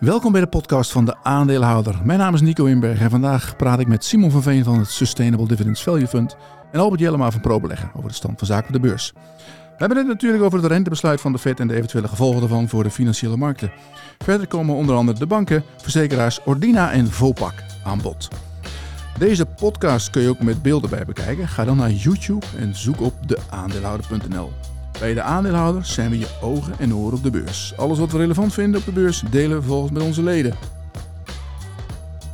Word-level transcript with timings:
Welkom 0.00 0.32
bij 0.32 0.40
de 0.40 0.46
podcast 0.46 0.92
van 0.92 1.04
de 1.04 1.16
aandeelhouder. 1.22 2.00
Mijn 2.04 2.18
naam 2.18 2.34
is 2.34 2.40
Nico 2.40 2.64
Inberg 2.64 3.00
en 3.00 3.10
vandaag 3.10 3.56
praat 3.56 3.80
ik 3.80 3.86
met 3.86 4.04
Simon 4.04 4.30
van 4.30 4.42
Veen 4.42 4.64
van 4.64 4.78
het 4.78 4.90
Sustainable 4.90 5.46
Dividends 5.46 5.82
Value 5.82 6.06
Fund 6.06 6.36
en 6.72 6.80
Albert 6.80 7.00
Jellema 7.00 7.30
van 7.30 7.40
ProBeleggen 7.40 7.90
over 7.94 8.08
de 8.08 8.14
stand 8.14 8.38
van 8.38 8.46
zaken 8.46 8.66
op 8.66 8.72
de 8.72 8.88
beurs. 8.88 9.12
We 9.46 9.76
hebben 9.76 9.96
het 9.96 10.06
natuurlijk 10.06 10.42
over 10.42 10.58
het 10.58 10.70
rentebesluit 10.70 11.20
van 11.20 11.32
de 11.32 11.38
Fed 11.38 11.60
en 11.60 11.68
de 11.68 11.74
eventuele 11.74 12.08
gevolgen 12.08 12.40
daarvan 12.40 12.68
voor 12.68 12.82
de 12.82 12.90
financiële 12.90 13.36
markten. 13.36 13.72
Verder 14.18 14.46
komen 14.46 14.74
onder 14.74 14.96
andere 14.96 15.18
de 15.18 15.26
banken, 15.26 15.64
verzekeraars 15.76 16.40
Ordina 16.44 16.92
en 16.92 17.10
Vopak 17.10 17.54
aan 17.84 18.00
bod. 18.02 18.28
Deze 19.18 19.46
podcast 19.46 20.10
kun 20.10 20.22
je 20.22 20.28
ook 20.28 20.40
met 20.40 20.62
beelden 20.62 20.90
bij 20.90 21.04
bekijken. 21.04 21.48
Ga 21.48 21.64
dan 21.64 21.76
naar 21.76 21.90
YouTube 21.90 22.46
en 22.58 22.74
zoek 22.74 23.00
op 23.00 23.14
deaandeelhouder.nl. 23.28 24.52
Bij 24.98 25.14
de 25.14 25.22
aandeelhouder 25.22 25.84
zijn 25.84 26.10
we 26.10 26.18
je 26.18 26.38
ogen 26.40 26.78
en 26.78 26.94
oren 26.94 27.16
op 27.16 27.22
de 27.22 27.30
beurs. 27.30 27.76
Alles 27.76 27.98
wat 27.98 28.12
we 28.12 28.18
relevant 28.18 28.52
vinden 28.54 28.80
op 28.80 28.86
de 28.86 28.92
beurs 28.92 29.22
delen 29.30 29.56
we 29.56 29.62
vervolgens 29.62 29.92
met 29.92 30.02
onze 30.02 30.22
leden. 30.22 30.54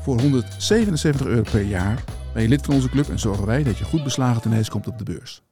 Voor 0.02 0.20
177 0.20 1.26
euro 1.26 1.42
per 1.50 1.62
jaar 1.62 2.04
ben 2.32 2.42
je 2.42 2.48
lid 2.48 2.64
van 2.64 2.74
onze 2.74 2.88
club 2.88 3.08
en 3.08 3.18
zorgen 3.18 3.46
wij 3.46 3.62
dat 3.62 3.78
je 3.78 3.84
goed 3.84 4.04
beslagen 4.04 4.42
ten 4.42 4.52
ijs 4.52 4.68
komt 4.68 4.86
op 4.86 4.98
de 4.98 5.04
beurs. 5.04 5.42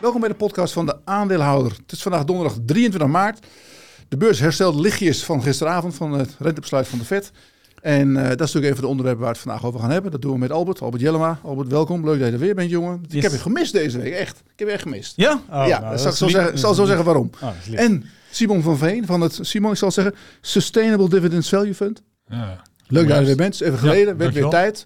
Welkom 0.00 0.20
bij 0.20 0.28
de 0.28 0.34
podcast 0.34 0.72
van 0.72 0.86
de 0.86 0.96
aandeelhouder. 1.04 1.72
Het 1.72 1.92
is 1.92 2.02
vandaag 2.02 2.24
donderdag 2.24 2.56
23 2.66 3.10
maart. 3.10 3.46
De 4.08 4.16
beurs 4.16 4.38
herstelt 4.38 4.74
lichtjes 4.74 5.24
van 5.24 5.42
gisteravond 5.42 5.94
van 5.94 6.12
het 6.12 6.36
rentebesluit 6.38 6.88
van 6.88 6.98
de 6.98 7.04
Fed. 7.04 7.32
En 7.82 8.08
uh, 8.08 8.22
dat 8.22 8.30
is 8.30 8.38
natuurlijk 8.38 8.66
even 8.66 8.82
de 8.82 8.88
onderwerpen 8.88 9.22
waar 9.22 9.32
we 9.32 9.38
het 9.38 9.48
vandaag 9.48 9.64
over 9.66 9.80
gaan 9.80 9.90
hebben. 9.90 10.10
Dat 10.10 10.22
doen 10.22 10.32
we 10.32 10.38
met 10.38 10.50
Albert, 10.50 10.80
Albert 10.80 11.02
Jellema. 11.02 11.38
Albert, 11.42 11.68
welkom. 11.68 12.04
Leuk 12.04 12.18
dat 12.18 12.28
je 12.28 12.32
er 12.32 12.40
weer 12.40 12.54
bent, 12.54 12.70
jongen. 12.70 12.98
Yes. 13.06 13.14
Ik 13.16 13.22
heb 13.22 13.32
je 13.32 13.38
gemist 13.38 13.72
deze 13.72 13.98
week, 13.98 14.12
echt. 14.12 14.38
Ik 14.38 14.58
heb 14.58 14.68
je 14.68 14.74
echt 14.74 14.82
gemist. 14.82 15.12
Ja? 15.16 15.40
Oh, 15.50 15.64
ja, 15.66 15.80
nou, 15.80 15.98
zal 15.98 16.10
ik 16.10 16.16
zo 16.16 16.28
zeggen, 16.28 16.58
zal 16.58 16.74
zo 16.74 16.84
zeggen 16.84 17.04
waarom. 17.04 17.30
Oh, 17.42 17.50
en 17.74 18.04
Simon 18.30 18.62
van 18.62 18.78
Veen 18.78 19.06
van 19.06 19.20
het, 19.20 19.38
Simon, 19.40 19.70
ik 19.70 19.76
zal 19.76 19.90
zeggen, 19.90 20.14
Sustainable 20.40 21.08
Dividends 21.08 21.48
Value 21.48 21.74
Fund. 21.74 22.02
Ja. 22.28 22.62
Leuk 22.86 23.08
dat 23.08 23.14
je 23.14 23.20
er 23.20 23.26
weer 23.26 23.36
bent. 23.36 23.60
Even 23.60 23.78
geleden, 23.78 24.06
ja, 24.06 24.16
werd 24.16 24.34
weer 24.34 24.48
tijd. 24.48 24.84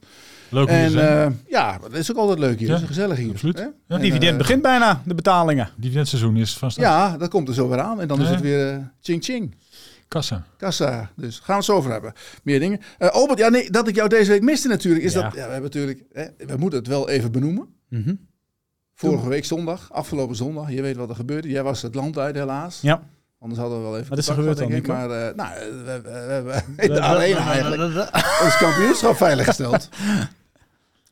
Leuk 0.48 0.68
en 0.68 0.92
uh, 0.92 1.26
ja, 1.48 1.78
dat 1.78 1.92
is 1.92 2.10
ook 2.10 2.16
altijd 2.16 2.38
leuk 2.38 2.58
hier. 2.58 2.68
Ja, 2.68 2.74
is 2.74 2.82
gezellig 2.82 3.18
hier. 3.18 3.30
Absoluut. 3.30 3.70
Ja, 3.88 3.98
dividend 3.98 4.32
uh, 4.32 4.38
begint 4.38 4.62
bijna, 4.62 5.02
de 5.04 5.14
betalingen. 5.14 5.68
Dividendseizoen 5.76 6.36
is 6.36 6.56
vast. 6.56 6.76
Ja, 6.76 7.16
dat 7.16 7.28
komt 7.28 7.48
er 7.48 7.54
zo 7.54 7.68
weer 7.68 7.80
aan. 7.80 8.00
En 8.00 8.08
dan 8.08 8.20
is 8.20 8.28
het 8.28 8.40
weer 8.40 8.72
uh, 8.72 8.78
ching 9.00 9.24
ching. 9.24 9.54
Kassa. 10.08 10.46
Kassa. 10.56 11.10
Dus 11.16 11.36
gaan 11.36 11.46
we 11.46 11.54
het 11.54 11.64
zo 11.64 11.74
over 11.74 11.90
hebben. 11.90 12.12
Meer 12.42 12.60
dingen. 12.60 12.80
Uh, 12.98 13.08
Albert, 13.08 13.38
ja, 13.38 13.48
nee, 13.48 13.70
dat 13.70 13.88
ik 13.88 13.94
jou 13.94 14.08
deze 14.08 14.30
week 14.30 14.42
miste 14.42 14.68
natuurlijk, 14.68 15.04
is 15.04 15.12
ja. 15.12 15.22
dat... 15.22 15.32
Ja, 15.32 15.46
we 15.46 15.52
hebben 15.52 15.62
natuurlijk... 15.62 16.02
Hè, 16.12 16.26
we 16.46 16.56
moeten 16.56 16.78
het 16.78 16.88
wel 16.88 17.08
even 17.08 17.32
benoemen. 17.32 17.68
Mm 17.88 18.02
-hmm. 18.02 18.26
Vorige 18.94 19.28
week 19.28 19.44
zondag, 19.44 19.92
afgelopen 19.92 20.36
zondag, 20.36 20.70
je 20.70 20.82
weet 20.82 20.96
wat 20.96 21.08
er 21.08 21.14
gebeurde. 21.14 21.48
Jij 21.48 21.62
was 21.62 21.82
het 21.82 21.94
land 21.94 22.18
uit 22.18 22.34
helaas. 22.34 22.80
Ja. 22.80 23.02
Anders 23.38 23.60
hadden 23.60 23.78
we 23.78 23.84
wel 23.84 23.96
even. 23.96 24.08
Wat 24.08 24.18
is 24.18 24.28
er 24.28 24.34
gebeurd 24.34 24.58
dan, 24.58 24.72
ik, 24.72 24.86
Maar 24.86 25.10
uh, 25.10 25.34
nou, 25.34 25.54
we, 25.84 26.00
we, 26.02 26.62
we, 26.76 26.86
we 26.88 27.00
alleen 27.00 27.36
eigenlijk 27.36 27.82
ons 28.42 28.56
kampioenschap 28.58 29.16
veiliggesteld. 29.16 29.88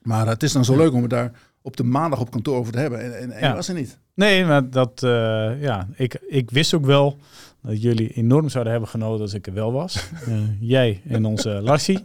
Maar 0.05 0.27
het 0.27 0.43
is 0.43 0.53
dan 0.53 0.65
zo 0.65 0.77
leuk 0.77 0.93
om 0.93 1.01
het 1.01 1.11
daar 1.11 1.33
op 1.63 1.77
de 1.77 1.85
maandag 1.85 2.21
op 2.21 2.31
kantoor 2.31 2.57
over 2.57 2.73
te 2.73 2.79
hebben. 2.79 3.01
En, 3.01 3.19
en, 3.19 3.31
en 3.31 3.49
ja. 3.49 3.55
was 3.55 3.69
er 3.69 3.75
niet. 3.75 3.99
Nee, 4.15 4.45
maar 4.45 4.71
dat, 4.71 5.03
uh, 5.05 5.63
ja, 5.63 5.89
ik, 5.95 6.15
ik 6.27 6.51
wist 6.51 6.75
ook 6.75 6.87
wel 6.87 7.19
dat 7.67 7.83
jullie 7.83 8.09
enorm 8.09 8.49
zouden 8.49 8.73
hebben 8.73 8.91
genoten 8.91 9.21
als 9.21 9.35
ik 9.35 9.47
er 9.47 9.53
wel 9.53 9.73
was. 9.73 10.09
Uh, 10.29 10.39
jij 10.75 11.01
en 11.09 11.25
onze 11.25 11.51
Lassie. 11.51 11.99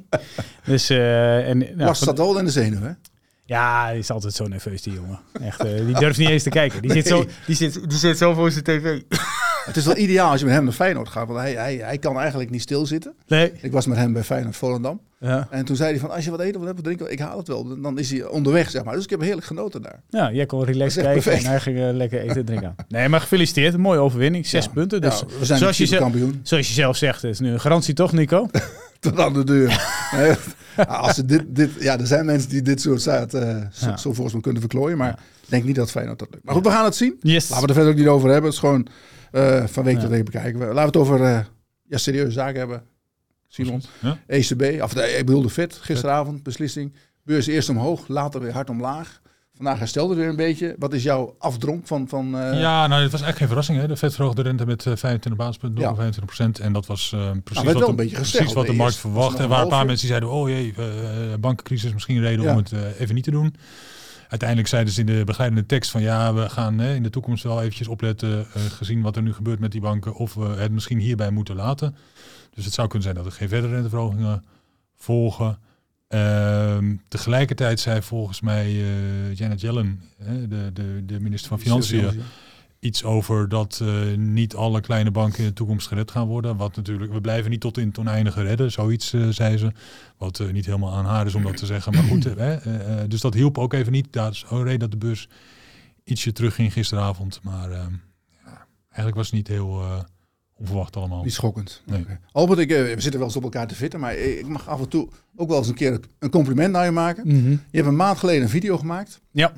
Dus, 0.65 0.91
uh, 0.91 1.49
en, 1.49 1.57
nou, 1.57 1.75
Lars 1.75 1.99
zat 1.99 2.19
al 2.19 2.39
in 2.39 2.45
de 2.45 2.51
zenuw, 2.51 2.81
hè? 2.81 2.91
Ja, 3.49 3.85
hij 3.85 3.97
is 3.97 4.11
altijd 4.11 4.33
zo 4.33 4.47
nerveus, 4.47 4.81
die 4.81 4.93
jongen. 4.93 5.19
Echt, 5.41 5.65
uh, 5.65 5.85
die 5.85 5.99
durft 5.99 6.17
niet 6.17 6.29
eens 6.29 6.43
te 6.43 6.49
kijken. 6.49 6.81
Die, 6.81 6.91
nee. 6.91 7.01
zit, 7.01 7.11
zo, 7.11 7.25
die, 7.45 7.55
zit, 7.55 7.89
die 7.89 7.97
zit 7.97 8.17
zo 8.17 8.33
voor 8.33 8.51
zijn 8.51 8.63
tv. 8.63 9.01
Het 9.65 9.77
is 9.77 9.85
wel 9.85 9.97
ideaal 9.97 10.31
als 10.31 10.39
je 10.39 10.45
met 10.45 10.55
hem 10.55 10.63
naar 10.63 10.73
Feyenoord 10.73 11.09
gaat, 11.09 11.27
want 11.27 11.39
hij, 11.39 11.53
hij, 11.53 11.75
hij 11.75 11.97
kan 11.97 12.19
eigenlijk 12.19 12.49
niet 12.49 12.61
stilzitten. 12.61 13.13
Nee. 13.27 13.51
Ik 13.61 13.71
was 13.71 13.85
met 13.85 13.97
hem 13.97 14.13
bij 14.13 14.23
Feyenoord 14.23 14.55
Volendam. 14.55 14.99
Ja. 15.19 15.47
En 15.49 15.65
toen 15.65 15.75
zei 15.75 15.89
hij 15.89 15.99
van, 15.99 16.11
als 16.11 16.25
je 16.25 16.31
wat 16.31 16.39
eten 16.39 16.61
of 16.61 16.65
wat 16.65 16.83
drinken, 16.83 17.11
ik 17.11 17.19
haal 17.19 17.37
het 17.37 17.47
wel. 17.47 17.81
Dan 17.81 17.99
is 17.99 18.11
hij 18.11 18.25
onderweg, 18.25 18.69
zeg 18.69 18.83
maar. 18.83 18.95
Dus 18.95 19.03
ik 19.03 19.09
heb 19.09 19.21
heerlijk 19.21 19.47
genoten 19.47 19.81
daar. 19.81 20.01
Ja, 20.09 20.31
jij 20.31 20.45
kon 20.45 20.63
relaxed 20.63 21.03
kijken 21.03 21.23
perfect. 21.23 21.43
en 21.43 21.49
hij 21.49 21.59
ging 21.59 21.77
uh, 21.77 21.89
lekker 21.91 22.21
eten 22.21 22.35
en 22.35 22.45
drinken. 22.45 22.75
Nee, 22.87 23.09
maar 23.09 23.21
gefeliciteerd. 23.21 23.73
Een 23.73 23.81
mooie 23.81 23.99
overwinning. 23.99 24.47
Zes 24.47 24.65
ja. 24.65 24.71
punten. 24.71 25.01
Dus 25.01 25.19
ja, 25.19 25.25
we 25.39 25.45
zijn 25.45 25.59
zoals, 25.59 25.77
je 25.77 25.97
kampioen. 25.97 26.39
zoals 26.43 26.67
je 26.67 26.73
zelf 26.73 26.97
zegt, 26.97 27.21
het 27.21 27.31
is 27.31 27.39
nu 27.39 27.51
een 27.51 27.59
garantie 27.59 27.93
toch, 27.93 28.11
Nico? 28.11 28.47
Tot 29.09 29.19
aan 29.19 29.33
de 29.33 29.43
deur. 29.43 29.97
als 30.87 31.15
ze 31.15 31.25
dit, 31.25 31.43
dit, 31.47 31.69
ja, 31.79 31.99
er 31.99 32.07
zijn 32.07 32.25
mensen 32.25 32.49
die 32.49 32.61
dit 32.61 32.81
soort 32.81 33.01
zaad, 33.01 33.33
uh, 33.33 33.57
zo, 33.71 33.95
zo 33.95 34.13
volgens 34.13 34.33
mij 34.33 34.41
kunnen 34.41 34.61
verklooien. 34.61 34.97
Maar 34.97 35.19
ik 35.41 35.49
denk 35.49 35.63
niet 35.63 35.75
dat 35.75 35.91
Feyenoord 35.91 36.19
dat 36.19 36.27
lukt. 36.31 36.43
Maar 36.43 36.55
goed, 36.55 36.63
we 36.63 36.71
gaan 36.71 36.85
het 36.85 36.95
zien. 36.95 37.17
Yes. 37.21 37.49
Laten 37.49 37.63
we 37.63 37.67
er 37.67 37.73
verder 37.73 37.93
ook 37.93 37.99
niet 37.99 38.07
over 38.07 38.29
hebben. 38.29 38.45
Het 38.45 38.53
is 38.53 38.59
gewoon 38.59 38.87
uh, 39.31 39.65
van 39.65 39.83
week 39.83 39.99
tot 39.99 40.09
week 40.09 40.25
bekijken. 40.25 40.59
Laten 40.59 40.73
we 40.75 40.81
het 40.81 40.97
over 40.97 41.19
uh, 41.19 41.39
ja, 41.83 41.97
serieuze 41.97 42.31
zaken 42.31 42.59
hebben. 42.59 42.83
Simon? 43.47 43.81
ECB, 44.27 44.81
of 44.81 44.93
de, 44.93 45.01
ik 45.01 45.25
bedoel 45.25 45.41
de 45.41 45.49
FED, 45.49 45.73
gisteravond 45.73 46.43
beslissing. 46.43 46.93
Beurs 47.23 47.47
eerst 47.47 47.69
omhoog, 47.69 48.07
later 48.07 48.41
weer 48.41 48.53
hard 48.53 48.69
omlaag. 48.69 49.21
Vandaag 49.59 49.79
herstelde 49.79 50.15
weer 50.15 50.27
een 50.27 50.35
beetje. 50.35 50.75
Wat 50.77 50.93
is 50.93 51.03
jouw 51.03 51.35
afdronk 51.37 51.87
van... 51.87 52.07
van 52.07 52.25
uh... 52.35 52.59
Ja, 52.59 52.87
nou, 52.87 53.01
het 53.01 53.11
was 53.11 53.21
eigenlijk 53.21 53.37
geen 53.37 53.47
verrassing. 53.47 53.79
Hè? 53.79 53.87
De 53.87 53.97
Fed 53.97 54.15
verhoogde 54.15 54.43
de 54.43 54.47
rente 54.49 54.65
met 54.65 54.83
25 54.83 55.35
basispunten, 55.35 55.81
ja. 55.83 55.95
25 55.95 56.25
procent. 56.25 56.59
En 56.59 56.73
dat 56.73 56.85
was 56.85 57.11
uh, 57.15 57.31
precies, 57.43 57.63
nou, 57.63 57.85
wat, 57.85 57.97
de, 57.97 58.05
precies 58.05 58.53
wat 58.53 58.65
de 58.65 58.73
markt 58.73 58.95
verwachtte. 58.95 59.43
Er 59.43 59.47
waren 59.47 59.63
een 59.63 59.69
paar 59.69 59.85
mensen 59.85 60.07
die 60.07 60.17
zeiden, 60.17 60.29
oh 60.29 60.49
jee, 60.49 60.73
uh, 60.77 60.85
bankencrisis 61.39 61.93
misschien 61.93 62.19
reden 62.19 62.43
ja. 62.43 62.51
om 62.51 62.57
het 62.57 62.71
even 62.99 63.15
niet 63.15 63.23
te 63.23 63.31
doen. 63.31 63.55
Uiteindelijk 64.27 64.69
zeiden 64.69 64.93
ze 64.93 64.99
in 64.99 65.05
de 65.05 65.23
begeleidende 65.25 65.65
tekst 65.65 65.91
van 65.91 66.01
ja, 66.01 66.33
we 66.33 66.49
gaan 66.49 66.81
in 66.81 67.03
de 67.03 67.09
toekomst 67.09 67.43
wel 67.43 67.59
eventjes 67.59 67.87
opletten, 67.87 68.45
gezien 68.69 69.01
wat 69.01 69.15
er 69.15 69.21
nu 69.21 69.33
gebeurt 69.33 69.59
met 69.59 69.71
die 69.71 69.81
banken, 69.81 70.13
of 70.13 70.33
we 70.33 70.45
het 70.45 70.71
misschien 70.71 70.99
hierbij 70.99 71.29
moeten 71.29 71.55
laten. 71.55 71.95
Dus 72.53 72.65
het 72.65 72.73
zou 72.73 72.87
kunnen 72.87 73.03
zijn 73.03 73.23
dat 73.23 73.25
er 73.25 73.37
geen 73.37 73.49
verdere 73.49 73.73
renteverhogingen 73.73 74.43
volgen. 74.95 75.59
Uh, 76.13 76.77
tegelijkertijd 77.07 77.79
zei 77.79 78.01
volgens 78.01 78.41
mij 78.41 78.71
uh, 78.71 79.33
Janet 79.33 79.61
Yellen, 79.61 80.01
hè, 80.17 80.47
de, 80.47 80.69
de, 80.73 81.03
de 81.05 81.19
minister 81.19 81.49
van 81.49 81.59
Financiën, 81.59 82.21
iets 82.79 83.03
over 83.03 83.49
dat 83.49 83.79
uh, 83.83 84.17
niet 84.17 84.55
alle 84.55 84.81
kleine 84.81 85.11
banken 85.11 85.39
in 85.39 85.45
de 85.45 85.53
toekomst 85.53 85.87
gered 85.87 86.11
gaan 86.11 86.27
worden. 86.27 86.57
Wat 86.57 86.75
natuurlijk, 86.75 87.13
we 87.13 87.21
blijven 87.21 87.49
niet 87.49 87.59
tot 87.61 87.77
in 87.77 87.87
het 87.87 87.99
oneindige 87.99 88.41
redden, 88.41 88.71
zoiets 88.71 89.13
uh, 89.13 89.27
zei 89.29 89.57
ze. 89.57 89.71
Wat 90.17 90.43
niet 90.51 90.65
helemaal 90.65 90.93
aan 90.93 91.05
haar 91.05 91.25
is 91.25 91.35
om 91.35 91.43
dat 91.43 91.57
te 91.57 91.65
zeggen. 91.65 91.93
Maar 91.93 92.03
goed, 92.03 92.23
hè, 92.37 93.07
dus 93.07 93.21
dat 93.21 93.33
hielp 93.33 93.57
ook 93.57 93.73
even 93.73 93.91
niet. 93.91 94.13
Dat 94.13 94.33
is 94.33 94.45
een 94.49 94.63
reden 94.63 94.79
dat 94.79 94.91
de 94.91 94.97
beurs 94.97 95.27
ietsje 96.03 96.31
terug 96.31 96.55
ging 96.55 96.73
gisteravond. 96.73 97.39
Maar 97.43 97.69
ja, 97.69 98.65
eigenlijk 98.85 99.15
was 99.15 99.25
het 99.25 99.35
niet 99.35 99.47
heel 99.47 99.83
onverwacht 100.59 100.95
allemaal. 100.95 101.23
Niet 101.23 101.33
schokkend. 101.33 101.81
Nee. 101.85 102.01
Okay. 102.01 102.19
Albert, 102.31 102.59
ik, 102.59 102.69
we 102.69 102.95
zitten 102.97 103.19
wel 103.19 103.27
eens 103.27 103.37
op 103.37 103.43
elkaar 103.43 103.67
te 103.67 103.75
fitten, 103.75 103.99
maar 103.99 104.15
ik 104.15 104.47
mag 104.47 104.67
af 104.67 104.79
en 104.79 104.89
toe 104.89 105.07
ook 105.35 105.47
wel 105.47 105.57
eens 105.57 105.67
een 105.67 105.73
keer 105.73 105.99
een 106.19 106.29
compliment 106.29 106.71
naar 106.71 106.85
je 106.85 106.91
maken. 106.91 107.23
Mm 107.27 107.43
-hmm. 107.43 107.51
Je 107.51 107.77
hebt 107.77 107.87
een 107.87 107.95
maand 107.95 108.17
geleden 108.17 108.43
een 108.43 108.49
video 108.49 108.77
gemaakt. 108.77 109.21
Ja 109.31 109.53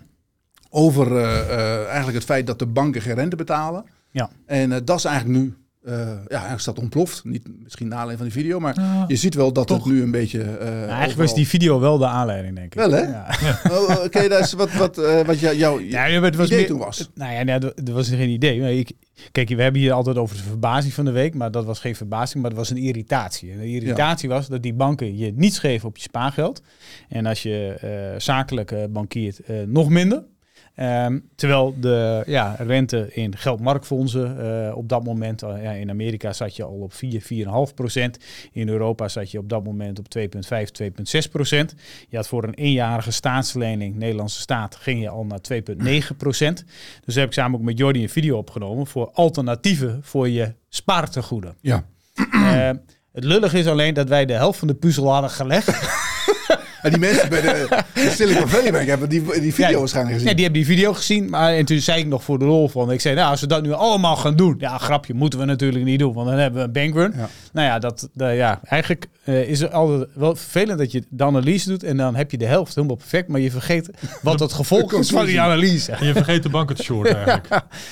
over 0.74 1.12
uh, 1.12 1.22
uh, 1.22 1.86
eigenlijk 1.86 2.14
het 2.14 2.24
feit 2.24 2.48
dat 2.48 2.60
de 2.60 2.66
banken 2.66 3.02
geen 3.02 3.16
rente 3.16 3.36
betalen. 3.36 3.86
Ja. 4.12 4.30
En 4.46 4.72
uh, 4.72 4.78
dat 4.84 4.98
is 4.98 5.06
eigenlijk 5.06 5.40
nu, 5.40 5.54
ja, 5.86 6.24
eigenlijk 6.28 6.64
dat 6.64 6.80
ontploft. 6.80 7.24
Niet 7.24 7.48
misschien 7.64 7.88
na 7.88 8.02
alleen 8.02 8.18
van 8.18 8.26
die 8.26 8.36
video, 8.36 8.60
maar 8.60 8.76
ja, 8.80 9.06
je 9.08 9.16
ziet 9.16 9.36
wel 9.36 9.54
dat 9.54 9.68
toch. 9.68 9.84
het 9.84 9.94
nu 9.94 10.02
een 10.02 10.12
beetje... 10.12 10.40
Ja, 10.40 10.46
eigenlijk 10.46 11.02
overal... 11.02 11.26
was 11.26 11.34
die 11.34 11.48
video 11.48 11.80
wel 11.80 11.98
de 11.98 12.06
aanleiding, 12.06 12.56
denk 12.56 12.68
ik. 12.68 12.74
Wel, 12.74 12.92
hè? 12.92 13.02
Ja. 13.02 13.28
oh, 13.72 13.90
Oké, 13.90 14.02
okay, 14.04 14.28
dat 14.28 14.40
is 14.40 14.54
wat, 14.54 14.74
wat, 14.74 14.96
wat 15.26 15.40
jou, 15.40 15.58
jouw 15.58 15.80
ja, 15.80 16.04
het 16.04 16.36
was 16.36 16.46
idee 16.46 16.58
meer, 16.58 16.68
toen 16.68 16.80
was. 16.80 17.10
Nou 17.16 17.46
ja, 17.46 17.60
er 17.60 17.94
was 17.94 18.10
geen 18.10 18.30
idee. 18.30 18.60
Maar 18.60 18.72
ik, 18.72 18.92
kijk, 19.32 19.50
we 19.50 19.62
hebben 19.62 19.82
hier 19.82 19.94
altijd 19.94 20.18
over 20.18 20.36
de 20.36 20.44
verbazing 20.44 20.94
van 20.94 21.06
de 21.06 21.12
week, 21.12 21.34
maar 21.34 21.52
dat 21.52 21.66
was 21.66 21.80
geen 21.80 21.96
verbazing, 21.96 22.42
maar 22.42 22.52
dat 22.52 22.60
was 22.60 22.70
een 22.70 22.78
irritatie. 22.78 23.52
En 23.52 23.58
de 23.58 23.68
irritatie 23.68 24.30
was 24.30 24.48
dat 24.48 24.64
die 24.64 24.74
banken 24.74 25.18
je 25.18 25.34
niets 25.36 25.60
geven 25.60 25.88
op 25.88 25.98
je 25.98 26.04
spaargeld. 26.04 26.62
En 27.10 27.26
als 27.26 27.44
je 27.44 28.16
zakelijk 28.18 28.74
bankiert, 28.90 29.40
nog 29.66 29.90
minder. 29.90 30.24
Um, 30.82 31.30
terwijl 31.36 31.76
de 31.80 32.24
ja, 32.26 32.56
rente 32.58 33.10
in 33.14 33.38
geldmarktfondsen 33.38 34.38
uh, 34.40 34.78
op 34.78 34.90
dat 34.90 35.04
moment, 35.04 35.44
uh, 35.44 35.64
ja, 35.64 35.72
in 35.72 35.90
Amerika 35.90 36.34
zat 36.34 36.56
je 36.56 36.64
al 36.64 36.74
op 36.74 36.94
4, 36.94 37.22
4,5 37.70 37.74
procent. 37.76 38.18
In 38.52 38.70
Europa 38.70 39.08
zat 39.08 39.32
je 39.32 39.38
op 39.38 39.50
dat 39.50 39.64
moment 39.64 40.00
op 40.00 40.06
2,5, 40.18 40.26
2,6 40.82 41.32
procent. 41.32 41.76
Je 42.10 42.16
had 42.16 42.28
voor 42.28 42.44
een 42.44 42.54
eenjarige 42.54 43.12
staatslening, 43.12 43.96
Nederlandse 43.96 44.40
staat, 44.40 44.76
ging 44.76 45.02
je 45.02 45.10
al 45.10 45.26
naar 45.26 45.40
2,9 46.12 46.18
procent. 46.18 46.66
Dus 47.06 47.16
heb 47.16 47.28
ik 47.28 47.34
samen 47.34 47.60
ook 47.60 47.66
met 47.66 47.78
Jordi 47.78 48.02
een 48.02 48.10
video 48.10 48.38
opgenomen 48.38 48.88
voor 48.88 49.12
alternatieven 49.14 50.00
voor 50.04 50.30
je 50.30 50.54
spaartegoeden. 50.70 51.56
Ja. 51.60 51.86
Uh, 52.34 52.70
het 53.12 53.24
lullig 53.24 53.54
is 53.54 53.68
alleen 53.68 53.94
dat 53.94 54.10
wij 54.10 54.26
de 54.26 54.34
helft 54.34 54.60
van 54.60 54.68
de 54.68 54.76
puzzel 54.76 55.12
hadden 55.12 55.30
gelegd. 55.30 55.68
En 56.82 56.90
die 56.90 57.00
mensen 57.00 57.30
bij 57.30 57.42
de, 57.42 57.84
de 57.94 58.10
Silicon 58.10 58.48
Valley 58.48 58.72
Bank 58.72 58.88
hebben 58.88 59.10
die, 59.10 59.40
die 59.40 59.54
video 59.54 59.72
ja, 59.72 59.78
waarschijnlijk 59.78 60.16
gezien. 60.16 60.30
Ja, 60.30 60.36
die 60.36 60.44
hebben 60.44 60.64
die 60.64 60.72
video 60.72 60.94
gezien. 60.94 61.30
Maar 61.30 61.54
en 61.54 61.66
toen 61.66 61.80
zei 61.80 62.00
ik 62.00 62.08
nog 62.08 62.24
voor 62.24 62.40
de 62.40 62.46
rol 62.46 62.70
van, 62.70 62.92
ik 62.92 63.02
zei, 63.02 63.16
nou, 63.16 63.30
als 63.30 63.42
we 63.42 63.48
dat 63.48 63.64
nu 63.64 63.72
allemaal 63.72 64.16
gaan 64.16 64.36
doen, 64.36 64.56
ja, 64.58 64.78
grapje, 64.78 65.14
moeten 65.14 65.40
we 65.40 65.46
natuurlijk 65.46 65.86
niet 65.86 66.00
doen, 66.00 66.14
want 66.14 66.28
dan 66.28 66.38
hebben 66.38 66.60
we 66.60 66.66
een 66.66 66.92
bankrun. 66.92 67.14
Ja. 67.18 67.30
Nou 67.54 67.68
ja, 67.68 67.80
dat, 67.80 68.10
ja, 68.16 68.60
eigenlijk 68.64 69.08
uh, 69.26 69.50
is 69.50 69.60
het 69.60 69.72
altijd 69.72 70.10
wel 70.14 70.36
vervelend 70.36 70.80
dat 70.80 70.92
je 70.92 71.04
de 71.10 71.24
analyse 71.24 71.70
doet 71.70 71.84
en 71.84 71.98
dan 71.98 72.16
heb 72.16 72.32
je 72.32 72.38
de 72.38 72.46
helft 72.46 72.76
helemaal 72.76 72.96
perfect, 72.96 73.28
maar 73.28 73.40
je 73.40 73.52
vergeet 73.52 73.90
wat 74.22 74.40
het 74.40 74.54
gevolg 74.54 74.94
is 74.94 75.10
van 75.10 75.26
die 75.26 75.42
analyse. 75.42 75.92
En 75.92 76.06
je 76.06 76.14
vergeet 76.14 76.44
de 76.44 76.50
banken 76.50 76.76
te 76.76 76.84
short 76.84 77.14
eigenlijk. 77.14 77.48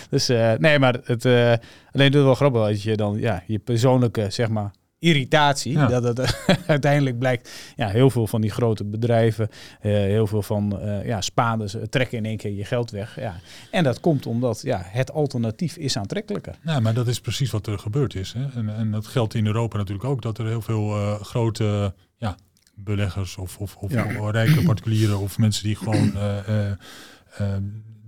dus 0.10 0.30
uh, 0.30 0.52
nee, 0.58 0.80
maar 0.80 0.98
het, 1.04 1.26
uh, 1.26 1.54
alleen 1.92 2.12
doet 2.12 2.14
het 2.14 2.24
wel 2.24 2.36
grappig 2.36 2.62
als 2.62 2.84
je 2.84 2.96
dan 2.96 3.18
ja, 3.20 3.44
je 3.48 3.60
persoonlijke, 3.60 4.26
zeg 4.30 4.50
maar, 4.50 4.72
irritatie. 5.00 5.88
Dat 5.88 6.04
het 6.04 6.44
uiteindelijk 6.68 7.20
blijkt, 7.20 7.52
ja, 7.76 7.88
heel 7.88 8.10
veel 8.10 8.28
van 8.28 8.42
die 8.42 8.52
grote 8.52 8.84
bedrijven, 8.84 9.50
uh, 9.52 9.92
heel 9.92 10.28
veel 10.28 10.42
van 10.42 10.80
uh, 10.82 11.06
ja, 11.06 11.22
spaarders 11.22 11.76
trekken 11.90 12.18
in 12.18 12.26
één 12.26 12.38
keer 12.38 12.52
je 12.52 12.66
geld 12.66 12.92
weg. 12.92 13.20
Ja. 13.20 13.40
En 13.72 13.84
dat 13.84 14.00
komt 14.00 14.26
omdat 14.26 14.62
ja, 14.62 14.82
het 14.86 15.12
alternatief 15.12 15.78
is 15.78 15.98
aantrekkelijker. 15.98 16.56
Ja, 16.64 16.80
maar 16.80 16.94
dat 16.94 17.08
is 17.08 17.20
precies 17.20 17.52
wat 17.52 17.68
er 17.68 17.80
gebeurd 17.80 18.16
is. 18.16 18.34
Hè? 18.34 18.60
En, 18.60 18.76
en 18.76 18.92
dat 18.92 19.08
geldt 19.08 19.34
in 19.34 19.46
Europa 19.46 19.78
natuurlijk 19.78 20.08
ook, 20.08 20.22
dat 20.22 20.38
er 20.38 20.46
heel 20.46 20.62
veel 20.62 20.98
uh, 20.98 21.20
grote 21.22 21.94
ja, 22.18 22.38
beleggers 22.76 23.38
of, 23.38 23.58
of, 23.58 23.76
of, 23.76 23.92
ja. 23.92 24.32
rijke 24.32 24.64
particulieren 24.64 25.20
of 25.20 25.38
mensen 25.38 25.64
die 25.64 25.76
gewoon 25.76 26.12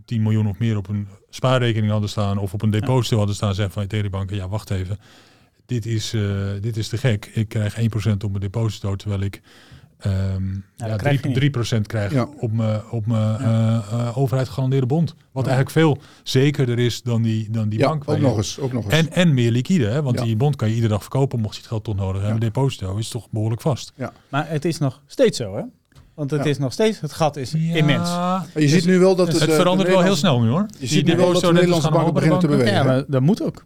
10 0.06 0.22
miljoen 0.22 0.48
of 0.48 0.60
meer 0.60 0.78
op 0.78 0.88
een 0.88 1.08
spaarrekening 1.30 1.92
hadden 1.92 2.10
staan 2.10 2.38
of 2.38 2.54
op 2.54 2.62
een 2.62 2.70
deposito 2.70 3.18
hadden 3.18 3.36
staan, 3.36 3.56
zeggen 3.56 3.74
van 3.74 3.88
tegen 3.88 4.06
de 4.06 4.12
banken, 4.12 4.36
ja 4.36 4.48
wacht 4.48 4.70
even 4.70 5.00
dit 5.66 5.86
is, 5.86 6.14
uh, 6.14 6.52
dit 6.62 6.78
is 6.78 6.88
te 6.88 6.98
gek. 6.98 7.32
Ik 7.34 7.50
krijg 7.50 7.80
1% 7.80 7.84
op 8.24 8.30
mijn 8.30 8.40
deposito, 8.40 8.96
terwijl 8.96 9.22
ik 9.22 9.42
um, 10.06 10.66
ja, 10.76 10.96
3, 10.96 11.52
3% 11.78 11.82
krijg 11.82 12.12
ja. 12.12 12.28
op 12.38 12.52
mijn 12.52 12.82
op 12.90 13.06
mijn 13.06 13.42
ja. 13.42 13.84
uh, 13.94 14.18
overheid 14.18 14.48
gegarandeerde 14.48 14.86
bond. 14.86 15.16
Wat 15.32 15.48
eigenlijk 15.48 15.76
veel 15.76 15.98
zekerder 16.24 16.80
is 16.80 17.02
dan 17.02 17.22
die, 17.22 17.50
dan 17.50 17.70
die 17.70 17.80
ja, 17.80 17.88
bank. 17.88 18.04
Ook 18.06 18.18
nog, 18.20 18.38
eens, 18.38 18.60
ook 18.60 18.74
nog 18.74 18.84
eens. 18.84 18.94
En, 18.94 19.12
en 19.12 19.34
meer 19.34 19.52
liquide, 19.52 19.86
hè? 19.86 20.02
want 20.02 20.18
die 20.18 20.36
bond 20.36 20.56
kan 20.56 20.68
je 20.68 20.74
iedere 20.74 20.94
dag 20.94 21.02
verkopen 21.02 21.40
mocht 21.40 21.54
je 21.54 21.60
het 21.60 21.70
geld 21.70 21.84
toch 21.84 21.96
nodig 21.96 22.22
hebben. 22.22 22.40
Deposito 22.40 22.96
is 22.96 23.10
toch 23.10 23.30
behoorlijk 23.30 23.62
vast. 23.62 23.94
Ja. 23.96 24.14
Maar 24.30 24.50
het 24.50 24.66
is 24.66 24.78
nog 24.78 25.02
steeds 25.06 25.38
zo, 25.38 25.56
hè? 25.56 25.64
Want 26.14 26.32
het 26.32 26.46
is 26.46 26.58
nog 26.58 26.74
steeds, 26.74 27.00
het 27.00 27.14
gat 27.14 27.36
is 27.36 27.54
immens. 27.54 28.10
Maar 28.10 28.46
je 28.56 28.68
ziet 28.68 28.86
nu 28.86 29.00
wel 29.00 29.16
dat 29.16 29.28
het, 29.28 29.40
het 29.40 29.54
verandert 29.54 29.90
wel 29.90 30.02
heel 30.02 30.16
snel 30.16 30.42
nu 30.42 30.50
hoor. 30.50 30.66
Je 30.80 30.88
ziet 30.88 31.06
nu 31.06 31.16
wel 31.16 31.34
dat 31.34 31.42
de 31.42 31.54
Nederlandse 31.54 31.92
banken 31.92 32.14
beginnen 32.14 32.40
te 32.40 32.48
bewegen. 32.48 32.74
Ja, 32.74 32.84
maar 32.84 33.04
dat 33.08 33.22
moet 33.22 33.44
ook. 33.44 33.66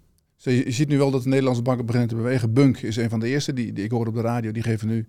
Je 0.52 0.72
ziet 0.72 0.88
nu 0.88 0.98
wel 0.98 1.12
dat 1.12 1.24
de 1.24 1.30
Nederlandse 1.30 1.62
banken 1.62 1.86
beginnen 1.86 2.10
te 2.10 2.16
bewegen. 2.16 2.54
Bunk 2.54 2.78
is 2.78 2.96
een 2.96 3.10
van 3.10 3.20
de 3.20 3.28
eerste. 3.28 3.54
Die, 3.54 3.74
die 3.74 3.84
ik 3.84 3.92
hoorde 3.92 4.10
op 4.10 4.16
de 4.16 4.22
radio. 4.22 4.52
Die 4.52 4.64
geven 4.64 4.88
nu 4.88 5.08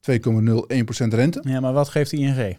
2,01% 0.00 1.08
rente. 1.08 1.42
Ja, 1.42 1.60
maar 1.60 1.72
wat 1.72 1.88
geeft 1.88 2.10
de 2.10 2.16
ING? 2.16 2.58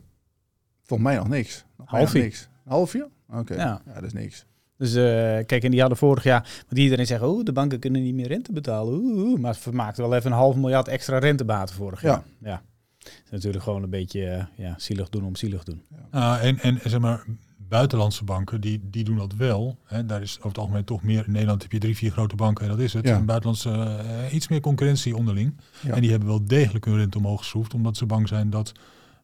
Volgens 0.83 1.09
mij 1.09 1.17
nog 1.17 1.27
niks. 1.27 1.65
Nog 1.77 1.89
Halfje. 1.89 2.21
Niks. 2.21 2.49
Halfje? 2.65 3.09
Oké. 3.33 3.55
Ja. 3.55 3.81
ja, 3.85 3.93
dat 3.93 4.03
is 4.03 4.13
niks. 4.13 4.45
Dus 4.77 4.95
uh, 4.95 5.03
kijk, 5.45 5.63
en 5.63 5.71
die 5.71 5.79
hadden 5.79 5.97
vorig 5.97 6.23
jaar, 6.23 6.63
want 6.67 6.81
iedereen 6.81 7.05
zegt, 7.05 7.21
oh, 7.21 7.43
de 7.43 7.51
banken 7.51 7.79
kunnen 7.79 8.03
niet 8.03 8.13
meer 8.13 8.27
rente 8.27 8.51
betalen. 8.51 8.93
Oeh, 8.93 9.39
maar 9.39 9.51
het 9.51 9.59
vermaakte 9.59 10.01
wel 10.01 10.15
even 10.15 10.31
een 10.31 10.37
half 10.37 10.55
miljard 10.55 10.87
extra 10.87 11.17
rentebaten 11.17 11.75
vorig 11.75 12.01
jaar. 12.01 12.23
Ja. 12.41 12.49
ja. 12.49 12.61
Dat 12.99 13.11
is 13.25 13.31
natuurlijk 13.31 13.63
gewoon 13.63 13.83
een 13.83 13.89
beetje 13.89 14.21
uh, 14.21 14.65
ja, 14.65 14.75
zielig 14.77 15.09
doen 15.09 15.25
om 15.25 15.35
zielig 15.35 15.63
doen. 15.63 15.83
Ja. 16.11 16.39
Uh, 16.41 16.47
en, 16.47 16.59
en 16.59 16.79
zeg 16.83 16.99
maar, 16.99 17.25
buitenlandse 17.69 18.23
banken, 18.23 18.61
die, 18.61 18.81
die 18.83 19.03
doen 19.03 19.17
dat 19.17 19.33
wel. 19.33 19.77
Hè. 19.85 20.05
Daar 20.05 20.21
is 20.21 20.37
over 20.37 20.47
het 20.47 20.57
algemeen 20.57 20.83
toch 20.83 21.03
meer. 21.03 21.25
In 21.25 21.31
Nederland 21.31 21.61
heb 21.61 21.71
je 21.71 21.79
drie, 21.79 21.95
vier 21.95 22.11
grote 22.11 22.35
banken 22.35 22.63
en 22.63 22.71
dat 22.71 22.79
is 22.79 22.93
het. 22.93 23.07
Ja. 23.07 23.21
buitenlandse 23.21 23.69
uh, 23.69 24.33
iets 24.33 24.47
meer 24.47 24.59
concurrentie 24.59 25.15
onderling. 25.15 25.57
Ja. 25.81 25.93
En 25.93 26.01
die 26.01 26.09
hebben 26.09 26.27
wel 26.27 26.45
degelijk 26.45 26.85
hun 26.85 26.97
rente 26.97 27.17
omhoog 27.17 27.39
geschroefd, 27.39 27.73
omdat 27.73 27.97
ze 27.97 28.05
bang 28.05 28.27
zijn 28.27 28.49
dat, 28.49 28.71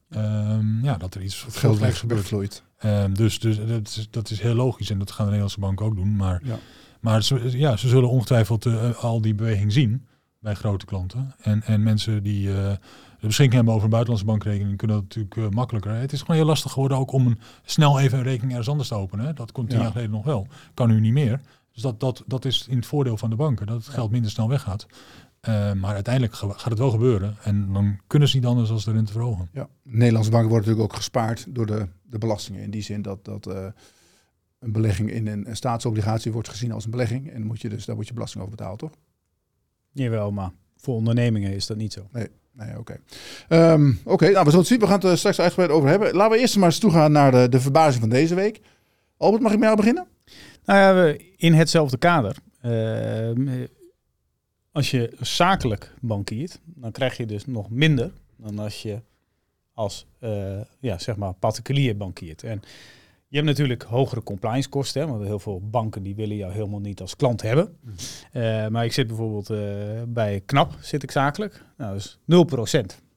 um, 0.09 0.83
ja, 0.83 0.97
dat 0.97 1.15
er 1.15 1.21
iets 1.21 1.45
het 1.45 1.55
geld 1.55 1.83
gebeurt. 1.83 2.63
Um, 2.85 3.13
dus 3.13 3.39
dus 3.39 3.57
dat, 3.65 3.87
is, 3.87 4.07
dat 4.09 4.29
is 4.29 4.41
heel 4.41 4.55
logisch 4.55 4.89
en 4.89 4.99
dat 4.99 5.09
gaan 5.11 5.25
de 5.25 5.31
Nederlandse 5.31 5.59
banken 5.59 5.85
ook 5.85 5.95
doen. 5.95 6.15
Maar, 6.15 6.41
ja. 6.43 6.57
maar 6.99 7.23
ze, 7.23 7.57
ja, 7.57 7.77
ze 7.77 7.87
zullen 7.87 8.09
ongetwijfeld 8.09 8.65
uh, 8.65 9.03
al 9.03 9.21
die 9.21 9.35
beweging 9.35 9.71
zien 9.73 10.05
bij 10.39 10.53
grote 10.53 10.85
klanten. 10.85 11.35
En, 11.41 11.63
en 11.63 11.83
mensen 11.83 12.23
die 12.23 12.47
uh, 12.47 12.71
de 13.25 13.31
beschikking 13.31 13.53
hebben 13.55 13.73
over 13.73 13.85
een 13.85 13.91
buitenlandse 13.91 14.31
bankrekening, 14.31 14.77
kunnen 14.77 14.95
dat 14.97 15.05
natuurlijk 15.05 15.35
uh, 15.35 15.49
makkelijker. 15.49 15.91
Het 15.91 16.11
is 16.11 16.19
gewoon 16.19 16.35
heel 16.35 16.45
lastig 16.45 16.71
geworden 16.71 16.97
ook 16.97 17.11
om 17.11 17.27
een, 17.27 17.39
snel 17.63 17.99
even 17.99 18.17
een 18.17 18.23
rekening 18.23 18.51
ergens 18.51 18.69
anders 18.69 18.87
te 18.87 18.95
openen. 18.95 19.25
Hè. 19.25 19.33
Dat 19.33 19.51
kon 19.51 19.65
tien 19.65 19.77
ja. 19.77 19.83
jaar 19.83 19.91
geleden 19.91 20.11
nog 20.11 20.25
wel. 20.25 20.47
Kan 20.73 20.87
nu 20.87 20.99
niet 20.99 21.13
meer. 21.13 21.41
Dus 21.71 21.81
dat, 21.81 21.99
dat, 21.99 22.23
dat 22.25 22.45
is 22.45 22.67
in 22.69 22.75
het 22.75 22.85
voordeel 22.85 23.17
van 23.17 23.29
de 23.29 23.35
banken, 23.35 23.67
dat 23.67 23.75
het 23.75 23.87
geld 23.87 24.11
minder 24.11 24.31
snel 24.31 24.49
weggaat. 24.49 24.85
Uh, 24.85 25.73
maar 25.73 25.93
uiteindelijk 25.93 26.35
gaat 26.35 26.69
het 26.69 26.79
wel 26.79 26.89
gebeuren. 26.89 27.35
En 27.43 27.73
dan 27.73 27.99
kunnen 28.07 28.27
ze 28.27 28.35
niet 28.35 28.45
anders 28.45 28.69
als 28.69 28.85
de 28.85 28.91
rente 28.91 29.11
verhogen. 29.11 29.49
Ja, 29.53 29.67
Nederlandse 29.83 30.31
banken 30.31 30.49
worden 30.49 30.67
natuurlijk 30.67 30.93
ook 30.93 30.99
gespaard 30.99 31.45
door 31.49 31.65
de, 31.65 31.87
de 32.03 32.17
belastingen. 32.17 32.61
In 32.61 32.71
die 32.71 32.81
zin 32.81 33.01
dat, 33.01 33.25
dat 33.25 33.47
uh, 33.47 33.67
een 34.59 34.71
belegging 34.71 35.11
in 35.11 35.27
een, 35.27 35.49
een, 35.49 35.55
staatsobligatie 35.55 36.31
wordt 36.31 36.49
gezien 36.49 36.71
als 36.71 36.85
een 36.85 36.91
belegging. 36.91 37.31
En 37.31 37.45
moet 37.45 37.61
je 37.61 37.69
dus, 37.69 37.85
daar 37.85 37.95
moet 37.95 38.07
je 38.07 38.13
belasting 38.13 38.43
over 38.43 38.55
betalen, 38.55 38.77
toch? 38.77 38.91
Jawel, 39.91 40.31
maar 40.31 40.51
voor 40.75 40.95
ondernemingen 40.95 41.53
is 41.53 41.67
dat 41.67 41.77
niet 41.77 41.93
zo. 41.93 42.07
Nee. 42.11 42.27
Nee, 42.57 42.77
oké. 42.77 42.99
Um, 43.49 43.99
oké, 44.03 44.25
nou, 44.29 44.43
we 44.43 44.49
zullen 44.49 44.59
het 44.59 44.67
zien. 44.67 44.79
We 44.79 44.85
gaan 44.85 44.95
het 44.95 45.03
er 45.03 45.17
straks 45.17 45.39
uitgebreid 45.39 45.71
over 45.71 45.89
hebben. 45.89 46.15
Laten 46.15 46.35
we 46.35 46.39
eerst 46.39 46.55
maar 46.55 46.69
eens 46.69 46.79
toegaan 46.79 47.11
naar 47.11 47.31
de, 47.31 47.49
de 47.49 47.59
verbazing 47.59 48.01
van 48.01 48.09
deze 48.09 48.35
week. 48.35 48.61
Albert, 49.17 49.43
mag 49.43 49.51
ik 49.51 49.57
met 49.57 49.67
jou 49.67 49.79
beginnen? 49.79 50.07
Nou 50.65 50.79
ja, 50.79 51.17
in 51.37 51.53
hetzelfde 51.53 51.97
kader. 51.97 52.35
Uh, 52.65 53.65
als 54.71 54.91
je 54.91 55.13
zakelijk 55.19 55.93
bankiert, 56.01 56.59
dan 56.63 56.91
krijg 56.91 57.17
je 57.17 57.25
dus 57.25 57.45
nog 57.45 57.69
minder 57.69 58.11
dan 58.35 58.59
als 58.59 58.81
je 58.81 59.01
als 59.73 60.05
uh, 60.19 60.61
ja, 60.79 60.97
zeg 60.97 61.15
maar 61.15 61.33
particulier 61.33 61.97
bankiert. 61.97 62.43
En 62.43 62.61
je 63.27 63.35
hebt 63.35 63.47
natuurlijk 63.47 63.83
hogere 63.83 64.23
compliance 64.23 64.69
kosten, 64.69 65.07
want 65.07 65.23
heel 65.23 65.39
veel 65.39 65.61
banken 65.69 66.03
die 66.03 66.15
willen 66.15 66.35
jou 66.35 66.53
helemaal 66.53 66.79
niet 66.79 67.01
als 67.01 67.15
klant 67.15 67.41
hebben. 67.41 67.77
Mm. 67.81 67.91
Uh, 68.33 68.67
maar 68.67 68.85
ik 68.85 68.93
zit 68.93 69.07
bijvoorbeeld 69.07 69.49
uh, 69.49 69.57
bij 70.07 70.41
KNAP, 70.45 70.77
zit 70.81 71.03
ik 71.03 71.11
zakelijk. 71.11 71.63
Nou, 71.77 71.95
is 71.95 72.17
0%. 72.17 72.23
Oh, 72.25 72.67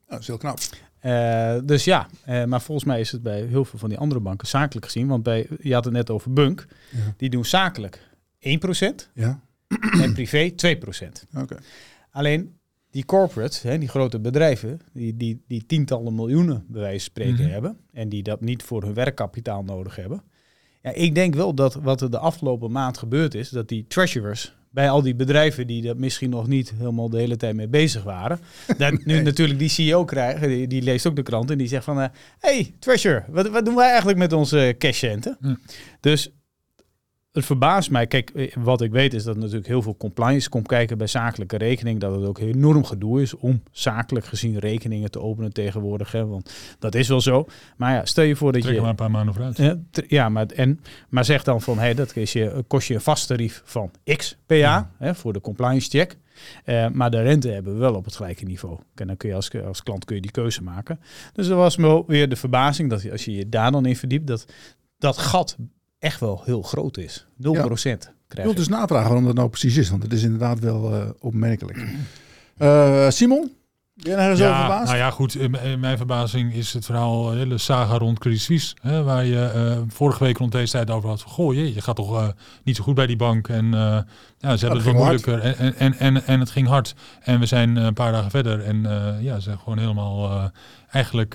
dat 0.07 0.21
is 0.21 0.27
heel 0.27 0.37
knap. 0.37 0.59
Uh, 1.03 1.59
dus 1.65 1.85
ja, 1.85 2.09
maar 2.47 2.61
volgens 2.61 2.87
mij 2.87 3.01
is 3.01 3.13
het 3.13 3.23
bij 3.23 3.43
heel 3.43 3.65
veel 3.65 3.79
van 3.79 3.89
die 3.89 3.99
andere 3.99 4.21
banken 4.21 4.49
zakelijk 4.49 4.87
gezien. 4.87 5.07
Want 5.07 5.23
bij, 5.23 5.49
je 5.61 5.75
had 5.75 5.85
het 5.85 5.95
net 5.95 6.11
over 6.11 6.33
Bunk, 6.33 6.67
ja. 6.91 7.15
die 7.17 7.31
doen 7.31 7.45
zakelijk 7.45 8.09
1% 8.39 8.49
ja. 9.15 9.41
en 10.03 10.13
privé 10.13 10.51
2%. 10.51 10.55
Okay. 11.37 11.59
Alleen 12.11 12.58
die 12.91 13.05
corporates, 13.05 13.63
hè, 13.63 13.79
die 13.79 13.89
grote 13.89 14.21
bedrijven, 14.21 14.81
die, 14.93 15.17
die, 15.17 15.43
die 15.47 15.67
tientallen 15.67 16.15
miljoenen 16.15 16.65
bij 16.69 16.81
wijze 16.81 16.99
van 16.99 17.11
spreken 17.11 17.35
mm-hmm. 17.35 17.51
hebben 17.51 17.77
en 17.93 18.09
die 18.09 18.23
dat 18.23 18.41
niet 18.41 18.63
voor 18.63 18.83
hun 18.83 18.95
werkkapitaal 18.95 19.63
nodig 19.63 19.97
hebben. 19.97 20.23
Ja, 20.83 20.93
ik 20.93 21.15
denk 21.15 21.35
wel 21.35 21.55
dat 21.55 21.75
wat 21.75 22.01
er 22.01 22.11
de 22.11 22.19
afgelopen 22.19 22.71
maand 22.71 22.99
gebeurd 22.99 23.35
is, 23.35 23.49
dat 23.49 23.69
die 23.69 23.87
treasurers 23.89 24.57
bij 24.71 24.91
al 24.91 25.03
die 25.03 25.15
bedrijven 25.15 25.67
die 25.67 25.83
dat 25.83 25.99
misschien 25.99 26.31
nog 26.31 26.47
niet 26.47 26.73
helemaal 26.77 27.09
de 27.09 27.19
hele 27.19 27.37
tijd 27.37 27.55
mee 27.55 27.69
bezig 27.69 28.03
waren, 28.03 28.41
dat 28.79 29.05
nu 29.05 29.23
natuurlijk 29.23 29.59
die 29.59 29.69
CEO 29.69 30.05
krijgen, 30.05 30.49
die, 30.49 30.67
die, 30.67 30.83
leest 30.83 31.07
ook 31.07 31.17
de 31.17 31.23
krant 31.23 31.51
en 31.51 31.59
die 31.59 31.69
zegt 31.69 31.85
van, 31.85 31.99
uh, 31.99 32.07
hey 32.39 32.75
treasurer, 32.79 33.25
wat, 33.29 33.49
wat 33.49 33.65
doen 33.65 33.75
wij 33.75 33.89
eigenlijk 33.89 34.19
met 34.19 34.33
onze 34.33 34.75
cashcenten? 34.79 35.37
Mm. 35.41 35.59
Dus 36.01 36.33
het 37.33 37.45
verbaast 37.45 37.91
mij. 37.91 38.07
Kijk, 38.07 38.31
eh, 38.31 38.53
wat 38.57 38.81
ik 38.81 38.91
weet 38.91 39.15
is 39.15 39.25
dat 39.25 39.37
natuurlijk 39.37 39.67
heel 39.67 39.83
veel 39.83 39.97
compliance 39.97 40.49
komt 40.49 40.67
kijken 40.67 40.99
bij 40.99 41.07
zakelijke 41.07 41.57
rekening. 41.57 42.01
Dat 42.01 42.15
het 42.15 42.25
ook 42.25 42.39
enorm 42.39 42.85
gedoe 42.85 43.23
is 43.23 43.35
om 43.35 43.63
zakelijk 43.71 44.27
gezien 44.27 44.59
rekeningen 44.59 45.11
te 45.11 45.21
openen 45.21 45.53
tegenwoordig. 45.53 46.13
Hè, 46.13 46.27
want 46.27 46.55
dat 46.79 46.95
is 46.95 47.09
wel 47.09 47.21
zo. 47.21 47.47
Maar 47.77 47.95
ja, 47.95 48.05
stel 48.05 48.25
je 48.25 48.37
voor 48.37 48.53
dat 48.53 48.63
Trek 48.63 48.75
je... 48.75 48.81
maar 48.81 48.91
een 48.91 48.97
paar 48.97 49.11
maanden 49.11 49.35
vooruit. 49.35 49.79
Ja, 50.09 50.29
maar, 50.29 50.47
en, 50.47 50.81
maar 51.09 51.25
zeg 51.25 51.43
dan 51.45 51.63
van, 51.63 51.79
hey, 51.79 51.95
dat 51.95 52.13
je, 52.15 52.65
kost 52.67 52.89
je 52.89 52.95
een 52.95 53.01
vast 53.01 53.27
tarief 53.27 53.63
van 53.65 53.91
x 54.17 54.37
per 54.47 54.59
jaar 54.59 54.91
hè, 54.99 55.15
voor 55.15 55.33
de 55.33 55.41
compliance 55.41 55.89
check. 55.89 56.17
Uh, 56.65 56.89
maar 56.89 57.11
de 57.11 57.23
rente 57.23 57.49
hebben 57.49 57.73
we 57.73 57.79
wel 57.79 57.95
op 57.95 58.05
het 58.05 58.17
gelijke 58.17 58.45
niveau. 58.45 58.79
En 58.95 59.07
dan 59.07 59.17
kun 59.17 59.29
je 59.29 59.35
als, 59.35 59.51
als 59.65 59.83
klant 59.83 60.05
kun 60.05 60.17
je 60.17 60.23
die 60.23 60.31
keuze 60.31 60.63
maken. 60.63 61.01
Dus 61.33 61.49
dat 61.49 61.57
was 61.57 61.77
me 61.77 62.05
weer 62.07 62.29
de 62.29 62.37
verbazing 62.37 62.91
dat 62.91 63.11
als 63.11 63.25
je 63.25 63.33
je 63.33 63.49
daar 63.49 63.71
dan 63.71 63.87
in 63.87 63.97
verdiept, 63.97 64.27
dat 64.27 64.47
dat 64.99 65.19
gat 65.19 65.57
echt 65.99 66.21
wel 66.21 66.43
heel 66.45 66.63
groot 66.63 66.97
is. 66.97 67.27
0% 67.27 67.33
ja. 67.41 67.61
krijg 68.29 68.49
je. 68.49 68.55
dus 68.55 68.69
navragen 68.69 69.07
waarom 69.07 69.25
dat 69.25 69.35
nou 69.35 69.49
precies 69.49 69.77
is, 69.77 69.91
want 69.91 70.03
het 70.03 70.13
is 70.13 70.23
inderdaad 70.23 70.59
wel 70.59 70.95
uh, 70.95 71.09
opmerkelijk. 71.19 71.87
Uh, 72.59 73.09
Simon, 73.09 73.51
ben 74.03 74.31
je 74.31 74.37
ja, 74.37 74.59
verbaasd? 74.59 74.87
Nou 74.87 74.97
ja, 74.97 75.11
goed. 75.11 75.35
In 75.35 75.81
mijn 75.81 75.97
verbazing 75.97 76.55
is 76.55 76.73
het 76.73 76.85
verhaal 76.85 77.33
een 77.33 77.39
hele 77.39 77.59
saga 77.59 77.99
rond 77.99 78.19
Credit 78.19 78.41
Suisse. 78.41 78.77
Hè, 78.81 79.03
waar 79.03 79.25
je 79.25 79.53
uh, 79.55 79.83
vorige 79.89 80.25
week 80.25 80.39
rond 80.39 80.53
deze 80.53 80.73
tijd 80.73 80.91
over 80.91 81.09
had 81.09 81.23
van... 81.23 81.31
Goh, 81.31 81.55
je, 81.55 81.75
je 81.75 81.81
gaat 81.81 81.97
toch 81.97 82.21
uh, 82.21 82.29
niet 82.65 82.77
zo 82.77 82.83
goed 82.83 82.95
bij 82.95 83.07
die 83.07 83.17
bank. 83.17 83.49
En 83.49 83.65
uh, 83.65 83.99
ja, 84.39 84.57
ze 84.57 84.67
hebben 84.67 84.77
het 84.77 84.85
wat 84.85 84.95
moeilijker. 84.95 85.41
En, 85.41 85.77
en, 85.77 85.99
en, 85.99 86.27
en 86.27 86.41
het 86.41 86.51
ging 86.51 86.67
hard. 86.67 86.95
En 87.21 87.41
we 87.41 87.47
zijn 87.47 87.77
een 87.77 87.95
paar 87.95 88.13
dagen 88.13 88.31
verder. 88.31 88.65
En 88.65 88.83
ja, 89.21 89.35
ze 89.35 89.41
zijn 89.41 89.59
gewoon 89.59 89.79
helemaal 89.79 90.51
eigenlijk 90.91 91.35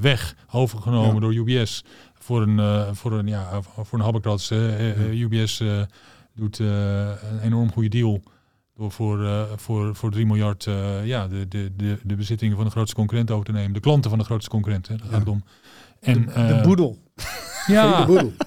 weg. 0.00 0.34
Overgenomen 0.50 1.14
ja. 1.14 1.20
door 1.20 1.34
UBS 1.34 1.84
voor 2.22 2.42
een, 2.42 2.58
uh, 2.58 2.88
voor 2.92 3.12
een, 3.12 3.26
ja, 3.26 3.62
voor 3.62 3.98
een 3.98 4.04
habbekrats. 4.04 4.50
Uh, 4.50 4.96
uh, 4.96 5.20
UBS 5.20 5.62
doet 6.34 6.58
een 6.58 7.40
enorm 7.42 7.72
goede 7.72 7.88
deal 7.88 8.22
Door 8.76 8.90
voor, 8.90 9.48
voor, 9.56 9.94
voor 9.94 10.10
3 10.10 10.26
miljard 10.26 10.64
ja, 11.04 11.28
de, 11.28 11.48
de, 11.48 11.72
de, 11.76 11.98
de 12.02 12.16
bezittingen 12.16 12.56
van 12.56 12.64
de 12.64 12.70
grootste 12.70 12.96
concurrent 12.96 13.30
over 13.30 13.44
te 13.44 13.52
nemen. 13.52 13.72
De 13.72 13.80
klanten 13.80 14.10
van 14.10 14.18
de 14.18 14.24
grootste 14.24 14.50
concurrent. 14.50 14.88
Hè, 14.88 14.94
gaat 15.10 15.28
om. 15.28 15.44
En, 16.00 16.26
de, 16.26 16.32
de 16.56 16.60
boedel. 16.62 16.98
Ja, 17.66 18.06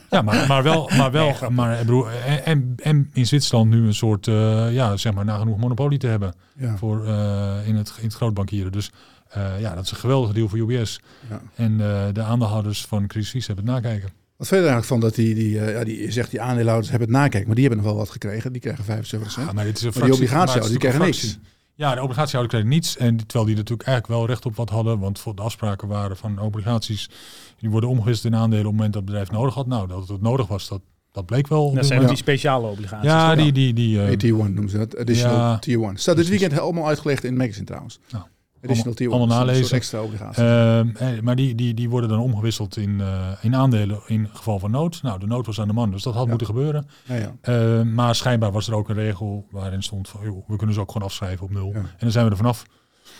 ja 0.10 0.22
maar, 0.22 0.48
maar 0.48 0.64
wel, 0.64 0.90
maar 0.98 1.12
wel 1.12 1.36
maar, 1.50 1.86
broer, 1.86 2.10
en, 2.44 2.74
en 2.76 3.10
in 3.14 3.26
Zwitserland 3.26 3.70
nu 3.70 3.86
een 3.86 3.94
soort, 3.94 4.28
uh, 4.28 4.74
ja, 4.74 4.98
zeg 4.98 5.14
maar, 5.14 5.26
nagenoeg 5.26 5.58
monopolie 5.58 6.00
te 6.00 6.08
hebben 6.08 6.34
voor, 6.76 7.06
uh, 7.06 7.68
in, 7.68 7.76
het, 7.76 7.94
in 7.98 8.04
het 8.04 8.14
grootbankieren. 8.14 8.72
Dus 8.72 8.92
uh, 9.38 9.60
ja, 9.60 9.76
dat 9.76 9.84
is 9.84 9.92
een 9.92 9.98
geweldige 9.98 10.34
deal 10.34 10.50
voor 10.50 10.58
UBS. 10.58 11.00
Ja. 11.30 11.42
En 11.56 11.78
de 12.14 12.22
aandeelhouders 12.22 12.86
van 12.86 13.08
Credit 13.08 13.30
Suisse 13.30 13.52
hebben 13.52 13.74
het 13.74 13.84
nakijken. 13.84 14.10
Wat 14.38 14.48
vind 14.48 14.62
je 14.62 14.68
er 14.68 14.74
eigenlijk 14.74 14.86
van 14.86 15.00
dat 15.00 15.16
die, 15.16 15.36
die, 15.36 15.52
ja, 15.52 15.84
die 15.84 16.12
zegt 16.12 16.32
die 16.32 16.42
aandeelhouders 16.42 16.90
hebben 16.90 17.08
het 17.08 17.18
nakijken, 17.18 17.46
maar 17.46 17.56
die 17.56 17.66
hebben 17.66 17.84
nog 17.84 17.94
wel 17.94 18.02
wat 18.02 18.12
gekregen. 18.12 18.52
Die 18.52 18.62
krijgen 18.62 18.84
75 18.84 19.36
Ja, 19.36 19.52
maar 19.52 19.64
dit 19.64 19.78
is 19.78 19.84
een 19.84 19.92
fractie, 19.92 20.12
die 20.12 20.22
obligatiehouders, 20.22 20.70
die 20.70 20.80
krijgen 20.80 21.02
niks. 21.02 21.40
Ja, 21.76 21.96
de 21.96 22.02
obligatiehouder 22.02 22.60
kreeg 22.60 22.70
niets. 22.70 22.98
En 22.98 23.18
terwijl 23.18 23.46
die 23.46 23.56
natuurlijk 23.56 23.88
eigenlijk 23.88 24.20
wel 24.20 24.28
recht 24.28 24.46
op 24.46 24.56
wat 24.56 24.70
hadden. 24.70 25.00
Want 25.00 25.20
voor 25.20 25.36
de 25.36 25.42
afspraken 25.42 25.88
waren 25.88 26.18
van 26.18 26.40
obligaties. 26.40 27.10
Die 27.58 27.70
worden 27.70 27.90
omgewisseld 27.90 28.34
in 28.34 28.40
aandelen 28.40 28.66
op 28.66 28.72
het 28.72 28.76
moment 28.76 28.94
dat 28.94 29.02
het 29.02 29.12
bedrijf 29.12 29.32
nodig 29.32 29.54
had. 29.54 29.68
Nou, 29.68 29.88
dat 29.88 30.08
het 30.08 30.22
nodig 30.22 30.48
was, 30.48 30.68
dat, 30.68 30.82
dat 31.12 31.26
bleek 31.26 31.48
wel. 31.48 31.74
Dat 31.74 31.86
zijn 31.86 32.08
die 32.08 32.16
speciale 32.16 32.68
obligaties. 32.68 33.10
Ja, 33.10 33.36
die... 33.36 33.52
die, 33.52 33.74
die 33.74 33.98
uh, 33.98 34.10
AT1 34.10 34.54
noemen 34.54 34.70
ze 34.70 34.78
dat. 34.78 34.98
Additional 34.98 35.38
ja, 35.38 35.60
Tier 35.60 35.84
1. 35.84 35.98
Staat 35.98 36.16
dit 36.16 36.28
weekend 36.28 36.60
allemaal 36.60 36.88
uitgelegd 36.88 37.24
in 37.24 37.30
het 37.30 37.40
magazine 37.40 37.66
trouwens. 37.66 38.00
Nou. 38.12 38.24
Additional 38.66 38.94
tier 38.94 39.10
allemaal 39.10 39.38
nalezen. 39.38 39.76
Extra 39.76 40.02
obligaties. 40.02 40.44
Uh, 40.44 41.22
maar 41.22 41.36
die, 41.36 41.56
die, 41.56 41.74
die 41.74 41.90
worden 41.90 42.10
dan 42.10 42.20
omgewisseld 42.20 42.78
in, 42.78 43.00
uh, 43.00 43.32
in 43.42 43.56
aandelen 43.56 44.00
in 44.08 44.30
geval 44.34 44.60
van 44.60 44.72
nood. 44.72 45.02
Nou, 45.02 45.20
de 45.20 45.28
nood 45.28 45.46
was 45.46 45.60
aan 45.60 45.68
de 45.68 45.74
man, 45.74 45.92
dus 45.92 46.04
dat 46.04 46.14
had 46.14 46.28
moeten 46.28 46.48
gebeuren. 46.48 46.88
Ja, 47.04 47.16
ja. 47.16 47.34
Uh, 47.78 47.82
maar 47.82 48.16
schijnbaar 48.16 48.52
was 48.52 48.68
er 48.68 48.76
ook 48.76 48.90
een 48.90 48.96
regel 48.96 49.46
waarin 49.52 49.84
stond 49.84 50.10
van, 50.10 50.22
joh, 50.24 50.48
we 50.48 50.56
kunnen 50.56 50.76
ze 50.76 50.82
ook 50.82 50.92
gewoon 50.92 51.08
afschrijven 51.08 51.46
op 51.46 51.52
nul. 51.52 51.72
En 51.74 51.86
dan 51.98 52.12
zijn 52.12 52.26
we 52.26 52.32
er 52.32 52.38
vanaf. 52.38 52.66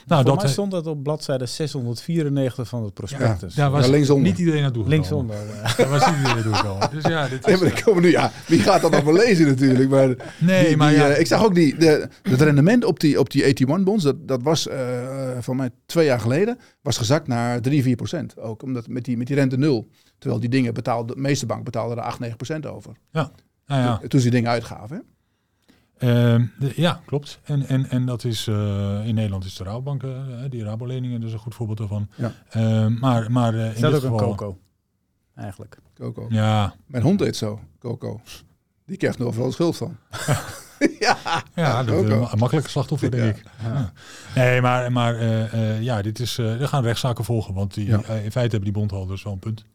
Nou, 0.08 0.24
Voor 0.24 0.32
dat 0.34 0.44
mij 0.44 0.52
stond 0.52 0.72
dat 0.72 0.88
op 0.88 1.04
bladzijde 1.04 1.46
694 1.46 2.68
van 2.68 2.84
het 2.84 2.94
prospectus. 2.94 3.56
Ja, 3.56 3.64
ja 3.64 3.70
was 3.70 3.88
linksom. 3.88 4.22
niet 4.22 4.38
iedereen 4.38 4.62
naartoe 4.62 4.88
Linksom. 4.88 5.28
Daar 5.78 5.90
was 6.00 6.06
niet 6.06 6.16
iedereen 6.18 6.52
naartoe 6.52 6.90
Dus 6.92 7.04
ja, 7.04 7.28
dit 7.28 7.48
is, 7.48 7.54
ja, 7.54 7.66
maar 7.66 7.84
komen 7.84 8.02
nu, 8.02 8.12
ja, 8.12 8.32
wie 8.48 8.60
gaat 8.60 8.82
dat 8.82 8.92
nog 8.92 9.04
wel 9.04 9.14
lezen 9.14 9.48
natuurlijk. 9.48 9.90
Maar 9.90 10.16
nee, 10.40 10.68
die, 10.68 10.78
maar 10.78 10.94
ja. 10.94 11.10
Uh, 11.10 11.20
ik 11.20 11.28
zag 11.28 11.44
ook 11.44 11.56
die, 11.56 11.78
de, 11.78 12.10
het 12.22 12.42
rendement 12.42 12.86
op 12.86 13.00
die, 13.00 13.20
op 13.20 13.30
die 13.32 13.68
81-bonds, 13.68 14.04
dat, 14.04 14.28
dat 14.28 14.44
was 14.44 14.68
uh, 14.68 14.74
van 15.40 15.56
mij 15.56 15.70
twee 15.86 16.06
jaar 16.06 16.20
geleden, 16.20 16.60
was 16.82 16.98
gezakt 16.98 17.28
naar 17.28 17.62
3, 17.62 17.84
4 17.84 17.96
procent. 17.96 18.40
Ook 18.40 18.64
omdat 18.64 18.88
met 18.88 19.06
die, 19.06 19.18
met 19.18 19.28
die 19.28 19.36
rente 19.36 19.58
nul. 19.58 19.88
Terwijl 20.18 20.42
die 20.42 20.50
dingen 20.50 20.74
betaalde, 20.74 21.14
de 21.14 21.22
meeste 21.22 21.46
bank 21.46 21.64
betaalde 21.64 21.96
er 21.96 22.02
8, 22.02 22.20
9 22.20 22.38
procent 22.38 22.66
over. 22.66 22.92
Ja. 23.12 23.32
Nou 23.68 23.82
ja. 23.82 23.98
Toen 24.08 24.20
ze 24.20 24.30
die 24.30 24.32
dingen 24.32 24.52
uitgaven. 24.52 25.04
Uh, 26.00 26.44
ja, 26.76 27.02
klopt. 27.06 27.40
En, 27.44 27.68
en, 27.68 27.90
en 27.90 28.06
dat 28.06 28.24
is 28.24 28.48
uh, 28.48 28.56
in 29.08 29.16
Nederland 29.16 29.46
is 29.46 29.56
de 29.56 29.64
Rabobank, 29.64 30.04
uh, 30.04 30.14
die 30.50 30.64
Rabo-leningen, 30.64 31.20
dat 31.20 31.28
is 31.28 31.34
een 31.34 31.40
goed 31.40 31.56
voorbeeld 31.56 31.78
daarvan. 31.78 32.10
Ja. 32.16 32.32
Uh, 32.58 33.00
maar 33.00 33.32
maar 33.32 33.54
uh, 33.54 33.66
in 33.66 33.82
dit 33.82 33.86
ook 33.86 33.94
geval... 33.94 34.20
een 34.20 34.36
Coco, 34.36 34.58
eigenlijk. 35.36 35.78
Coco. 35.94 36.26
Ja. 36.30 36.76
Mijn 36.86 37.04
hond 37.04 37.22
eet 37.22 37.36
zo, 37.36 37.60
Coco. 37.80 38.22
Die 38.86 38.98
krijgt 38.98 39.18
nog 39.18 39.36
wel 39.36 39.52
schuld 39.52 39.78
van. 39.78 39.98
ja, 41.00 41.18
ja 41.56 41.84
dat 41.84 42.04
is 42.04 42.10
een 42.10 42.38
makkelijke 42.38 42.70
slachtoffer, 42.70 43.12
denk 43.12 43.38
ik. 43.38 43.44
Ja. 43.64 43.92
Nee, 44.36 44.62
maar, 44.62 44.92
maar 44.92 45.24
ja, 45.82 46.02
dit 46.02 46.20
is, 46.20 46.38
er 46.38 46.68
gaan 46.68 46.84
rechtszaken 46.84 47.26
volgen, 47.26 47.54
want 47.54 47.74
die, 47.74 47.88
in 47.88 48.02
feite 48.08 48.40
hebben 48.40 48.62
die 48.62 48.72
bondhouders 48.72 49.24
wel 49.24 49.34
een 49.34 49.40
punt. 49.40 49.66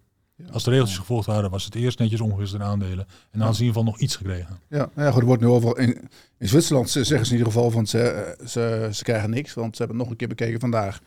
Als 0.52 0.64
de 0.64 0.70
regeltjes 0.70 0.98
gevolgd 0.98 1.26
waren, 1.26 1.50
was 1.50 1.64
het 1.64 1.74
eerst 1.74 1.98
netjes 1.98 2.20
omgewisseld 2.20 2.60
in 2.60 2.66
aandelen. 2.66 3.06
En 3.30 3.38
dan 3.38 3.54
zien 3.54 3.66
we 3.66 3.72
van 3.72 3.84
nog 3.84 3.98
iets 3.98 4.16
gekregen. 4.16 4.58
Ja, 4.68 4.76
nou 4.94 5.06
ja 5.06 5.10
goed, 5.10 5.20
er 5.20 5.26
wordt 5.26 5.42
nu 5.42 5.48
overal 5.48 5.76
in, 5.76 6.08
in 6.38 6.48
Zwitserland 6.48 6.90
zeggen 6.90 7.26
ze 7.26 7.32
in 7.32 7.38
ieder 7.38 7.52
geval 7.52 7.70
van 7.70 7.86
ze, 7.86 7.98
eh, 7.98 8.46
ze, 8.46 8.88
ze 8.92 9.02
krijgen 9.02 9.30
niks, 9.30 9.54
want 9.54 9.76
ze 9.76 9.82
hebben 9.82 9.96
het 9.96 10.04
nog 10.06 10.12
een 10.12 10.18
keer 10.18 10.36
bekeken 10.36 10.60
vandaag. 10.60 11.00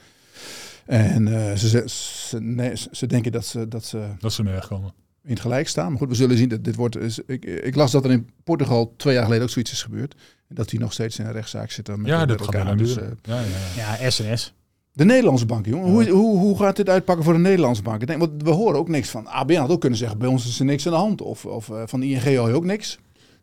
En 0.85 1.27
uh, 1.27 1.53
ze, 1.53 1.83
ze, 1.87 2.41
nee, 2.41 2.71
ze 2.91 3.07
denken 3.07 3.31
dat 3.31 3.45
ze, 3.45 3.67
dat 3.67 3.85
ze. 3.85 4.07
Dat 4.19 4.33
ze 4.33 4.65
komen. 4.69 4.93
In 5.23 5.29
het 5.29 5.39
gelijk 5.39 5.67
staan. 5.67 5.89
Maar 5.89 5.97
goed, 5.97 6.09
we 6.09 6.15
zullen 6.15 6.37
zien 6.37 6.49
dat 6.49 6.63
dit 6.63 6.75
wordt. 6.75 6.97
Is, 6.97 7.19
ik, 7.25 7.45
ik 7.45 7.75
las 7.75 7.91
dat 7.91 8.05
er 8.05 8.11
in 8.11 8.29
Portugal 8.43 8.93
twee 8.97 9.13
jaar 9.13 9.23
geleden 9.23 9.43
ook 9.43 9.49
zoiets 9.49 9.71
is 9.71 9.83
gebeurd. 9.83 10.15
En 10.47 10.55
dat 10.55 10.69
die 10.69 10.79
nog 10.79 10.93
steeds 10.93 11.19
in 11.19 11.25
een 11.25 11.31
rechtszaak 11.31 11.71
zitten. 11.71 12.01
Met 12.01 12.07
ja, 12.07 12.25
dat 12.25 12.41
gaat 12.41 12.53
elkaar. 12.53 12.77
Dus, 12.77 12.97
uh, 12.97 13.03
ja, 13.21 13.39
ja, 13.39 13.45
ja. 13.75 13.97
ja, 13.99 14.09
SNS. 14.09 14.53
De 14.95 15.05
Nederlandse 15.05 15.45
banken, 15.45 15.71
jongen. 15.71 15.91
Hoe, 15.91 16.09
hoe, 16.09 16.39
hoe 16.39 16.57
gaat 16.57 16.75
dit 16.75 16.89
uitpakken 16.89 17.25
voor 17.25 17.33
de 17.33 17.39
Nederlandse 17.39 17.81
banken? 17.81 18.07
Denk, 18.07 18.19
want 18.19 18.43
we 18.43 18.49
horen 18.49 18.79
ook 18.79 18.87
niks 18.87 19.09
van. 19.09 19.27
ABN 19.27 19.55
had 19.55 19.69
ook 19.69 19.79
kunnen 19.79 19.99
zeggen, 19.99 20.17
bij 20.17 20.27
ons 20.27 20.47
is 20.47 20.59
er 20.59 20.65
niks 20.65 20.85
aan 20.85 20.91
de 20.91 20.97
hand. 20.97 21.21
Of, 21.21 21.45
of 21.45 21.67
uh, 21.69 21.81
van 21.85 22.03
ING 22.03 22.35
hoor 22.35 22.49
je 22.49 22.55
ook 22.55 22.65
niks. 22.65 22.99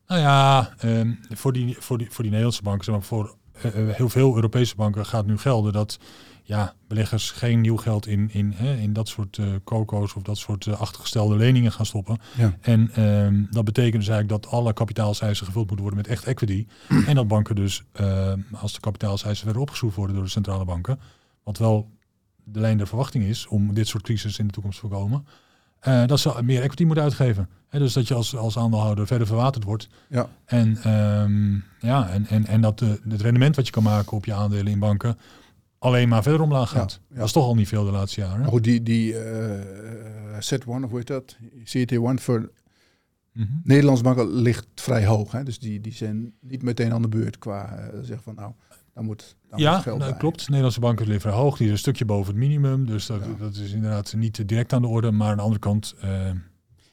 Nou 0.06 0.20
ja, 0.20 0.70
um, 0.84 1.18
voor, 1.28 1.52
die, 1.52 1.76
voor, 1.78 1.98
die, 1.98 2.06
voor 2.06 2.22
die 2.22 2.30
Nederlandse 2.30 2.62
banken, 2.62 2.84
zeg 2.84 2.94
maar, 2.94 3.04
voor 3.04 3.34
uh, 3.64 3.94
heel 3.94 4.08
veel 4.08 4.34
Europese 4.34 4.76
banken 4.76 5.06
gaat 5.06 5.26
nu 5.26 5.38
gelden 5.38 5.72
dat 5.72 5.98
ja, 6.42 6.74
beleggers 6.88 7.30
geen 7.30 7.60
nieuw 7.60 7.76
geld 7.76 8.06
in, 8.06 8.30
in, 8.32 8.52
hè, 8.52 8.76
in 8.76 8.92
dat 8.92 9.08
soort 9.08 9.36
uh, 9.36 9.46
coco's 9.64 10.14
of 10.14 10.22
dat 10.22 10.38
soort 10.38 10.66
uh, 10.66 10.80
achtergestelde 10.80 11.36
leningen 11.36 11.72
gaan 11.72 11.86
stoppen. 11.86 12.18
Ja. 12.36 12.56
En 12.60 13.04
um, 13.04 13.46
dat 13.50 13.64
betekent 13.64 14.02
dus 14.02 14.08
eigenlijk 14.08 14.42
dat 14.42 14.52
alle 14.52 14.72
kapitaalseisen 14.72 15.46
gevuld 15.46 15.66
moeten 15.66 15.86
worden 15.86 16.02
met 16.02 16.12
echt 16.12 16.24
equity. 16.24 16.66
en 17.06 17.14
dat 17.14 17.28
banken 17.28 17.54
dus, 17.54 17.82
uh, 18.00 18.32
als 18.52 18.72
de 18.72 18.80
kapitaalseisen 18.80 19.44
verder 19.44 19.62
opgeschroefd 19.62 19.96
worden 19.96 20.14
door 20.14 20.24
de 20.24 20.30
centrale 20.30 20.64
banken, 20.64 20.98
wat 21.42 21.58
wel 21.58 21.90
de 22.44 22.60
lijn 22.60 22.78
der 22.78 22.86
verwachting 22.86 23.24
is 23.24 23.46
om 23.46 23.74
dit 23.74 23.88
soort 23.88 24.02
crisis 24.02 24.38
in 24.38 24.46
de 24.46 24.52
toekomst 24.52 24.80
te 24.80 24.86
voorkomen. 24.88 25.26
Uh, 25.88 26.06
dat 26.06 26.20
ze 26.20 26.42
meer 26.42 26.62
equity 26.62 26.84
moeten 26.84 27.04
uitgeven. 27.04 27.48
He, 27.68 27.78
dus 27.78 27.92
dat 27.92 28.08
je 28.08 28.14
als, 28.14 28.36
als 28.36 28.58
aandeelhouder 28.58 29.06
verder 29.06 29.26
verwaterd 29.26 29.64
wordt. 29.64 29.88
Ja. 30.08 30.28
En, 30.44 30.90
um, 30.94 31.64
ja, 31.80 32.08
en, 32.08 32.26
en, 32.26 32.46
en 32.46 32.60
dat 32.60 32.78
de, 32.78 33.00
het 33.08 33.20
rendement 33.20 33.56
wat 33.56 33.66
je 33.66 33.72
kan 33.72 33.82
maken 33.82 34.12
op 34.12 34.24
je 34.24 34.34
aandelen 34.34 34.72
in 34.72 34.78
banken 34.78 35.16
alleen 35.80 36.08
maar 36.08 36.22
verder 36.22 36.40
omlaag 36.40 36.70
gaat. 36.70 37.00
Ja, 37.08 37.16
Dat 37.16 37.26
is 37.26 37.32
toch 37.32 37.44
al 37.44 37.54
niet 37.54 37.68
veel 37.68 37.84
de 37.84 37.90
laatste 37.90 38.20
jaren. 38.20 38.40
Maar 38.40 38.48
goed, 38.48 38.64
die, 38.64 38.82
die 38.82 39.12
uh, 39.12 39.60
set 40.38 40.66
one 40.66 40.84
of 40.84 40.90
hoe 40.90 40.98
heet 40.98 41.06
dat? 41.06 41.36
CT1 41.64 42.22
voor 42.22 42.40
mm 42.40 42.48
-hmm. 43.32 43.60
Nederlandse 43.64 44.04
banken 44.04 44.32
ligt 44.32 44.66
vrij 44.74 45.06
hoog. 45.06 45.32
Hè? 45.32 45.42
Dus 45.42 45.58
die, 45.58 45.80
die 45.80 45.92
zijn 45.92 46.32
niet 46.40 46.62
meteen 46.62 46.92
aan 46.92 47.02
de 47.02 47.08
beurt 47.08 47.38
qua 47.38 47.78
uh, 47.78 47.98
zeggen 48.02 48.22
van 48.22 48.34
nou 48.34 48.52
dan 48.94 49.04
moet, 49.04 49.36
dan 49.48 49.58
ja, 49.58 49.72
moet 49.74 49.82
geld 49.82 49.98
nou, 49.98 50.16
klopt. 50.16 50.46
Nederlandse 50.46 50.80
banken 50.80 51.06
liggen 51.06 51.32
hoog. 51.32 51.56
Die 51.56 51.66
is 51.66 51.72
een 51.72 51.78
stukje 51.78 52.04
boven 52.04 52.26
het 52.26 52.42
minimum. 52.42 52.86
Dus 52.86 53.06
dat, 53.06 53.22
dat 53.38 53.54
is 53.54 53.72
inderdaad 53.72 54.14
niet 54.14 54.48
direct 54.48 54.72
aan 54.72 54.82
de 54.82 54.88
orde. 54.88 55.10
Maar 55.10 55.30
aan 55.30 55.36
de 55.36 55.42
andere 55.42 55.60
kant, 55.60 55.94
uh, 56.04 56.10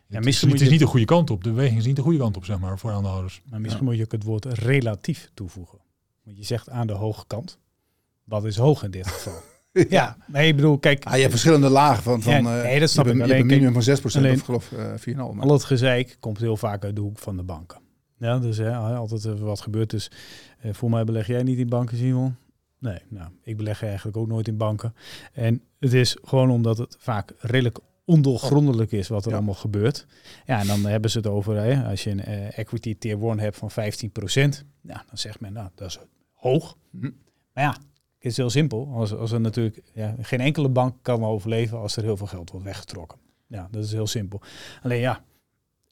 ja, 0.08 0.18
het, 0.18 0.26
is, 0.26 0.42
het 0.42 0.62
is 0.62 0.70
niet 0.70 0.80
de 0.80 0.86
goede 0.86 1.06
kant 1.06 1.30
op. 1.30 1.44
De 1.44 1.50
beweging 1.50 1.78
is 1.78 1.86
niet 1.86 1.96
de 1.96 2.02
goede 2.02 2.18
kant 2.18 2.38
op, 2.38 2.46
zeg 2.46 2.60
maar, 2.60 2.80
voor 2.80 2.92
aandeelhouders. 2.92 3.42
Maar 3.50 3.62
misschien 3.62 3.84
moet 3.84 3.98
je 3.98 4.04
ook 4.04 4.12
het 4.12 4.24
woord 4.24 4.46
relatief 4.46 5.30
toevoegen. 5.34 5.80
Want 6.24 6.38
je 6.38 6.44
zegt 6.44 6.70
aan 6.70 6.88
de 6.88 6.94
hoge 6.94 7.24
kant. 7.28 7.60
Wat 8.24 8.46
is 8.46 8.58
hoog 8.58 8.84
in 8.84 8.92
dit 8.92 9.08
geval? 9.08 9.42
ja, 9.90 10.18
nee, 10.28 10.48
ik 10.48 10.56
bedoel, 10.56 10.78
kijk... 10.78 11.06
Ah, 11.06 11.14
je 11.14 11.20
hebt 11.20 11.32
verschillende 11.32 11.70
lagen 11.70 12.04
van... 12.04 12.22
van 12.22 12.34
ja, 12.34 12.58
eh, 12.58 12.64
nee, 12.64 12.80
dat 12.80 12.90
snap 12.90 13.06
je 13.06 13.12
ik. 13.12 13.18
Je 13.18 13.22
hebt 13.22 13.40
een 13.40 13.46
minimum 13.48 13.82
van 13.82 13.98
6% 13.98 14.02
alleen, 14.16 14.34
of 14.34 14.42
geloof 14.42 14.72
uh, 14.72 14.94
eh, 14.94 15.34
4,5. 15.36 15.40
Al 15.40 15.52
het 15.52 15.64
gezeik 15.64 16.18
komt 16.20 16.38
heel 16.38 16.58
vaak 16.58 16.84
uit 16.84 16.96
de 16.96 17.02
hoek 17.02 17.18
van 17.18 17.38
de 17.38 17.44
banken. 17.44 17.80
Ja, 18.18 18.40
dus 18.40 18.58
hè, 18.58 18.76
altijd 18.76 19.40
wat 19.40 19.62
gebeurt. 19.62 19.90
Dus 19.90 20.12
uh, 20.66 20.74
voor 20.74 20.90
mij 20.90 21.04
beleg 21.04 21.28
jij 21.28 21.44
niet 21.44 21.58
in 21.58 21.70
banken, 21.70 21.98
Simon. 21.98 22.36
Nee, 22.80 23.00
nou, 23.08 23.30
ik 23.44 23.58
beleg 23.58 23.84
eigenlijk 23.84 24.18
ook 24.18 24.28
nooit 24.28 24.48
in 24.48 24.58
banken. 24.58 24.96
En 25.34 25.62
het 25.80 25.94
is 25.94 26.18
gewoon 26.24 26.50
omdat 26.50 26.78
het 26.78 26.96
vaak 27.00 27.34
redelijk 27.40 27.80
ondoorgrondelijk 28.06 28.92
is 28.92 29.08
wat 29.08 29.26
er 29.26 29.34
allemaal 29.34 29.54
gebeurt. 29.54 30.06
Ja, 30.46 30.60
en 30.60 30.68
dan 30.68 30.86
hebben 30.86 31.10
ze 31.10 31.18
het 31.18 31.28
over, 31.28 31.56
hè, 31.56 31.90
als 31.90 32.04
je 32.04 32.10
een 32.10 32.30
uh, 32.30 32.58
equity 32.58 32.98
tier 32.98 33.24
1 33.24 33.40
hebt 33.40 33.58
van 33.58 33.72
15%, 33.72 33.74
ja, 34.82 35.04
dan 35.08 35.18
zegt 35.18 35.40
men, 35.40 35.54
nou, 35.54 35.70
dat 35.76 35.88
is 35.88 36.00
hoog. 36.34 36.78
Hm. 36.92 37.10
Maar 37.54 37.64
ja, 37.64 37.70
het 37.70 38.26
is 38.26 38.38
heel 38.38 38.50
simpel. 38.50 38.92
Als, 38.94 39.14
als 39.14 39.32
er 39.32 39.42
natuurlijk, 39.42 39.82
ja, 39.94 40.16
geen 40.22 40.40
enkele 40.40 40.70
bank 40.70 40.96
kan 41.02 41.24
overleven 41.24 41.78
als 41.78 41.96
er 41.96 42.04
heel 42.04 42.18
veel 42.18 42.28
geld 42.28 42.52
wordt 42.52 42.66
weggetrokken. 42.66 43.20
Ja, 43.48 43.68
dat 43.72 43.84
is 43.84 43.92
heel 43.92 44.08
simpel. 44.08 44.42
Alleen 44.82 45.00
ja, 45.00 45.24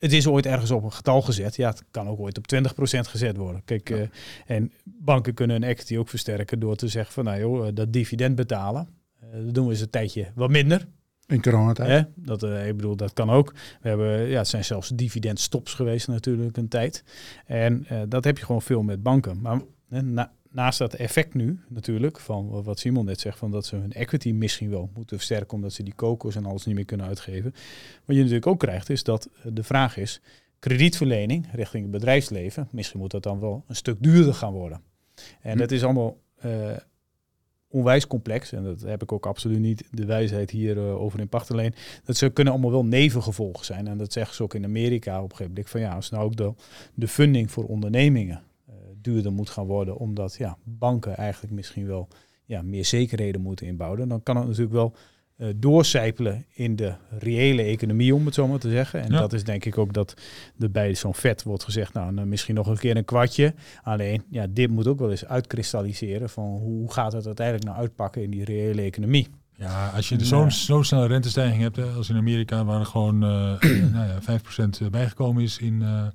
het 0.05 0.13
is 0.13 0.27
ooit 0.27 0.45
ergens 0.45 0.71
op 0.71 0.83
een 0.83 0.91
getal 0.91 1.21
gezet. 1.21 1.55
Ja, 1.55 1.69
het 1.69 1.83
kan 1.91 2.07
ook 2.07 2.19
ooit 2.19 2.37
op 2.37 2.45
20% 2.55 2.57
gezet 2.99 3.37
worden. 3.37 3.61
Kijk, 3.65 3.89
uh, 3.89 4.01
en 4.45 4.71
banken 4.83 5.33
kunnen 5.33 5.55
een 5.55 5.63
equity 5.63 5.97
ook 5.97 6.09
versterken 6.09 6.59
door 6.59 6.75
te 6.75 6.87
zeggen 6.87 7.13
van 7.13 7.23
nou 7.23 7.39
joh, 7.39 7.67
dat 7.73 7.93
dividend 7.93 8.35
betalen. 8.35 8.87
Uh, 9.23 9.45
dat 9.45 9.53
doen 9.53 9.65
we 9.65 9.71
eens 9.71 9.81
een 9.81 9.89
tijdje 9.89 10.27
wat 10.35 10.49
minder. 10.49 10.87
In 11.27 11.41
coronatijd. 11.41 12.07
Dat, 12.15 12.43
uh, 12.43 12.67
ik 12.67 12.75
bedoel, 12.75 12.95
dat 12.95 13.13
kan 13.13 13.29
ook. 13.29 13.53
We 13.81 13.89
hebben, 13.89 14.27
ja, 14.27 14.37
het 14.37 14.47
zijn 14.47 14.65
zelfs 14.65 14.89
dividendstops 14.89 15.73
geweest 15.73 16.07
natuurlijk 16.07 16.57
een 16.57 16.67
tijd. 16.67 17.03
En 17.45 17.87
dat 18.07 18.23
heb 18.23 18.37
je 18.37 18.45
gewoon 18.45 18.61
veel 18.61 18.83
met 18.83 19.03
banken. 19.03 19.41
Maar 19.41 19.61
na, 19.87 20.31
naast 20.55 20.79
dat 20.79 20.93
effect 20.93 21.33
nu 21.33 21.59
natuurlijk, 21.67 22.19
van 22.19 22.63
wat 22.63 22.79
Simon 22.79 23.05
net 23.05 23.19
zegt, 23.19 23.37
van 23.37 23.51
dat 23.51 23.65
ze 23.65 23.75
hun 23.75 23.93
equity 23.93 24.31
misschien 24.31 24.69
wel 24.69 24.89
moeten 24.93 25.17
versterken 25.17 25.53
omdat 25.53 25.73
ze 25.73 25.83
die 25.83 25.93
kokos 25.93 26.35
en 26.35 26.45
alles 26.45 26.65
niet 26.65 26.75
meer 26.75 26.85
kunnen 26.85 27.05
uitgeven. 27.05 27.53
Wat 28.05 28.15
je 28.15 28.21
natuurlijk 28.21 28.47
ook 28.47 28.59
krijgt 28.59 28.89
is 28.89 29.03
dat 29.03 29.29
de 29.43 29.63
vraag 29.63 29.97
is, 29.97 30.21
kredietverlening 30.59 31.47
richting 31.51 31.83
het 31.83 31.91
bedrijfsleven, 31.91 32.67
misschien 32.71 32.99
moet 32.99 33.11
dat 33.11 33.23
dan 33.23 33.39
wel 33.39 33.63
een 33.67 33.75
stuk 33.75 33.97
duurder 33.99 34.33
gaan 34.33 34.53
worden. 34.53 34.81
En 35.41 35.51
hm. 35.51 35.57
dat 35.57 35.71
is 35.71 35.83
allemaal 35.83 36.17
uh, 36.45 36.71
onwijs 37.67 38.07
complex, 38.07 38.51
en 38.51 38.63
dat 38.63 38.81
heb 38.81 39.01
ik 39.01 39.11
ook 39.11 39.25
absoluut 39.25 39.59
niet 39.59 39.83
de 39.91 40.05
wijsheid 40.05 40.51
hier 40.51 40.77
uh, 40.77 41.01
over 41.01 41.19
in 41.19 41.29
pacht 41.29 41.51
alleen. 41.51 41.73
Dat 42.03 42.17
ze 42.17 42.29
kunnen 42.29 42.53
allemaal 42.53 42.71
wel 42.71 42.85
nevengevolgen 42.85 43.65
zijn. 43.65 43.87
En 43.87 43.97
dat 43.97 44.13
zeggen 44.13 44.35
ze 44.35 44.43
ook 44.43 44.53
in 44.53 44.63
Amerika 44.63 45.17
op 45.17 45.23
een 45.23 45.37
gegeven 45.37 45.51
moment 45.51 45.69
van 45.69 45.81
ja, 45.81 45.93
als 45.93 46.09
nou 46.09 46.23
ook 46.23 46.35
de, 46.35 46.53
de 46.93 47.07
funding 47.07 47.51
voor 47.51 47.63
ondernemingen 47.63 48.43
duurder 49.05 49.31
moet 49.31 49.49
gaan 49.49 49.65
worden, 49.65 49.97
omdat 49.97 50.35
ja, 50.35 50.57
banken 50.63 51.17
eigenlijk 51.17 51.53
misschien 51.53 51.87
wel 51.87 52.07
ja, 52.45 52.61
meer 52.61 52.85
zekerheden 52.85 53.41
moeten 53.41 53.67
inbouwen, 53.67 54.07
dan 54.07 54.23
kan 54.23 54.37
het 54.37 54.45
natuurlijk 54.45 54.73
wel 54.73 54.95
uh, 55.37 55.47
doorcijpelen 55.55 56.45
in 56.53 56.75
de 56.75 56.93
reële 57.19 57.61
economie, 57.61 58.15
om 58.15 58.25
het 58.25 58.33
zo 58.33 58.47
maar 58.47 58.59
te 58.59 58.69
zeggen. 58.69 59.01
En 59.01 59.09
dat 59.09 59.33
is 59.33 59.43
denk 59.43 59.65
ik 59.65 59.77
ook 59.77 59.93
dat 59.93 60.13
er 60.59 60.71
bij 60.71 60.95
zo'n 60.95 61.15
vet 61.15 61.43
wordt 61.43 61.63
gezegd, 61.63 61.93
nou 61.93 62.25
misschien 62.25 62.55
nog 62.55 62.67
een 62.67 62.77
keer 62.77 62.97
een 62.97 63.05
kwartje. 63.05 63.53
Alleen, 63.83 64.23
ja, 64.29 64.47
dit 64.49 64.69
moet 64.69 64.87
ook 64.87 64.99
wel 64.99 65.11
eens 65.11 65.25
uitkristalliseren 65.25 66.29
van 66.29 66.43
hoe 66.43 66.91
gaat 66.91 67.13
het 67.13 67.25
uiteindelijk 67.25 67.65
nou 67.67 67.77
uitpakken 67.77 68.23
in 68.23 68.31
die 68.31 68.43
reële 68.43 68.81
economie. 68.81 69.27
Ja, 69.57 69.89
als 69.89 70.09
je 70.09 70.25
zo'n 70.25 70.51
zo 70.51 70.81
snelle 70.81 71.07
rentestijging 71.07 71.61
hebt, 71.61 71.75
hè, 71.75 71.85
als 71.85 72.09
in 72.09 72.15
Amerika, 72.15 72.65
waar 72.65 72.79
er 72.79 72.85
gewoon 72.85 73.23
uh, 73.23 73.59
nou 73.93 74.07
ja, 74.07 74.39
5% 74.85 74.89
bijgekomen 74.91 75.43
is 75.43 75.57
in, 75.57 75.81
uh, 75.81 76.07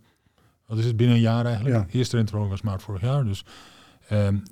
wat 0.70 0.78
is 0.78 0.84
het, 0.84 0.96
binnen 0.96 1.16
een 1.16 1.22
jaar 1.22 1.44
eigenlijk. 1.44 1.74
Ja. 1.76 1.84
De 1.90 1.98
eerste 1.98 2.16
renteverhoging 2.16 2.60
was 2.60 2.70
maart 2.70 2.82
vorig 2.82 3.00
jaar, 3.00 3.24
dus 3.24 3.44
um, 4.12 4.42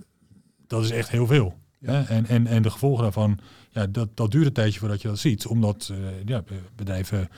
dat 0.66 0.84
is 0.84 0.90
echt 0.90 1.10
heel 1.10 1.26
veel. 1.26 1.54
Ja. 1.78 2.06
En, 2.08 2.26
en, 2.26 2.46
en 2.46 2.62
de 2.62 2.70
gevolgen 2.70 3.02
daarvan, 3.02 3.38
ja, 3.70 3.86
dat, 3.86 4.08
dat 4.16 4.30
duurt 4.30 4.46
een 4.46 4.52
tijdje 4.52 4.78
voordat 4.78 5.02
je 5.02 5.08
dat 5.08 5.18
ziet. 5.18 5.46
Omdat 5.46 5.90
uh, 5.92 5.98
ja, 6.24 6.42
bedrijven 6.76 7.28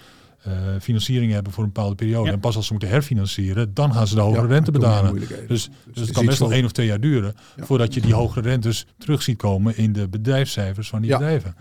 uh, 0.47 0.55
financiering 0.81 1.33
hebben 1.33 1.53
voor 1.53 1.65
een 1.65 1.73
bepaalde 1.73 1.95
periode. 1.95 2.31
En 2.31 2.41
pas 2.41 2.57
als 2.57 2.67
ze 2.67 2.73
moeten 2.73 2.91
herfinancieren, 2.91 3.75
dan 3.75 3.93
gaan 3.93 4.07
ze 4.07 4.15
de 4.15 4.21
hogere 4.21 4.47
rente 4.47 4.71
betalen. 4.71 5.15
Dus, 5.15 5.29
dus, 5.29 5.69
dus 5.93 6.03
het 6.03 6.11
kan 6.11 6.27
best 6.27 6.39
wel 6.39 6.53
één 6.53 6.65
of 6.65 6.73
twee 6.73 6.87
jaar 6.87 7.01
duren 7.01 7.35
voordat 7.57 7.95
je 7.95 8.01
die 8.01 8.15
hogere 8.15 8.49
rentes 8.49 8.87
terug 8.99 9.23
ziet 9.23 9.37
komen 9.37 9.77
in 9.77 9.93
de 9.93 10.09
bedrijfscijfers 10.09 10.89
van 10.89 11.01
die 11.01 11.11
bedrijven. 11.11 11.55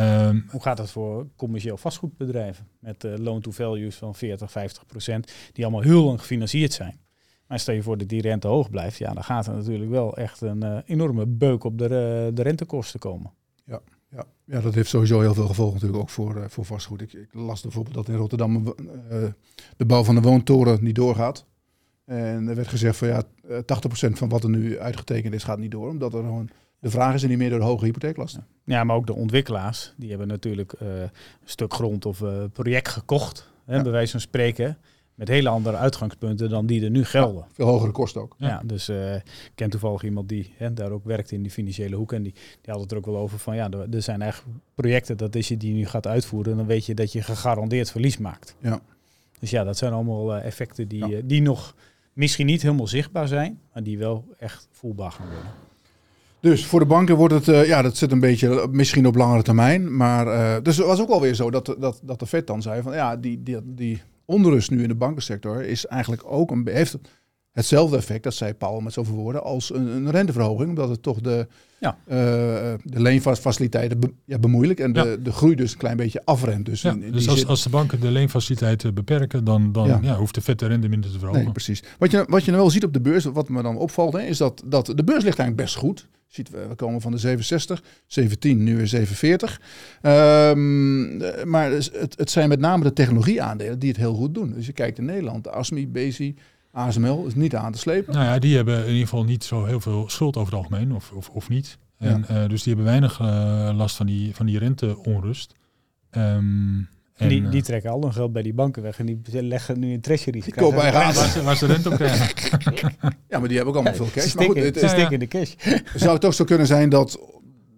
Um, 0.00 0.46
Hoe 0.50 0.62
gaat 0.62 0.76
dat 0.76 0.90
voor 0.90 1.26
commercieel 1.36 1.76
vastgoedbedrijven 1.76 2.66
met 2.78 3.04
uh, 3.04 3.12
loan 3.16 3.40
to 3.40 3.50
values 3.50 3.96
van 3.96 4.14
40, 4.14 4.50
50 4.50 4.86
procent, 4.86 5.32
die 5.52 5.64
allemaal 5.64 5.82
heel 5.82 6.04
lang 6.04 6.20
gefinancierd 6.20 6.72
zijn? 6.72 7.00
Maar 7.46 7.58
stel 7.58 7.74
je 7.74 7.82
voor 7.82 7.98
dat 7.98 8.08
die 8.08 8.20
rente 8.20 8.48
hoog 8.48 8.70
blijft, 8.70 8.98
ja, 8.98 9.12
dan 9.12 9.24
gaat 9.24 9.46
er 9.46 9.54
natuurlijk 9.54 9.90
wel 9.90 10.16
echt 10.16 10.40
een 10.40 10.64
uh, 10.64 10.78
enorme 10.84 11.26
beuk 11.26 11.64
op 11.64 11.78
de, 11.78 11.84
uh, 11.84 12.36
de 12.36 12.42
rentekosten 12.42 13.00
komen. 13.00 13.32
Ja, 14.50 14.60
dat 14.60 14.74
heeft 14.74 14.88
sowieso 14.88 15.20
heel 15.20 15.34
veel 15.34 15.46
gevolgen 15.46 15.74
natuurlijk 15.74 16.02
ook 16.02 16.10
voor, 16.10 16.36
uh, 16.36 16.44
voor 16.48 16.64
vastgoed. 16.64 17.00
Ik, 17.00 17.12
ik, 17.12 17.28
las 17.32 17.60
bijvoorbeeld 17.60 17.94
dat 17.94 18.08
in 18.08 18.14
Rotterdam 18.14 18.74
de 19.76 19.84
bouw 19.86 20.04
van 20.04 20.14
de 20.14 20.20
woontoren 20.20 20.78
niet 20.84 20.94
doorgaat. 20.94 21.46
En 22.04 22.48
er 22.48 22.54
werd 22.54 22.68
gezegd 22.68 22.96
van 22.96 23.08
ja, 23.08 23.22
80% 23.22 23.22
van 24.12 24.28
wat 24.28 24.42
er 24.42 24.50
nu 24.50 24.78
uitgetekend 24.78 25.34
is 25.34 25.44
gaat 25.44 25.58
niet 25.58 25.70
door, 25.70 25.88
omdat 25.88 26.14
er 26.14 26.22
gewoon 26.22 26.48
de 26.78 26.90
vraag 26.90 27.14
is 27.14 27.22
er 27.22 27.28
niet 27.28 27.38
meer 27.38 27.50
door 27.50 27.58
de 27.58 27.64
hoge 27.64 27.84
hypotheeklasten. 27.84 28.46
Ja, 28.64 28.84
maar 28.84 28.96
ook 28.96 29.06
de 29.06 29.14
ontwikkelaars, 29.14 29.94
die 29.96 30.08
hebben 30.08 30.28
natuurlijk 30.28 30.72
een 30.78 31.10
stuk 31.44 31.74
grond 31.74 32.06
of 32.06 32.22
project 32.52 32.88
gekocht, 32.88 33.50
hè, 33.64 33.76
ja. 33.76 33.82
bij 33.82 33.92
wijze 33.92 34.10
van 34.10 34.20
spreken 34.20 34.78
met 35.14 35.28
hele 35.28 35.48
andere 35.48 35.76
uitgangspunten 35.76 36.48
dan 36.48 36.66
die 36.66 36.84
er 36.84 36.90
nu 36.90 37.04
gelden. 37.04 37.46
veel 37.52 37.66
hogere 37.66 37.90
kosten 37.90 38.20
ook. 38.20 38.34
Ja, 38.38 38.62
dus 38.64 38.88
uh, 38.88 39.14
ik 39.14 39.52
ken 39.54 39.70
toevallig 39.70 40.02
iemand 40.02 40.28
die 40.28 40.52
hè, 40.56 40.72
daar 40.72 40.90
ook 40.90 41.04
werkt 41.04 41.30
in 41.30 41.42
die 41.42 41.50
financiële 41.50 41.96
hoek. 41.96 42.12
En 42.12 42.22
die, 42.22 42.32
die 42.32 42.72
had 42.72 42.80
het 42.80 42.90
er 42.90 42.96
ook 42.96 43.06
wel 43.06 43.16
over 43.16 43.38
van 43.38 43.56
ja, 43.56 43.70
er, 43.90 44.02
zijn 44.02 44.22
eigenlijk 44.22 44.58
projecten 44.74 45.16
dat 45.16 45.34
is 45.34 45.48
je 45.48 45.56
die 45.56 45.74
nu 45.74 45.86
gaat 45.86 46.06
uitvoeren. 46.06 46.56
Dan 46.56 46.66
weet 46.66 46.86
je 46.86 46.94
dat 46.94 47.12
je 47.12 47.22
gegarandeerd 47.22 47.90
verlies 47.90 48.18
maakt. 48.18 48.54
Ja. 48.60 48.80
Dus 49.38 49.50
ja, 49.50 49.64
dat 49.64 49.76
zijn 49.76 49.92
allemaal 49.92 50.36
uh, 50.36 50.44
effecten 50.44 50.88
die, 50.88 51.08
uh, 51.08 51.22
die 51.24 51.42
nog 51.42 51.74
misschien 52.12 52.46
niet 52.46 52.62
helemaal 52.62 52.86
zichtbaar 52.86 53.28
zijn, 53.28 53.60
maar 53.72 53.82
die 53.82 53.98
wel 53.98 54.24
echt 54.38 54.68
voelbaar 54.70 55.12
gaan 55.12 55.26
worden. 55.26 55.50
Dus 56.40 56.66
voor 56.66 56.80
de 56.80 56.86
banken 56.86 57.16
wordt 57.16 57.34
het, 57.34 57.48
uh, 57.48 57.66
ja, 57.66 57.82
dat 57.82 57.96
zit 57.96 58.12
een 58.12 58.20
beetje 58.20 58.68
misschien 58.70 59.06
op 59.06 59.14
langere 59.14 59.42
termijn. 59.42 59.96
Maar 59.96 60.26
uh, 60.26 60.56
dus 60.62 60.76
het 60.76 60.86
was 60.86 61.00
ook 61.00 61.10
alweer 61.10 61.34
zo 61.34 61.50
dat, 61.50 61.76
dat, 61.78 62.00
dat 62.02 62.18
de 62.18 62.26
Fed 62.26 62.46
dan 62.46 62.62
zei 62.62 62.82
van 62.82 62.94
ja, 62.94 63.16
die, 63.16 63.42
die, 63.42 63.56
die 63.64 64.02
onrust 64.30 64.70
nu 64.70 64.82
in 64.82 64.88
de 64.88 64.94
bankensector 64.94 65.62
is 65.62 65.86
eigenlijk 65.86 66.22
ook 66.24 66.50
een, 66.50 66.68
heeft 66.68 66.98
hetzelfde 67.52 67.96
effect, 67.96 68.22
dat 68.22 68.34
zei 68.34 68.54
Paul 68.54 68.80
met 68.80 68.92
zoveel 68.92 69.14
woorden, 69.14 69.42
als 69.42 69.74
een, 69.74 69.86
een 69.86 70.10
renteverhoging. 70.10 70.68
Omdat 70.68 70.88
het 70.88 71.02
toch 71.02 71.20
de, 71.20 71.46
ja. 71.78 71.98
Uh, 72.08 72.14
de 72.82 73.00
leenfaciliteiten 73.00 74.00
be, 74.00 74.12
ja, 74.24 74.38
bemoeilijk 74.38 74.80
en 74.80 74.92
de, 74.92 75.18
de 75.22 75.32
groei 75.32 75.54
dus 75.54 75.72
een 75.72 75.78
klein 75.78 75.96
beetje 75.96 76.24
afremt. 76.24 76.66
Dus, 76.66 76.82
ja, 76.82 76.94
dus 76.94 77.28
als, 77.28 77.46
als 77.46 77.62
de 77.62 77.70
banken 77.70 78.00
de 78.00 78.10
leenfaciliteiten 78.10 78.94
beperken, 78.94 79.44
dan, 79.44 79.72
dan 79.72 79.98
ja. 80.02 80.16
hoeft 80.16 80.34
de 80.34 80.40
vette 80.40 80.66
rente 80.66 80.88
minder 80.88 81.10
te 81.10 81.18
verhogen. 81.18 81.42
Nee, 81.42 81.52
precies. 81.52 81.82
Wat 81.98 82.10
je, 82.10 82.24
wat 82.28 82.44
je 82.44 82.50
nou 82.50 82.62
wel 82.62 82.72
ziet 82.72 82.84
op 82.84 82.92
de 82.92 83.00
beurs, 83.00 83.24
wat 83.24 83.48
me 83.48 83.62
dan 83.62 83.76
opvalt, 83.76 84.12
hè, 84.12 84.20
is 84.20 84.38
dat, 84.38 84.62
dat 84.66 84.86
de 84.86 85.04
beurs 85.04 85.24
ligt 85.24 85.38
eigenlijk 85.38 85.56
best 85.56 85.76
goed. 85.76 86.08
Ziet, 86.26 86.50
we 86.50 86.74
komen 86.76 87.00
van 87.00 87.12
de 87.12 87.18
67, 87.18 87.82
17, 88.06 88.62
nu 88.62 88.76
weer 88.76 88.86
47. 88.86 89.60
Um, 90.02 91.16
maar 91.44 91.70
het, 91.70 92.14
het 92.16 92.30
zijn 92.30 92.48
met 92.48 92.60
name 92.60 92.84
de 92.84 92.92
technologieaandelen 92.92 93.78
die 93.78 93.88
het 93.88 93.98
heel 93.98 94.14
goed 94.14 94.34
doen. 94.34 94.52
Dus 94.52 94.66
je 94.66 94.72
kijkt 94.72 94.98
in 94.98 95.04
Nederland, 95.04 95.44
de 95.44 95.50
ASMI, 95.50 95.88
Bezi, 95.88 96.34
ASML 96.86 97.26
is 97.26 97.34
niet 97.34 97.56
aan 97.56 97.72
te 97.72 97.78
slepen. 97.78 98.14
Nou 98.14 98.24
ja, 98.24 98.38
die 98.38 98.56
hebben 98.56 98.78
in 98.78 98.92
ieder 98.92 99.08
geval 99.08 99.24
niet 99.24 99.44
zo 99.44 99.64
heel 99.64 99.80
veel 99.80 100.08
schuld 100.08 100.36
over 100.36 100.52
het 100.52 100.62
algemeen, 100.62 100.94
of, 100.94 101.12
of, 101.12 101.28
of 101.28 101.48
niet. 101.48 101.78
En, 101.98 102.24
ja. 102.28 102.42
uh, 102.42 102.48
dus 102.48 102.62
die 102.62 102.74
hebben 102.74 102.92
weinig 102.92 103.20
uh, 103.20 103.70
last 103.74 103.96
van 103.96 104.06
die, 104.06 104.34
van 104.34 104.46
die 104.46 104.58
renteonrust. 104.58 105.54
Um, 106.10 106.88
en 107.20 107.28
die, 107.28 107.48
die 107.48 107.62
trekken 107.62 107.90
al 107.90 108.02
hun 108.02 108.12
geld 108.12 108.32
bij 108.32 108.42
die 108.42 108.54
banken 108.54 108.82
weg 108.82 108.98
en 108.98 109.06
die 109.06 109.42
leggen 109.42 109.78
nu 109.78 109.92
in 109.92 110.00
treasury. 110.00 110.40
Die 110.40 110.54
kopen 110.54 110.80
eigen 110.80 111.14
waar, 111.14 111.28
ze, 111.28 111.42
waar 111.42 111.56
ze 111.56 111.66
rente 111.66 111.90
op 111.90 111.94
krijgen. 111.94 112.28
ja, 113.28 113.38
maar 113.38 113.48
die 113.48 113.56
hebben 113.56 113.66
ook 113.66 113.74
allemaal 113.74 113.94
veel 113.94 114.10
cash. 114.12 114.22
Ze 114.22 114.28
stikken, 114.28 114.62
maar 114.62 114.72
goed, 114.72 114.80
het, 114.80 115.12
in 115.12 115.18
de 115.18 115.28
cash. 115.28 115.54
Zou 115.94 116.12
het 116.12 116.20
toch 116.20 116.34
zo 116.34 116.44
kunnen 116.44 116.66
zijn 116.66 116.88
dat, 116.88 117.18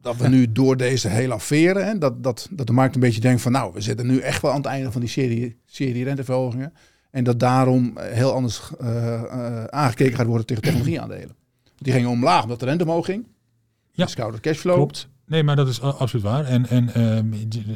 dat 0.00 0.16
we 0.16 0.28
nu 0.28 0.52
door 0.52 0.76
deze 0.76 1.08
hele 1.08 1.32
affaire, 1.32 1.82
hè, 1.82 1.98
dat, 1.98 2.22
dat, 2.22 2.48
dat 2.50 2.66
de 2.66 2.72
markt 2.72 2.94
een 2.94 3.00
beetje 3.00 3.20
denkt 3.20 3.42
van 3.42 3.52
nou, 3.52 3.72
we 3.72 3.80
zitten 3.80 4.06
nu 4.06 4.18
echt 4.18 4.42
wel 4.42 4.50
aan 4.50 4.56
het 4.56 4.66
einde 4.66 4.92
van 4.92 5.00
die 5.00 5.10
serie, 5.10 5.56
serie 5.66 6.04
renteverhogingen. 6.04 6.72
En 7.12 7.24
dat 7.24 7.40
daarom 7.40 7.98
heel 7.98 8.32
anders 8.32 8.60
uh, 8.80 8.88
uh, 8.88 9.64
aangekeken 9.64 10.16
gaat 10.16 10.26
worden 10.26 10.46
tegen 10.46 10.62
technologieaandelen. 10.62 11.36
Die 11.78 11.92
gingen 11.92 12.10
omlaag 12.10 12.42
omdat 12.42 12.60
de 12.60 12.66
rente 12.66 12.84
omhoog 12.84 13.04
ging. 13.04 13.26
Ja, 13.90 14.06
Scouter 14.06 14.40
cashflow. 14.40 14.74
Klopt. 14.74 15.08
Nee, 15.26 15.42
maar 15.42 15.56
dat 15.56 15.68
is 15.68 15.80
absoluut 15.80 16.24
waar. 16.24 16.44
En, 16.44 16.66
en 16.66 16.90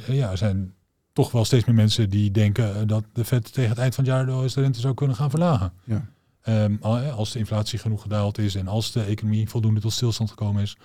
uh, 0.09 0.17
ja, 0.17 0.31
er 0.31 0.39
zijn 0.39 0.75
toch 1.13 1.33
wel 1.33 1.45
steeds 1.45 1.65
meer 1.65 1.75
mensen 1.75 2.11
die 2.11 2.31
denken 2.31 2.89
dat 2.89 3.05
de 3.13 3.25
Fed 3.25 3.53
tegen 3.53 3.71
het 3.71 3.79
eind 3.79 3.95
van 3.95 4.05
het 4.05 4.13
jaar 4.13 4.27
de 4.27 4.61
rente 4.61 4.81
zou 4.81 4.95
kunnen 4.95 5.17
gaan 5.17 5.31
verlagen. 5.31 5.73
Ja. 5.85 6.09
Um, 6.49 6.79
als 6.83 7.33
de 7.33 7.39
inflatie 7.39 7.79
genoeg 7.79 8.03
gedaald 8.03 8.39
is 8.39 8.55
en 8.55 8.69
als 8.69 8.93
de 8.93 9.03
economie 9.03 9.49
voldoende 9.49 9.81
tot 9.81 9.93
stilstand 9.93 10.31
gekomen 10.31 10.63
is. 10.63 10.77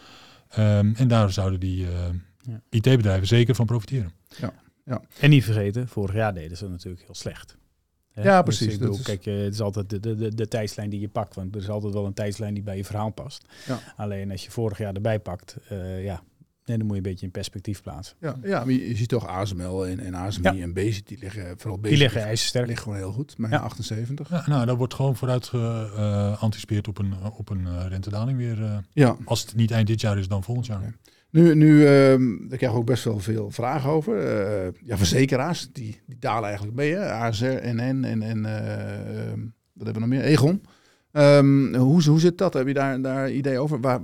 Um, 0.57 0.95
en 0.95 1.07
daar 1.07 1.31
zouden 1.31 1.59
die 1.59 1.83
uh, 1.83 1.89
ja. 2.41 2.61
IT-bedrijven 2.69 3.27
zeker 3.27 3.55
van 3.55 3.65
profiteren. 3.65 4.11
Ja. 4.27 4.53
Ja. 4.85 5.01
En 5.19 5.29
niet 5.29 5.43
vergeten, 5.43 5.87
vorig 5.87 6.15
jaar 6.15 6.33
deden 6.33 6.57
ze 6.57 6.67
natuurlijk 6.67 7.03
heel 7.05 7.15
slecht. 7.15 7.57
Hè? 8.11 8.23
Ja, 8.23 8.41
dus 8.41 8.57
precies. 8.57 8.77
bedoel, 8.77 8.99
Kijk, 9.03 9.25
het 9.25 9.53
is 9.53 9.61
altijd 9.61 9.89
de, 9.89 9.99
de, 9.99 10.15
de, 10.15 10.35
de, 10.35 10.47
tijdslijn 10.47 10.89
die 10.89 10.99
je 10.99 11.09
pakt, 11.09 11.35
want 11.35 11.55
er 11.55 11.61
is 11.61 11.69
altijd 11.69 11.93
wel 11.93 12.05
een 12.05 12.13
tijdslijn 12.13 12.53
die 12.53 12.63
bij 12.63 12.77
je 12.77 12.85
verhaal 12.85 13.09
past. 13.09 13.45
Ja. 13.67 13.79
Alleen 13.95 14.31
als 14.31 14.45
je 14.45 14.51
vorig 14.51 14.77
jaar 14.77 14.93
erbij 14.93 15.19
pakt, 15.19 15.57
uh, 15.71 16.03
ja, 16.03 16.23
en 16.65 16.77
dan 16.77 16.87
moet 16.87 16.89
je 16.89 16.95
een 16.95 17.09
beetje 17.09 17.25
in 17.25 17.31
perspectief 17.31 17.81
plaatsen. 17.81 18.15
Ja, 18.19 18.35
ja 18.43 18.63
maar 18.63 18.73
je 18.73 18.95
ziet 18.95 19.09
toch 19.09 19.27
ASML 19.27 19.87
en, 19.87 19.99
en 19.99 20.13
ASMI 20.13 20.57
ja. 20.57 20.63
en 20.63 20.73
Basic, 20.73 21.07
die 21.07 21.17
liggen 21.19 21.57
vooral 21.57 21.79
Basic. 21.79 21.97
Die 21.97 21.97
liggen 21.97 22.21
ijzersterk. 22.21 22.67
liggen 22.67 22.83
gewoon 22.83 22.99
heel 22.99 23.11
goed, 23.11 23.37
maar 23.37 23.49
ja. 23.49 23.57
78. 23.57 24.29
Ja, 24.29 24.43
nou, 24.45 24.65
daar 24.65 24.75
wordt 24.75 24.93
gewoon 24.93 25.15
vooruit 25.15 25.47
geanticipeerd 25.47 26.85
uh, 26.85 26.89
op 26.89 26.97
een, 26.97 27.13
op 27.37 27.49
een 27.49 27.89
rentedaling 27.89 28.37
weer. 28.37 28.59
Uh, 28.59 28.77
ja. 28.93 29.17
Als 29.25 29.41
het 29.41 29.55
niet 29.55 29.71
eind 29.71 29.87
dit 29.87 30.01
jaar 30.01 30.17
is, 30.17 30.27
dan 30.27 30.43
volgend 30.43 30.65
jaar. 30.65 30.77
Okay. 30.77 30.93
Nu, 31.31 31.55
nu 31.55 31.83
daar 32.47 32.57
krijg 32.57 32.71
ik 32.71 32.77
ook 32.77 32.85
best 32.85 33.03
wel 33.03 33.19
veel 33.19 33.51
vragen 33.51 33.89
over. 33.89 34.15
ja, 34.83 34.97
verzekeraars, 34.97 35.69
die, 35.71 36.01
die 36.05 36.17
dalen 36.19 36.45
eigenlijk 36.45 36.77
mee. 36.77 36.93
Hè? 36.93 37.11
ASR, 37.11 37.45
NN 37.45 38.03
en, 38.03 38.21
en 38.21 38.41
wat 39.73 39.85
hebben 39.85 39.93
we 39.93 39.99
nog 39.99 40.09
meer? 40.09 40.21
Egon. 40.21 40.61
Um, 41.11 41.75
hoe, 41.75 42.03
hoe 42.03 42.19
zit 42.19 42.37
dat? 42.37 42.53
Heb 42.53 42.67
je 42.67 42.73
daar, 42.73 43.01
daar 43.01 43.31
idee 43.31 43.59
over? 43.59 43.81
Waar, 43.81 43.99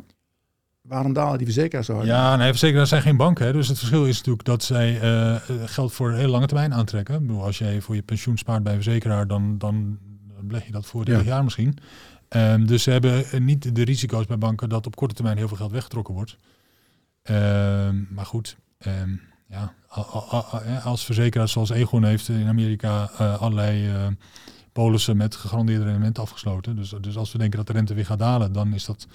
waarom 0.81 1.13
dalen 1.13 1.37
die 1.37 1.45
verzekeraars 1.45 1.85
zo 1.85 1.93
hard? 1.93 2.05
Ja, 2.05 2.35
nee, 2.35 2.49
verzekeraars 2.49 2.89
zijn 2.89 3.01
geen 3.01 3.17
banken. 3.17 3.45
Hè. 3.45 3.53
Dus 3.53 3.67
het 3.67 3.77
verschil 3.77 4.05
is 4.05 4.17
natuurlijk 4.17 4.45
dat 4.45 4.63
zij 4.63 5.01
uh, 5.01 5.35
geld 5.65 5.93
voor 5.93 6.09
een 6.09 6.15
hele 6.15 6.27
lange 6.27 6.47
termijn 6.47 6.73
aantrekken. 6.73 7.15
Ik 7.15 7.21
bedoel, 7.21 7.43
als 7.43 7.57
jij 7.57 7.81
voor 7.81 7.95
je 7.95 8.01
pensioen 8.01 8.37
spaart 8.37 8.63
bij 8.63 8.73
een 8.73 8.81
verzekeraar, 8.81 9.27
dan, 9.27 9.57
dan 9.57 9.99
leg 10.47 10.65
je 10.65 10.71
dat 10.71 10.85
voor 10.85 11.05
30 11.05 11.25
ja. 11.25 11.31
jaar 11.31 11.43
misschien. 11.43 11.77
Um, 12.29 12.67
dus 12.67 12.83
ze 12.83 12.91
hebben 12.91 13.25
niet 13.39 13.75
de 13.75 13.83
risico's 13.83 14.25
bij 14.25 14.37
banken 14.37 14.69
dat 14.69 14.85
op 14.85 14.95
korte 14.95 15.13
termijn 15.13 15.37
heel 15.37 15.47
veel 15.47 15.57
geld 15.57 15.71
weggetrokken 15.71 16.13
wordt. 16.13 16.37
Um, 17.29 18.07
maar 18.11 18.25
goed, 18.25 18.57
um, 18.87 19.21
ja, 19.49 19.73
als 20.83 21.05
verzekeraar 21.05 21.47
zoals 21.47 21.69
Egon 21.69 22.03
heeft 22.03 22.29
in 22.29 22.47
Amerika 22.47 23.09
uh, 23.11 23.41
allerlei 23.41 23.89
uh, 23.89 24.07
polissen 24.71 25.17
met 25.17 25.35
gegarandeerde 25.35 25.83
rendement 25.83 26.19
afgesloten. 26.19 26.75
Dus, 26.75 26.93
dus 27.01 27.17
als 27.17 27.31
we 27.31 27.37
denken 27.37 27.57
dat 27.57 27.67
de 27.67 27.73
rente 27.73 27.93
weer 27.93 28.05
gaat 28.05 28.19
dalen, 28.19 28.53
dan 28.53 28.73
is 28.73 28.85
dat 28.85 29.07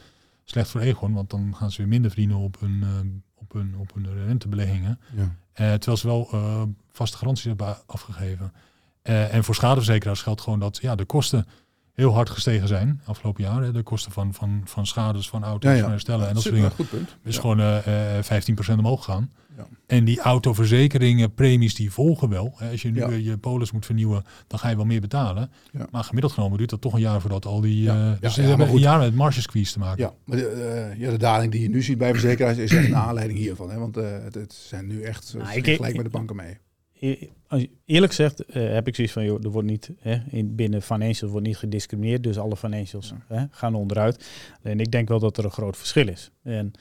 slecht 0.45 0.71
voor 0.71 0.81
Egon, 0.81 1.13
want 1.13 1.31
dan 1.31 1.55
gaan 1.57 1.71
ze 1.71 1.79
weer 1.79 1.89
minder 1.89 2.11
verdienen 2.11 2.37
op 2.37 2.61
hun, 2.61 2.81
uh, 2.83 2.89
op 3.35 3.53
hun, 3.53 3.75
op 3.79 3.95
hun 3.95 4.25
rentebeleggingen. 4.27 5.01
Ja. 5.15 5.37
Terwijl 5.55 5.97
ze 5.97 6.07
wel 6.07 6.29
vaste 6.93 7.17
garanties 7.17 7.45
hebben 7.45 7.77
afgegeven. 7.87 8.53
en 9.03 9.45
voor 9.45 9.55
schadeverzekeraars 9.55 10.23
geldt 10.23 10.41
gewoon 10.41 10.59
dat 10.59 10.79
ja, 10.81 10.95
de 10.95 11.05
kosten 11.05 11.47
heel 11.93 12.13
hard 12.13 12.31
gestegen 12.31 12.69
zijn 12.69 13.01
afgelopen 13.05 13.43
jaren. 13.43 13.73
De 13.73 13.83
kosten 13.83 14.13
van, 14.13 14.35
van, 14.35 14.63
van 14.65 14.87
schades 14.87 15.29
van 15.29 15.45
auto's, 15.45 15.81
van 15.81 15.91
herstellen 15.91 16.29
en 16.29 16.35
dat 16.35 16.43
soort 16.43 16.55
dingen. 16.55 16.71
Goed 16.71 16.91
punt. 16.91 17.17
is 17.25 17.39
gewoon 17.39 17.61
uh, 17.61 17.79
15% 18.75 18.79
omhoog 18.79 19.05
gegaan. 19.05 19.31
En 19.87 20.05
die 20.05 20.21
autoverzekeringen, 20.21 21.35
premies 21.35 21.75
die 21.75 21.91
volgen 21.91 22.29
wel. 22.29 22.55
Als 22.71 22.83
je 22.83 22.91
nu 22.91 23.15
je 23.15 23.39
polis 23.39 23.73
moet 23.73 23.87
vernieuwen, 23.87 24.25
dan 24.47 24.59
ga 24.59 24.69
je 24.69 24.77
wel 24.77 24.85
meer 24.85 25.01
betalen. 25.01 25.51
Maar 25.91 26.05
gemiddeld 26.05 26.33
genomen 26.33 26.59
duurt 26.59 26.71
dat 26.71 26.81
toch 26.81 26.93
een 26.93 27.01
jaar 27.01 27.21
voordat 27.21 27.47
al 27.47 27.61
die... 27.61 27.85
Uh, 27.85 28.13
dus 28.21 28.37
hebben 28.37 28.69
een 28.69 28.79
jaar 28.79 28.99
met 28.99 29.15
marge 29.15 29.41
squeeze 29.41 29.73
te 29.73 29.79
maken. 29.79 30.05
Ja, 30.05 30.13
maar 30.25 30.37
de, 30.37 30.91
uh, 30.93 31.01
ja, 31.01 31.11
de 31.11 31.17
daling 31.17 31.53
die 31.53 31.63
je 31.63 31.69
nu 31.69 31.83
ziet 31.83 31.99
bij 31.99 32.11
verzekeraars 32.11 32.59
is 32.59 32.73
echt 32.73 32.87
een 32.87 32.97
aanleiding 32.97 33.39
hiervan. 33.39 33.71
Hè? 33.71 33.79
Want 33.79 33.97
uh, 33.97 34.05
het, 34.23 34.35
het, 34.35 34.53
zijn 34.53 34.87
nu 34.87 35.03
echt 35.03 35.35
nou, 35.35 35.63
gelijk 35.63 35.97
met 35.97 36.05
de 36.05 36.11
banken 36.11 36.37
mee. 36.37 36.59
Als 37.47 37.67
eerlijk 37.85 38.13
gezegd 38.13 38.43
heb 38.53 38.87
ik 38.87 38.95
zoiets 38.95 39.13
van, 39.13 39.25
joh, 39.25 39.45
er 39.45 39.51
wordt 39.51 39.69
niet 39.69 39.91
hè, 39.99 40.17
in, 40.31 40.55
binnen 40.55 40.83
financials 40.83 41.33
wordt 41.33 41.47
niet 41.47 41.57
gediscrimineerd, 41.57 42.23
dus 42.23 42.39
alle 42.39 42.57
financials 42.57 43.13
hè, 43.27 43.45
gaan 43.51 43.75
onderuit. 43.75 44.29
En 44.63 44.81
ik 44.81 44.91
denk 44.91 45.09
wel 45.09 45.19
dat 45.19 45.39
er 45.39 45.45
een 45.45 45.51
groot 45.51 45.77
verschil 45.77 46.09
is. 46.09 46.31
En 46.43 46.73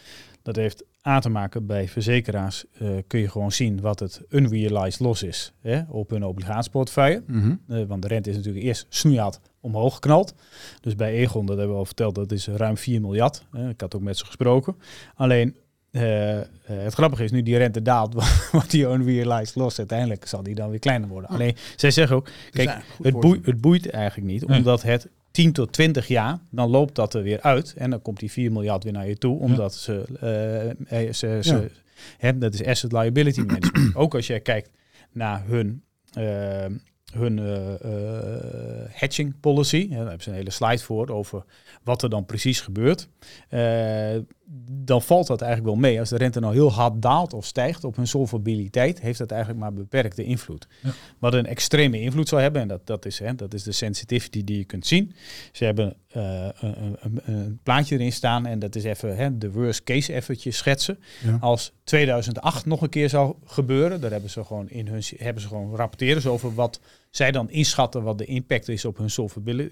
dat 0.41 0.55
heeft 0.55 0.83
aan 1.01 1.21
te 1.21 1.29
maken 1.29 1.65
bij 1.65 1.87
verzekeraars. 1.87 2.65
Uh, 2.81 2.89
kun 3.07 3.19
je 3.19 3.29
gewoon 3.29 3.51
zien 3.51 3.81
wat 3.81 3.99
het 3.99 4.21
unrealized 4.29 4.99
loss 4.99 5.23
is 5.23 5.53
hè, 5.59 5.81
op 5.87 6.09
hun 6.09 6.25
obligatieportefeuille. 6.25 7.23
Mm 7.27 7.59
want 7.87 8.01
de 8.01 8.07
rente 8.07 8.29
is 8.29 8.35
natuurlijk 8.35 8.65
eerst 8.65 8.85
snoeihard 8.89 9.39
omhoog 9.59 9.93
geknald. 9.93 10.33
Dus 10.81 10.95
bij 10.95 11.11
Egon, 11.13 11.45
dat 11.45 11.57
hebben 11.57 11.73
we 11.73 11.79
al 11.79 11.85
verteld, 11.85 12.15
dat 12.15 12.31
is 12.31 12.47
ruim 12.47 12.77
4 12.77 13.01
miljard. 13.01 13.45
ik 13.69 13.81
had 13.81 13.95
ook 13.95 14.01
met 14.01 14.17
ze 14.17 14.25
gesproken. 14.25 14.75
Alleen 15.15 15.55
uh, 15.91 16.39
het 16.63 16.93
grappige 16.93 17.23
is, 17.23 17.31
nu 17.31 17.43
die 17.43 17.57
rente 17.57 17.81
daalt, 17.81 18.13
wordt 18.51 18.71
die 18.71 18.85
unrealized 18.85 19.55
loss 19.55 19.77
uiteindelijk 19.77 20.25
zal 20.25 20.43
die 20.43 20.55
dan 20.55 20.69
weer 20.69 20.79
kleiner 20.79 21.09
worden. 21.09 21.29
Alleen, 21.29 21.55
zij 21.75 21.91
zeggen 21.91 22.15
ook, 22.15 22.29
kijk, 22.51 22.77
het, 23.01 23.19
boeit, 23.19 23.45
het 23.45 23.61
boeit 23.61 23.89
eigenlijk 23.89 24.31
niet, 24.31 24.45
omdat 24.45 24.81
het 24.81 25.07
10 25.31 25.51
tot 25.51 25.71
20 25.71 26.07
jaar, 26.07 26.39
dan 26.49 26.69
loopt 26.69 26.95
dat 26.95 27.13
er 27.13 27.23
weer 27.23 27.41
uit. 27.41 27.73
En 27.77 27.89
dan 27.89 28.01
komt 28.01 28.19
die 28.19 28.31
4 28.31 28.51
miljard 28.51 28.83
weer 28.83 28.93
naar 28.93 29.07
je 29.07 29.17
toe, 29.17 29.39
omdat 29.39 29.75
ze, 29.75 30.05
uh, 30.91 31.11
ze, 31.11 31.39
ze 31.41 31.69
hè, 32.17 32.37
dat 32.37 32.53
is 32.53 32.65
asset 32.65 32.91
liability 32.91 33.41
management. 33.41 33.95
Ook 34.03 34.15
als 34.15 34.27
jij 34.27 34.39
kijkt 34.39 34.69
naar 35.11 35.43
hun, 35.45 35.83
uh, 36.17 36.65
hun 37.13 37.37
uh, 37.37 37.55
hedging 38.89 39.39
policy, 39.39 39.89
hè, 39.89 39.95
daar 39.95 39.97
hebben 39.97 40.23
ze 40.23 40.29
een 40.29 40.35
hele 40.35 40.51
slide 40.51 40.83
voor 40.83 41.09
over 41.09 41.43
wat 41.83 42.03
er 42.03 42.09
dan 42.09 42.25
precies 42.25 42.61
gebeurt 42.61 43.07
dan 44.69 45.01
valt 45.01 45.27
dat 45.27 45.41
eigenlijk 45.41 45.71
wel 45.73 45.81
mee. 45.81 45.99
Als 45.99 46.09
de 46.09 46.17
rente 46.17 46.39
nou 46.39 46.53
heel 46.53 46.71
hard 46.71 47.01
daalt 47.01 47.33
of 47.33 47.45
stijgt 47.45 47.83
op 47.83 47.95
hun 47.95 48.07
solvabiliteit, 48.07 49.01
heeft 49.01 49.17
dat 49.17 49.31
eigenlijk 49.31 49.61
maar 49.61 49.73
beperkte 49.73 50.23
invloed. 50.23 50.67
Ja. 50.81 50.91
Wat 51.19 51.33
een 51.33 51.45
extreme 51.45 51.99
invloed 51.99 52.29
zou 52.29 52.41
hebben, 52.41 52.61
en 52.61 52.67
dat, 52.67 52.87
dat, 52.87 53.05
is, 53.05 53.19
hè, 53.19 53.35
dat 53.35 53.53
is 53.53 53.63
de 53.63 53.71
sensitivity 53.71 54.43
die 54.43 54.57
je 54.57 54.63
kunt 54.63 54.87
zien. 54.87 55.13
Ze 55.51 55.65
hebben 55.65 55.95
uh, 56.15 56.47
een, 56.59 56.97
een, 56.99 57.21
een, 57.25 57.59
plaatje 57.63 57.95
erin 57.95 58.11
staan 58.11 58.45
en 58.45 58.59
dat 58.59 58.75
is 58.75 58.83
even 58.83 59.15
hè, 59.15 59.37
de 59.37 59.51
worst 59.51 59.83
case 59.83 60.13
eventjes 60.13 60.57
schetsen. 60.57 60.99
Als 61.39 61.71
2008 61.83 62.65
nog 62.65 62.81
een 62.81 62.89
keer 62.89 63.09
zou 63.09 63.35
gebeuren, 63.45 64.01
daar 64.01 64.11
hebben 64.11 64.29
ze 64.29 64.43
gewoon 64.43 64.69
in 64.69 64.87
hun 64.87 65.03
hebben 65.17 65.41
ze 65.41 65.47
gewoon 65.47 65.75
rapporteren 65.75 66.31
over 66.31 66.53
wat 66.53 66.79
zij 67.11 67.31
dan 67.31 67.49
inschatten 67.49 68.03
wat 68.03 68.17
de 68.17 68.25
impact 68.25 68.67
is 68.67 68.85
op 68.85 68.97
hun 68.97 69.09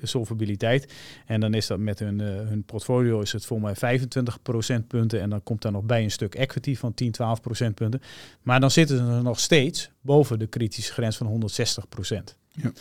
solvabiliteit. 0.02 0.94
En 1.26 1.40
dan 1.40 1.54
is 1.54 1.68
dat 1.68 1.80
met 1.80 2.00
hun, 2.00 2.20
uh, 2.20 2.28
hun 2.28 2.64
portfolio 2.64 3.20
is 3.20 3.32
het 3.32 3.46
voor 3.46 3.62
mij 3.62 3.76
25 3.76 4.42
procentpunten. 4.42 5.22
En 5.22 5.30
dan 5.30 5.44
komt 5.44 5.62
daar 5.62 5.72
nog 5.72 5.84
bij 5.84 6.04
een 6.04 6.12
stuk 6.12 6.36
equity 6.36 6.76
van 6.76 6.94
10, 6.94 7.12
12 7.12 7.42
procentpunten. 7.42 8.02
Maar 8.42 8.60
dan 8.60 8.72
zitten 8.72 8.98
ze 8.98 9.04
nog 9.04 9.40
steeds 9.40 9.90
boven 10.02 10.40
de 10.40 10.48
kritische 10.48 10.94
grens 10.94 11.18
van 11.18 11.28
160 11.28 11.90
procent. 11.90 12.38
Ja. 12.50 12.72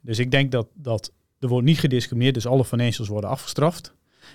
Dus 0.00 0.18
ik 0.18 0.30
denk 0.30 0.52
dat, 0.52 0.66
dat 0.74 1.12
er 1.38 1.48
wordt 1.48 1.66
niet 1.66 1.78
gediscrimineerd, 1.78 2.34
dus 2.34 2.46
alle 2.46 2.64
financials 2.64 3.08
worden 3.08 3.30
afgestraft. 3.30 3.94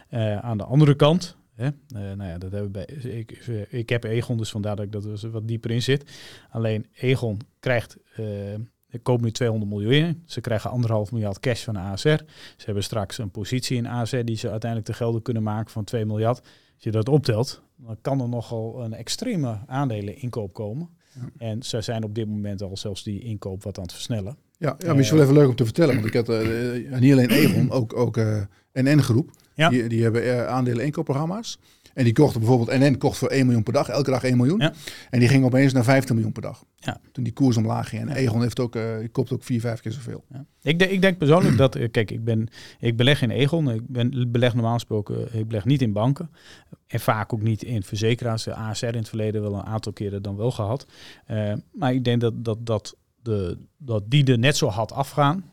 Uh, 0.09 0.37
aan 0.37 0.57
de 0.57 0.63
andere 0.63 0.95
kant, 0.95 1.35
Hè? 1.55 1.65
Uh, 1.65 2.15
nou 2.17 2.23
ja, 2.23 2.37
dat 2.37 2.51
hebben 2.51 2.71
bij, 2.71 2.85
ik, 2.85 3.31
ik 3.69 3.89
heb 3.89 4.03
Egon, 4.03 4.37
dus 4.37 4.49
vandaar 4.49 4.75
dat 4.75 4.85
ik 4.85 4.91
dat 4.91 5.05
er 5.05 5.31
wat 5.31 5.47
dieper 5.47 5.71
in 5.71 5.81
zit. 5.81 6.11
Alleen 6.49 6.85
Egon 6.93 7.39
krijgt 7.59 7.97
uh, 8.19 8.25
ik 8.91 9.03
koop 9.03 9.21
nu 9.21 9.31
200 9.31 9.71
miljoen 9.71 9.91
in. 9.91 10.23
Ze 10.25 10.41
krijgen 10.41 10.69
anderhalf 10.69 11.11
miljard 11.11 11.39
cash 11.39 11.63
van 11.63 11.73
de 11.73 11.79
ASR. 11.79 12.07
Ze 12.57 12.65
hebben 12.65 12.83
straks 12.83 13.17
een 13.17 13.31
positie 13.31 13.77
in 13.77 13.87
ASR 13.87 14.23
die 14.23 14.37
ze 14.37 14.49
uiteindelijk 14.49 14.91
te 14.91 14.97
gelden 14.97 15.21
kunnen 15.21 15.43
maken 15.43 15.71
van 15.71 15.83
2 15.83 16.05
miljard. 16.05 16.39
Als 16.73 16.83
je 16.83 16.91
dat 16.91 17.09
optelt, 17.09 17.61
dan 17.75 17.97
kan 18.01 18.21
er 18.21 18.29
nogal 18.29 18.83
een 18.83 18.93
extreme 18.93 19.57
aandeleninkoop 19.67 20.53
komen. 20.53 20.89
Ja. 21.13 21.29
En 21.37 21.63
ze 21.63 21.81
zijn 21.81 22.03
op 22.03 22.15
dit 22.15 22.27
moment 22.27 22.61
al 22.61 22.77
zelfs 22.77 23.03
die 23.03 23.19
inkoop 23.19 23.63
wat 23.63 23.77
aan 23.77 23.83
het 23.83 23.93
versnellen. 23.93 24.37
Ja, 24.57 24.75
ja 24.77 24.93
misschien 24.93 25.17
wel 25.17 25.27
even 25.27 25.39
leuk 25.39 25.49
om 25.49 25.55
te 25.55 25.63
vertellen. 25.63 25.93
Want 25.95 26.07
ik 26.07 26.13
had 26.13 26.29
uh, 26.29 26.99
niet 26.99 27.11
alleen 27.11 27.29
Egon, 27.29 27.71
ook, 27.71 27.97
ook 27.97 28.17
uh, 28.17 28.41
NN-groep. 28.73 29.31
Ja. 29.53 29.69
Die, 29.69 29.87
die 29.87 30.03
hebben 30.03 30.23
uh, 30.23 30.47
aandelen 30.47 30.85
inkoopprogramma's. 30.85 31.59
En 31.93 32.03
die 32.03 32.13
kochten 32.13 32.39
bijvoorbeeld, 32.39 32.79
NN 32.79 32.97
kocht 32.97 33.17
voor 33.17 33.27
1 33.27 33.45
miljoen 33.45 33.63
per 33.63 33.73
dag, 33.73 33.89
elke 33.89 34.11
dag 34.11 34.23
1 34.23 34.37
miljoen. 34.37 34.59
Ja. 34.59 34.73
En 35.09 35.19
die 35.19 35.27
ging 35.27 35.45
opeens 35.45 35.73
naar 35.73 35.83
15 35.83 36.15
miljoen 36.15 36.33
per 36.33 36.41
dag. 36.41 36.63
Ja. 36.75 36.99
Toen 37.11 37.23
die 37.23 37.33
koers 37.33 37.57
omlaag 37.57 37.89
ging. 37.89 38.01
En 38.01 38.07
ja. 38.07 38.15
Egon 38.15 38.41
heeft 38.41 38.59
ook, 38.59 38.75
uh, 38.75 38.83
koopt 39.11 39.31
ook 39.31 39.43
4, 39.43 39.59
5 39.59 39.81
keer 39.81 39.91
zoveel. 39.91 40.23
Ja. 40.29 40.45
Ik, 40.61 40.79
de, 40.79 40.89
ik 40.89 41.01
denk 41.01 41.17
persoonlijk 41.17 41.57
dat, 41.57 41.75
uh, 41.75 41.91
kijk, 41.91 42.11
ik, 42.11 42.23
ben, 42.23 42.47
ik 42.79 42.97
beleg 42.97 43.21
in 43.21 43.29
Egon. 43.29 43.69
Ik 43.69 43.87
ben, 43.87 44.31
beleg 44.31 44.53
normaal 44.53 44.73
gesproken, 44.73 45.39
ik 45.39 45.47
beleg 45.47 45.65
niet 45.65 45.81
in 45.81 45.93
banken. 45.93 46.29
En 46.87 46.99
vaak 46.99 47.33
ook 47.33 47.41
niet 47.41 47.63
in 47.63 47.83
verzekeraars. 47.83 48.43
De 48.43 48.53
ASR 48.55 48.85
in 48.85 48.95
het 48.97 49.09
verleden 49.09 49.41
wel 49.41 49.53
een 49.53 49.65
aantal 49.65 49.93
keren 49.93 50.21
dan 50.21 50.35
wel 50.35 50.51
gehad. 50.51 50.85
Uh, 51.27 51.53
maar 51.71 51.93
ik 51.93 52.03
denk 52.03 52.21
dat, 52.21 52.45
dat, 52.45 52.65
dat, 52.65 52.95
de, 53.21 53.57
dat 53.77 54.03
die 54.07 54.25
er 54.25 54.39
net 54.39 54.57
zo 54.57 54.67
had 54.67 54.91
afgaan. 54.91 55.43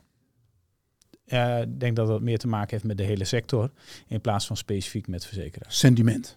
Uh, 1.29 1.61
ik 1.61 1.81
denk 1.81 1.97
dat 1.97 2.07
dat 2.07 2.21
meer 2.21 2.39
te 2.39 2.49
maken 2.49 2.71
heeft 2.71 2.85
met 2.85 2.97
de 2.97 3.03
hele 3.03 3.25
sector 3.25 3.71
in 4.07 4.21
plaats 4.21 4.47
van 4.47 4.57
specifiek 4.57 5.09
met 5.09 5.27
verzekeraars. 5.27 5.79
Sentiment. 5.79 6.37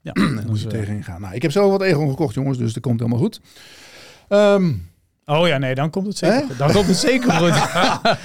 Ja, 0.00 0.12
dan 0.36 0.46
moet 0.46 0.60
je 0.60 0.66
uh, 0.66 0.72
tegenin 0.72 1.04
gaan. 1.04 1.20
Nou, 1.20 1.34
ik 1.34 1.42
heb 1.42 1.50
zelf 1.50 1.70
wat 1.70 1.82
Egon 1.82 2.08
gekocht, 2.08 2.34
jongens, 2.34 2.58
dus 2.58 2.72
dat 2.72 2.82
komt 2.82 3.00
helemaal 3.00 3.20
goed. 3.20 3.40
Um, 4.28 4.90
oh 5.24 5.46
ja, 5.46 5.58
nee, 5.58 5.74
dan 5.74 5.90
komt 5.90 6.06
het 6.06 6.16
zeker. 6.16 6.56
Dan 6.56 6.72
komt 6.72 6.86
het 6.86 6.96
zeker 6.96 7.32
goed. 7.42 7.54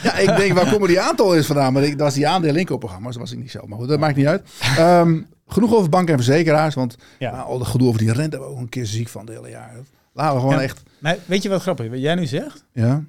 ja, 0.03 0.17
ik 0.17 0.37
denk, 0.37 0.53
waar 0.53 0.71
komen 0.71 0.87
die 0.87 0.99
aantal 0.99 1.35
is 1.35 1.45
vandaan? 1.45 1.73
Maar 1.73 1.81
dat 1.81 1.99
was 1.99 2.13
die 2.13 2.27
aandeel 2.27 2.55
inkoopprogramma's, 2.55 3.11
dat 3.13 3.21
was 3.21 3.31
ik 3.31 3.39
niet 3.39 3.51
zelf. 3.51 3.67
Maar 3.67 3.77
goed, 3.77 3.87
dat 3.87 3.99
maakt 3.99 4.15
niet 4.15 4.27
uit. 4.27 4.49
Um, 4.79 5.27
genoeg 5.47 5.73
over 5.73 5.89
banken 5.89 6.13
en 6.13 6.23
verzekeraars, 6.23 6.75
want 6.75 6.95
ja. 7.19 7.31
nou, 7.31 7.47
al 7.47 7.57
dat 7.57 7.67
gedoe 7.67 7.87
over 7.87 7.99
die 7.99 8.11
rente, 8.11 8.37
we 8.37 8.43
ook 8.43 8.59
een 8.59 8.69
keer 8.69 8.85
ziek 8.85 9.07
van 9.07 9.25
de 9.25 9.31
hele 9.31 9.49
jaar. 9.49 9.73
Laten 10.13 10.35
we 10.35 10.39
gewoon 10.39 10.55
ja. 10.55 10.61
echt... 10.61 10.83
Maar 10.99 11.17
weet 11.25 11.43
je 11.43 11.49
wat 11.49 11.61
grappig 11.61 11.85
is? 11.85 11.91
Wat 11.91 11.99
jij 11.99 12.15
nu 12.15 12.25
zegt? 12.25 12.63
Ja. 12.71 13.03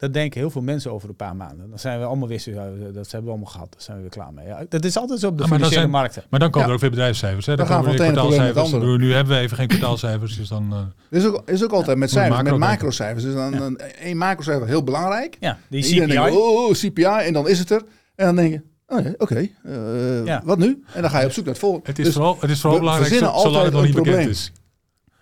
Dat 0.00 0.12
denken 0.12 0.40
heel 0.40 0.50
veel 0.50 0.62
mensen 0.62 0.92
over 0.92 1.08
een 1.08 1.16
paar 1.16 1.36
maanden. 1.36 1.68
Dan 1.68 1.78
zijn 1.78 1.98
we 1.98 2.04
allemaal 2.04 2.28
weer 2.28 2.42
ja, 2.44 2.64
dat 2.92 3.10
hebben 3.10 3.24
we 3.24 3.30
allemaal 3.30 3.52
gehad. 3.52 3.72
Daar 3.72 3.82
zijn 3.82 3.96
we 3.96 4.02
weer 4.02 4.12
klaar 4.12 4.32
mee. 4.32 4.46
Ja, 4.46 4.64
dat 4.68 4.84
is 4.84 4.96
altijd 4.96 5.20
zo 5.20 5.28
op 5.28 5.36
de 5.38 5.42
ja, 5.42 5.48
financiële 5.48 5.86
markten. 5.86 6.22
Maar 6.28 6.40
dan 6.40 6.50
komen 6.50 6.68
er 6.68 6.74
ook 6.74 6.80
weer 6.80 6.90
bedrijfscijfers. 6.90 7.46
Hè? 7.46 7.56
Dan, 7.56 7.66
dan 7.66 7.76
gaan 7.76 7.90
we 7.92 7.96
kwartaalcijfers. 7.96 8.72
Nu 8.72 9.12
hebben 9.12 9.36
we 9.36 9.40
even 9.40 9.56
geen 9.56 9.68
kwartaalcijfers. 9.68 10.36
Dus 10.36 10.48
dan, 10.48 10.92
uh, 11.10 11.18
is, 11.18 11.26
ook, 11.26 11.48
is 11.48 11.64
ook 11.64 11.72
altijd 11.72 11.98
met 11.98 12.10
cijfers, 12.10 12.42
met 12.42 12.58
macrocijfers. 12.58 13.24
Dus 13.24 13.34
dan 13.34 13.52
een, 13.52 13.80
een 14.00 14.16
macrocijfer 14.16 14.66
heel 14.66 14.84
belangrijk. 14.84 15.36
Ja, 15.40 15.58
die 15.68 15.82
CPI. 15.82 16.06
Denk, 16.06 16.34
oh, 16.34 16.72
CPI. 16.72 17.04
En 17.04 17.32
dan 17.32 17.48
is 17.48 17.58
het 17.58 17.70
er. 17.70 17.82
En 18.14 18.26
dan 18.26 18.36
denk 18.36 18.52
je, 18.52 18.62
Oh, 18.86 18.98
Oké, 18.98 19.14
okay. 19.18 19.54
uh, 19.66 20.24
ja. 20.24 20.42
wat 20.44 20.58
nu? 20.58 20.84
En 20.94 21.02
dan 21.02 21.10
ga 21.10 21.20
je 21.20 21.26
op 21.26 21.32
zoek 21.32 21.44
naar 21.44 21.52
het 21.52 21.62
volgende. 21.62 21.86
Het 21.86 21.98
is 21.98 22.04
dus 22.04 22.14
vooral, 22.14 22.36
het 22.40 22.50
is 22.50 22.60
vooral 22.60 22.78
belangrijk 22.78 23.14
zolang 23.14 23.64
het 23.64 23.72
nog 23.72 23.84
niet 23.84 23.94
bekend 23.94 24.28
is. 24.28 24.52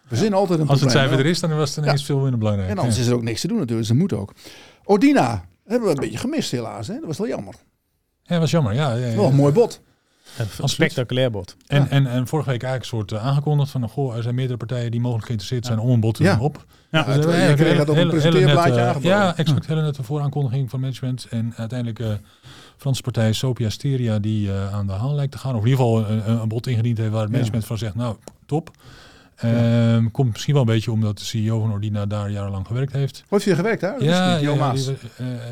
We 0.09 0.17
zinnen 0.17 0.39
altijd 0.39 0.61
een 0.61 0.69
Als 0.69 0.81
het 0.81 0.91
cijfer 0.91 1.19
er 1.19 1.27
is, 1.27 1.41
dan 1.41 1.57
was 1.57 1.75
het 1.75 1.85
ineens 1.85 2.05
veel 2.05 2.19
minder 2.19 2.39
belangrijk. 2.39 2.71
En 2.71 2.79
anders 2.79 2.99
is 2.99 3.07
er 3.07 3.15
ook 3.15 3.23
niks 3.23 3.41
te 3.41 3.49
doen 3.49 3.59
natuurlijk. 3.59 3.89
Ze 3.89 3.95
moet 3.95 4.13
ook. 4.13 4.33
Ordina 4.85 5.45
hebben 5.67 5.89
we 5.89 5.95
een 5.95 6.01
beetje 6.01 6.19
gemist 6.19 6.51
helaas. 6.51 6.87
Hè? 6.87 6.95
Dat 6.95 7.07
was 7.07 7.19
wel 7.19 7.29
jammer. 7.29 7.55
Ja, 8.23 8.35
dat 8.35 8.39
was 8.39 8.51
jammer. 8.51 8.75
Ja, 8.75 8.93
ja, 8.95 9.07
ja. 9.07 9.17
Wel 9.17 9.27
een 9.27 9.35
mooi 9.35 9.53
bot. 9.53 9.81
Een 10.61 10.69
spectaculair 10.69 11.31
bot. 11.31 11.57
En, 11.67 11.83
ja. 11.83 11.89
en, 11.89 12.07
en 12.07 12.27
vorige 12.27 12.51
week 12.51 12.63
eigenlijk 12.63 12.93
een 12.93 12.99
soort 12.99 13.23
uh, 13.23 13.27
aangekondigd 13.27 13.71
van... 13.71 13.89
Goh, 13.89 14.17
er 14.17 14.23
zijn 14.23 14.35
meerdere 14.35 14.59
partijen 14.59 14.91
die 14.91 15.01
mogelijk 15.01 15.27
geïnteresseerd 15.27 15.67
zijn 15.67 15.79
om 15.79 15.91
een 15.91 16.01
bot 16.01 16.15
te 16.15 16.23
doen 16.23 16.41
op. 16.41 16.65
Ja, 16.91 17.03
dus, 17.03 17.27
uh, 17.27 17.49
ja, 17.49 17.55
kreeg 17.55 17.77
dat 17.77 17.89
op 17.89 17.97
een 17.97 18.09
presenteerblaadje 18.09 18.81
aangeboden. 18.81 19.11
Ja, 19.11 19.37
exact. 19.37 19.67
Hele 19.67 19.83
nette 19.83 20.03
vooraankondiging 20.03 20.71
van 20.71 20.81
management. 20.81 21.27
En 21.31 21.53
uiteindelijk... 21.57 21.99
Uh, 21.99 22.13
Franse 22.77 23.03
partij 23.03 23.33
Sopia 23.33 23.71
Steria 23.71 24.19
die 24.19 24.49
uh, 24.49 24.75
aan 24.75 24.87
de 24.87 24.93
haal 24.93 25.15
lijkt 25.15 25.33
te 25.33 25.39
gaan. 25.39 25.55
Of 25.55 25.63
in 25.65 25.69
ieder 25.69 25.85
geval 25.85 26.09
een, 26.09 26.31
een 26.41 26.49
bod 26.49 26.67
ingediend 26.67 26.99
heeft 26.99 27.11
waar 27.11 27.23
het 27.23 27.31
management 27.31 27.65
van 27.65 27.79
zegt... 27.79 27.95
Nou, 27.95 28.17
top. 28.47 28.71
Um, 29.45 30.11
komt 30.11 30.33
misschien 30.33 30.53
wel 30.53 30.63
een 30.63 30.69
beetje 30.69 30.93
omdat 30.93 31.19
de 31.19 31.25
CEO 31.25 31.61
van 31.61 31.73
Ordina 31.73 32.07
daar 32.07 32.31
jarenlang 32.31 32.67
gewerkt 32.67 32.93
heeft. 32.93 33.25
Heeft 33.29 33.45
hij 33.45 33.55
gewerkt 33.55 33.81
hè? 33.81 33.89
Ja, 33.89 33.97
ja, 33.99 34.37
ja 34.37 34.73
die, 34.73 34.91
uh, 34.91 34.97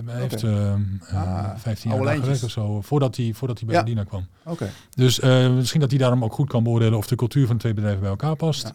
hij 0.07 0.21
heeft 0.21 0.43
uh, 0.43 0.75
ah, 1.13 1.51
15 1.57 1.91
jaar 1.91 2.17
gewerkt 2.17 2.45
of 2.45 2.51
zo, 2.51 2.81
voordat 2.81 3.17
hij, 3.17 3.33
voordat 3.35 3.59
hij 3.59 3.67
bij 3.67 3.77
ja. 3.77 3.83
Ordina 3.83 4.05
kwam. 4.05 4.27
Okay. 4.45 4.69
Dus 4.95 5.21
uh, 5.21 5.55
misschien 5.55 5.81
dat 5.81 5.91
hij 5.91 5.99
daarom 5.99 6.25
ook 6.25 6.33
goed 6.33 6.49
kan 6.49 6.63
beoordelen 6.63 6.99
of 6.99 7.07
de 7.07 7.17
cultuur 7.17 7.47
van 7.47 7.55
de 7.55 7.61
twee 7.61 7.75
bedrijven 7.75 8.01
bij 8.01 8.11
elkaar 8.11 8.37
past. 8.37 8.73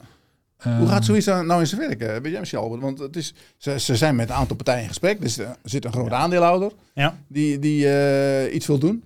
Ja. 0.64 0.72
Um, 0.72 0.78
Hoe 0.78 0.88
gaat 0.88 1.06
zoiets 1.06 1.26
nou 1.26 1.60
in 1.60 1.68
zijn 1.68 1.82
werk? 1.82 2.00
Weet 2.00 2.32
jij 2.32 2.40
misschien 2.40 2.62
Albert? 2.62 2.82
Want 2.82 3.00
het 3.00 3.16
is, 3.16 3.34
ze, 3.58 3.80
ze 3.80 3.96
zijn 3.96 4.16
met 4.16 4.30
een 4.30 4.36
aantal 4.36 4.56
partijen 4.56 4.82
in 4.82 4.88
gesprek. 4.88 5.22
Dus 5.22 5.38
er 5.38 5.56
zit 5.64 5.86
een 5.86 5.92
groot 5.92 6.12
aandeelhouder 6.12 6.72
ja. 6.94 7.18
die, 7.28 7.60
die 7.60 8.52
iets 8.52 8.68
wil 8.68 8.78
doen. 8.78 9.04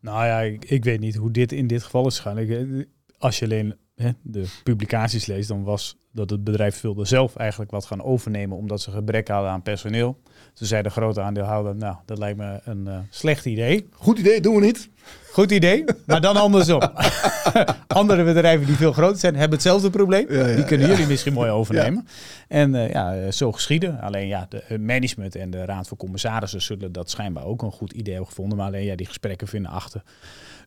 Nou 0.00 0.26
ja, 0.26 0.40
ik, 0.40 0.64
ik, 0.64 0.84
weet 0.84 1.00
niet 1.00 1.16
hoe 1.16 1.30
dit 1.30 1.52
in 1.52 1.66
dit 1.66 1.82
geval 1.82 2.06
is 2.06 2.18
gegaan. 2.18 2.86
als 3.18 3.38
je 3.38 3.44
alleen 3.44 3.74
de 4.22 4.46
publicaties 4.62 5.26
lees, 5.26 5.46
dan 5.46 5.62
was 5.62 5.98
dat 6.12 6.30
het 6.30 6.44
bedrijf 6.44 6.80
wilde 6.80 7.04
zelf 7.04 7.36
eigenlijk 7.36 7.70
wat 7.70 7.84
gaan 7.84 8.02
overnemen 8.02 8.56
omdat 8.56 8.80
ze 8.80 8.90
gebrek 8.90 9.28
hadden 9.28 9.50
aan 9.50 9.62
personeel. 9.62 10.18
Toen 10.54 10.66
zei 10.66 10.82
de 10.82 10.90
grote 10.90 11.20
aandeelhouder, 11.20 11.76
nou, 11.76 11.96
dat 12.06 12.18
lijkt 12.18 12.38
me 12.38 12.60
een 12.64 12.86
uh, 12.86 12.98
slecht 13.10 13.46
idee. 13.46 13.88
Goed 13.92 14.18
idee, 14.18 14.40
doen 14.40 14.54
we 14.54 14.60
niet. 14.60 14.90
Goed 15.32 15.50
idee, 15.50 15.84
maar 16.06 16.20
dan 16.20 16.36
andersom. 16.36 16.80
Andere 17.86 18.24
bedrijven 18.24 18.66
die 18.66 18.76
veel 18.76 18.92
groter 18.92 19.18
zijn, 19.18 19.34
hebben 19.34 19.52
hetzelfde 19.52 19.90
probleem. 19.90 20.26
die 20.26 20.64
kunnen 20.64 20.88
jullie 20.88 21.06
misschien 21.06 21.32
mooi 21.32 21.50
overnemen. 21.50 22.06
En 22.48 22.74
uh, 22.74 22.90
ja, 22.90 23.30
zo 23.30 23.52
geschieden. 23.52 24.00
Alleen 24.00 24.26
ja, 24.26 24.46
de 24.48 24.78
management 24.78 25.34
en 25.34 25.50
de 25.50 25.64
raad 25.64 25.88
van 25.88 25.96
commissarissen 25.96 26.62
zullen 26.62 26.92
dat 26.92 27.10
schijnbaar 27.10 27.44
ook 27.44 27.62
een 27.62 27.72
goed 27.72 27.92
idee 27.92 28.12
hebben 28.12 28.28
gevonden. 28.28 28.58
Maar 28.58 28.66
alleen 28.66 28.84
ja, 28.84 28.96
die 28.96 29.06
gesprekken 29.06 29.48
vinden 29.48 29.70
achter 29.70 30.02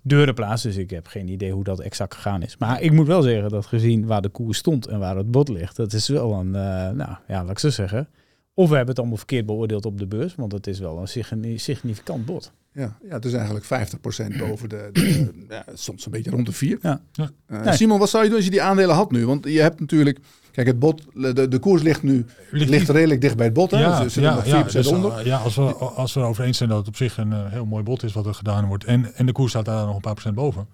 deuren 0.02 0.34
plaats. 0.34 0.63
Dus 0.63 0.76
ik 0.76 0.89
heb 0.89 1.08
geen 1.08 1.28
idee 1.28 1.52
hoe 1.52 1.63
dat 1.63 1.80
exact 1.80 2.13
gegaan 2.13 2.41
is. 2.41 2.58
Maar 2.58 2.82
ik 2.82 2.91
moet 2.91 3.08
wel 3.08 3.21
zeggen 3.21 3.49
dat 3.49 3.65
gezien 3.65 4.06
waar 4.06 4.21
de 4.21 4.30
koers 4.30 4.58
stond 4.58 4.88
en 4.88 4.99
waar 4.99 5.17
het 5.17 5.32
bot 5.32 5.49
ligt, 5.49 5.76
dat 5.76 5.93
is 5.93 6.08
wel 6.08 6.34
een, 6.34 6.47
uh, 6.47 6.54
nou 6.89 7.15
ja, 7.28 7.43
laat 7.43 7.49
ik 7.49 7.60
zo 7.60 7.69
zeggen. 7.69 8.08
Of 8.54 8.69
we 8.69 8.76
hebben 8.76 8.89
het 8.89 8.99
allemaal 8.99 9.17
verkeerd 9.17 9.45
beoordeeld 9.45 9.86
op 9.86 9.97
de 9.97 10.08
beurs, 10.08 10.36
want 10.36 10.52
het 10.52 10.67
is 10.67 10.80
wel 10.80 11.06
een 11.15 11.60
significant 11.60 12.26
bod. 12.26 12.52
Ja, 12.73 12.97
ja, 13.03 13.13
het 13.13 13.25
is 13.25 13.33
eigenlijk 13.33 13.65
50% 13.65 14.38
boven 14.38 14.69
de, 14.69 14.89
de 14.91 15.31
ja, 15.49 15.65
soms 15.73 16.05
een 16.05 16.12
beetje 16.12 16.31
rond 16.31 16.45
de 16.45 16.51
4. 16.51 16.77
Ja. 16.81 17.01
Uh, 17.47 17.71
Simon, 17.71 17.99
wat 17.99 18.09
zou 18.09 18.23
je 18.23 18.29
doen 18.29 18.38
als 18.38 18.47
je 18.47 18.51
die 18.51 18.62
aandelen 18.62 18.95
had 18.95 19.12
nu? 19.12 19.25
Want 19.25 19.45
je 19.45 19.62
hebt 19.62 19.79
natuurlijk 19.79 20.19
Kijk, 20.53 20.67
het 20.67 20.79
bot, 20.79 21.03
de, 21.13 21.47
de 21.47 21.59
koers 21.59 21.81
ligt 21.81 22.03
nu 22.03 22.25
ligt, 22.51 22.89
redelijk 22.89 23.21
dicht 23.21 23.36
bij 23.36 23.45
het 23.45 23.53
bot. 23.53 23.71
Hè? 23.71 23.79
Ja, 23.79 24.03
dus 24.03 24.13
ja, 24.13 24.36
nog 24.36 24.45
4% 24.45 24.47
ja, 24.47 24.63
dus, 24.63 24.88
onder. 24.88 25.25
Ja, 25.25 25.38
als 25.38 25.55
we, 25.55 25.73
als 25.73 26.13
we 26.13 26.19
erover 26.19 26.43
eens 26.43 26.57
zijn 26.57 26.69
dat 26.69 26.77
het 26.77 26.88
op 26.88 26.95
zich 26.95 27.17
een 27.17 27.31
uh, 27.31 27.45
heel 27.45 27.65
mooi 27.65 27.83
bot 27.83 28.03
is 28.03 28.13
wat 28.13 28.25
er 28.25 28.33
gedaan 28.33 28.65
wordt. 28.65 28.83
En, 28.83 29.15
en 29.15 29.25
de 29.25 29.31
koers 29.31 29.51
staat 29.51 29.65
daar 29.65 29.86
nog 29.86 29.95
een 29.95 30.01
paar 30.01 30.13
procent 30.13 30.36
boven. 30.36 30.67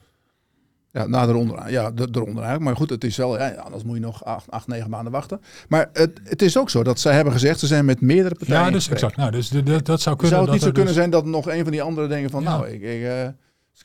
Ja, 0.91 1.08
nou, 1.08 1.30
eronder, 1.30 1.71
ja, 1.71 1.91
eronder 1.95 2.25
eigenlijk. 2.25 2.60
Maar 2.60 2.75
goed, 2.75 2.89
het 2.89 3.04
is 3.04 3.17
wel, 3.17 3.38
ja, 3.38 3.52
anders 3.52 3.84
moet 3.84 3.95
je 3.95 4.02
nog 4.02 4.25
acht, 4.25 4.52
acht 4.52 4.67
negen 4.67 4.89
maanden 4.89 5.12
wachten. 5.12 5.41
Maar 5.67 5.89
het, 5.93 6.19
het 6.23 6.41
is 6.41 6.58
ook 6.58 6.69
zo 6.69 6.84
dat 6.84 6.99
zij 6.99 7.13
hebben 7.13 7.34
gezegd, 7.34 7.60
ze 7.60 7.67
zijn 7.67 7.86
met 7.86 8.02
meerdere 8.02 8.36
partijen. 8.36 8.65
Ja, 8.65 8.71
dus 8.71 8.89
exact. 8.89 9.15
Nou, 9.15 9.32
dus 9.32 9.49
de, 9.49 9.82
dat 9.82 10.02
zou 10.02 10.15
kunnen. 10.15 10.38
Zou 10.38 10.41
het 10.41 10.52
niet 10.52 10.62
zo 10.62 10.71
kunnen 10.71 10.86
dus- 10.86 10.95
zijn 10.95 11.10
dat 11.10 11.25
nog 11.25 11.49
een 11.49 11.63
van 11.63 11.71
die 11.71 11.82
anderen 11.82 12.10
denken 12.10 12.30
van, 12.30 12.43
nou, 12.43 12.67
ik, 12.67 12.82
ik 12.82 13.02
uh, 13.02 13.28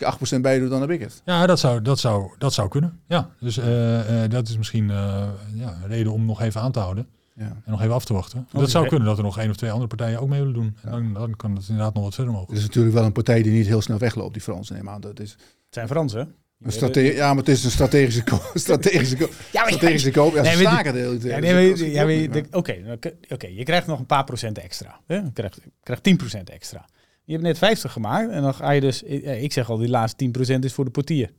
als 0.00 0.20
ik 0.20 0.36
8% 0.36 0.40
bij 0.40 0.58
doe, 0.58 0.68
dan 0.68 0.80
heb 0.80 0.90
ik 0.90 1.00
het. 1.00 1.22
Ja, 1.24 1.46
dat 1.46 1.58
zou, 1.58 1.82
dat 1.82 1.98
zou, 1.98 2.30
dat 2.38 2.52
zou 2.52 2.68
kunnen. 2.68 3.00
Ja, 3.08 3.30
dus 3.40 3.58
uh, 3.58 4.22
uh, 4.22 4.30
dat 4.30 4.48
is 4.48 4.56
misschien 4.56 4.84
uh, 4.84 5.28
ja, 5.54 5.78
een 5.82 5.88
reden 5.88 6.12
om 6.12 6.24
nog 6.24 6.40
even 6.40 6.60
aan 6.60 6.72
te 6.72 6.78
houden. 6.78 7.06
Ja. 7.34 7.44
En 7.44 7.70
nog 7.70 7.80
even 7.80 7.94
af 7.94 8.04
te 8.04 8.12
wachten. 8.12 8.48
dat 8.52 8.70
zou 8.70 8.88
kunnen 8.88 9.08
dat 9.08 9.18
er 9.18 9.24
nog 9.24 9.38
één 9.38 9.50
of 9.50 9.56
twee 9.56 9.70
andere 9.70 9.88
partijen 9.88 10.20
ook 10.20 10.28
mee 10.28 10.38
willen 10.38 10.54
doen. 10.54 10.76
Ja. 10.84 10.90
Dan, 10.90 11.12
dan, 11.12 11.36
kan 11.36 11.54
het 11.54 11.68
inderdaad 11.68 11.94
nog 11.94 12.02
wat 12.02 12.14
verder 12.14 12.32
mogen. 12.32 12.48
Het 12.48 12.58
is 12.58 12.66
natuurlijk 12.66 12.94
wel 12.94 13.04
een 13.04 13.12
partij 13.12 13.42
die 13.42 13.52
niet 13.52 13.66
heel 13.66 13.80
snel 13.80 13.98
wegloopt, 13.98 14.32
die 14.32 14.42
Fransen 14.42 14.74
neem 14.74 14.88
aan. 14.88 15.00
Dat 15.00 15.20
is... 15.20 15.30
Het 15.30 15.74
zijn 15.82 15.88
Fransen, 15.88 16.34
een 16.60 16.72
strate 16.72 17.00
ja, 17.00 17.28
maar 17.28 17.36
het 17.36 17.48
is 17.48 17.64
een 17.64 17.70
strategische 17.70 18.24
koop. 18.24 18.50
strategische 18.54 19.16
koop. 19.16 19.32
Ja, 19.52 19.66
strategische 19.66 20.10
koop. 20.10 20.34
Ja, 20.34 20.42
nee, 20.42 20.56
staken 20.56 20.92
de 20.92 20.98
hele 20.98 21.18
tijd. 21.18 21.44
Ja, 21.44 22.04
nee, 22.04 22.44
Oké, 22.50 22.82
oké, 23.28 23.46
je 23.46 23.62
krijgt 23.62 23.86
nog 23.86 23.98
een 23.98 24.06
paar 24.06 24.24
procent 24.24 24.58
extra. 24.58 25.00
Hè? 25.06 25.14
Je 25.14 25.32
krijgt, 25.32 25.60
je 25.64 25.70
krijgt 25.82 26.38
10% 26.38 26.52
extra. 26.52 26.86
Je 27.24 27.32
hebt 27.32 27.44
net 27.44 27.58
50 27.58 27.92
gemaakt 27.92 28.30
en 28.30 28.42
dan 28.42 28.54
ga 28.54 28.70
je 28.70 28.80
dus, 28.80 29.02
ik 29.02 29.52
zeg 29.52 29.70
al, 29.70 29.76
die 29.76 29.88
laatste 29.88 30.30
10% 30.56 30.58
is 30.58 30.72
voor 30.72 30.84
de 30.84 30.90
portier. 30.90 31.30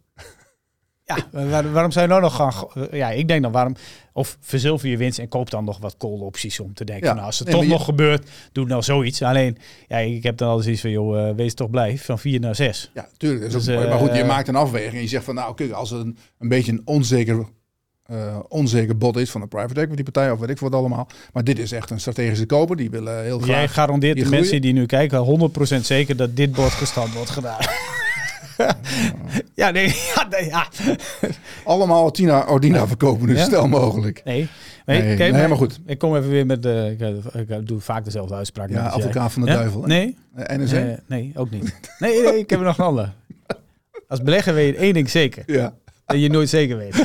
Ja, 1.06 1.18
waarom 1.72 1.91
zou 1.91 2.06
je 2.06 2.12
nou 2.12 2.22
nog 2.22 2.36
gaan? 2.36 2.88
Ja, 2.91 3.12
ik 3.12 3.28
denk 3.28 3.41
dan 3.41 3.52
waarom. 3.52 3.76
Of 4.13 4.38
verzilver 4.41 4.89
je 4.89 4.98
winst 4.98 5.20
en 5.20 5.28
koop 5.28 5.50
dan 5.50 5.63
nog 5.63 5.78
wat 5.78 5.98
call 5.98 6.20
opties 6.20 6.60
om 6.60 6.74
te 6.74 6.84
denken. 6.84 7.15
nou, 7.15 7.26
als 7.26 7.39
het 7.39 7.50
toch 7.50 7.65
nog 7.65 7.86
gebeurt, 7.86 8.30
doe 8.52 8.65
nou 8.65 8.82
zoiets. 8.82 9.22
Alleen, 9.22 9.58
ja, 9.88 9.98
ik 9.98 10.24
heb 10.24 10.38
dan 10.38 10.50
altijd 10.50 10.68
iets 10.70 10.82
van, 10.82 10.89
joh, 10.89 11.18
uh, 11.18 11.36
wees 11.36 11.54
toch 11.54 11.70
blij 11.70 11.98
van 11.98 12.20
4 12.20 12.39
naar 12.39 12.56
6. 12.56 12.91
Ja, 12.94 13.08
tuurlijk. 13.18 13.52
Dus, 13.52 13.68
maar 13.68 13.91
goed, 13.91 14.15
je 14.15 14.24
maakt 14.24 14.48
een 14.48 14.56
afweging 14.56 14.94
en 14.94 15.02
je 15.02 15.08
zegt 15.08 15.24
van, 15.24 15.36
nou, 15.36 15.56
kijk, 15.56 15.72
als 15.72 15.89
het 15.89 16.02
een, 16.02 16.18
een 16.39 16.48
beetje 16.48 16.72
een 16.72 16.82
onzeker 16.86 17.46
uh, 18.12 18.39
onzeker 18.48 18.98
bod 18.98 19.18
is 19.18 19.32
van 19.32 19.41
een 19.41 19.48
private 19.48 19.82
equity 19.82 20.04
partij 20.04 20.32
of 20.32 20.39
weet 20.39 20.50
ik 20.50 20.60
wat 20.60 20.74
allemaal. 20.74 21.08
Maar 21.34 21.44
dit 21.44 21.60
is 21.60 21.72
echt 21.72 21.89
een 21.89 22.00
strategische 22.00 22.46
koper. 22.46 22.76
Die 22.76 22.89
willen 22.89 23.24
heel 23.24 23.39
graag. 23.39 23.56
Jij 23.56 23.68
garandeert 23.68 24.18
de 24.18 24.30
mensen 24.30 24.62
die 24.62 24.74
nu 24.74 24.86
kijken 24.86 25.52
100% 25.78 25.82
zeker 25.82 26.15
dat 26.15 26.36
dit 26.36 26.52
bod 26.52 26.72
gestand 26.72 27.13
wordt 27.13 27.30
gedaan. 27.30 27.60
ja, 29.62 29.70
nee, 29.70 29.88
ja, 30.15 30.28
nee, 30.30 30.46
ja. 30.46 30.68
Allemaal 31.63 32.12
Tina 32.12 32.46
Ordina 32.48 32.88
verkopen 32.88 33.28
nu, 33.28 33.38
stel 33.38 33.68
mogelijk. 33.68 34.22
Nee, 34.24 34.48
nee, 34.86 35.02
nee, 35.02 35.13
okay, 35.13 35.30
nee 35.30 35.48
maar, 35.48 35.58
goed. 35.58 35.80
Ik 35.86 35.98
kom 35.98 36.15
even 36.15 36.30
weer 36.30 36.46
met 36.46 36.63
de, 36.63 36.96
ik, 37.34 37.50
ik 37.50 37.68
doe 37.68 37.80
vaak 37.80 38.04
dezelfde 38.04 38.36
uitspraak. 38.36 38.70
Ja, 38.70 38.88
advocaat 38.88 39.32
van 39.32 39.41
de 39.41 39.48
duivel. 39.48 39.82
Hè? 39.82 39.88
Nee. 39.88 40.18
NRC? 40.36 40.72
Nee, 40.72 40.98
nee, 41.08 41.32
ook 41.36 41.50
niet. 41.50 41.76
Nee, 42.00 42.22
nee, 42.22 42.39
ik 42.39 42.50
heb 42.50 42.60
er 42.60 42.65
nog 42.65 42.78
een 42.78 42.86
ander. 42.86 43.13
Als 44.08 44.22
belegger 44.22 44.54
weet 44.54 44.74
je 44.74 44.80
één 44.80 44.94
ding 44.94 45.10
zeker. 45.10 45.44
Ja. 45.46 45.74
Dat 46.06 46.22
je 46.22 46.30
nooit 46.30 46.50
zeker 46.50 46.78
weet. 46.78 46.96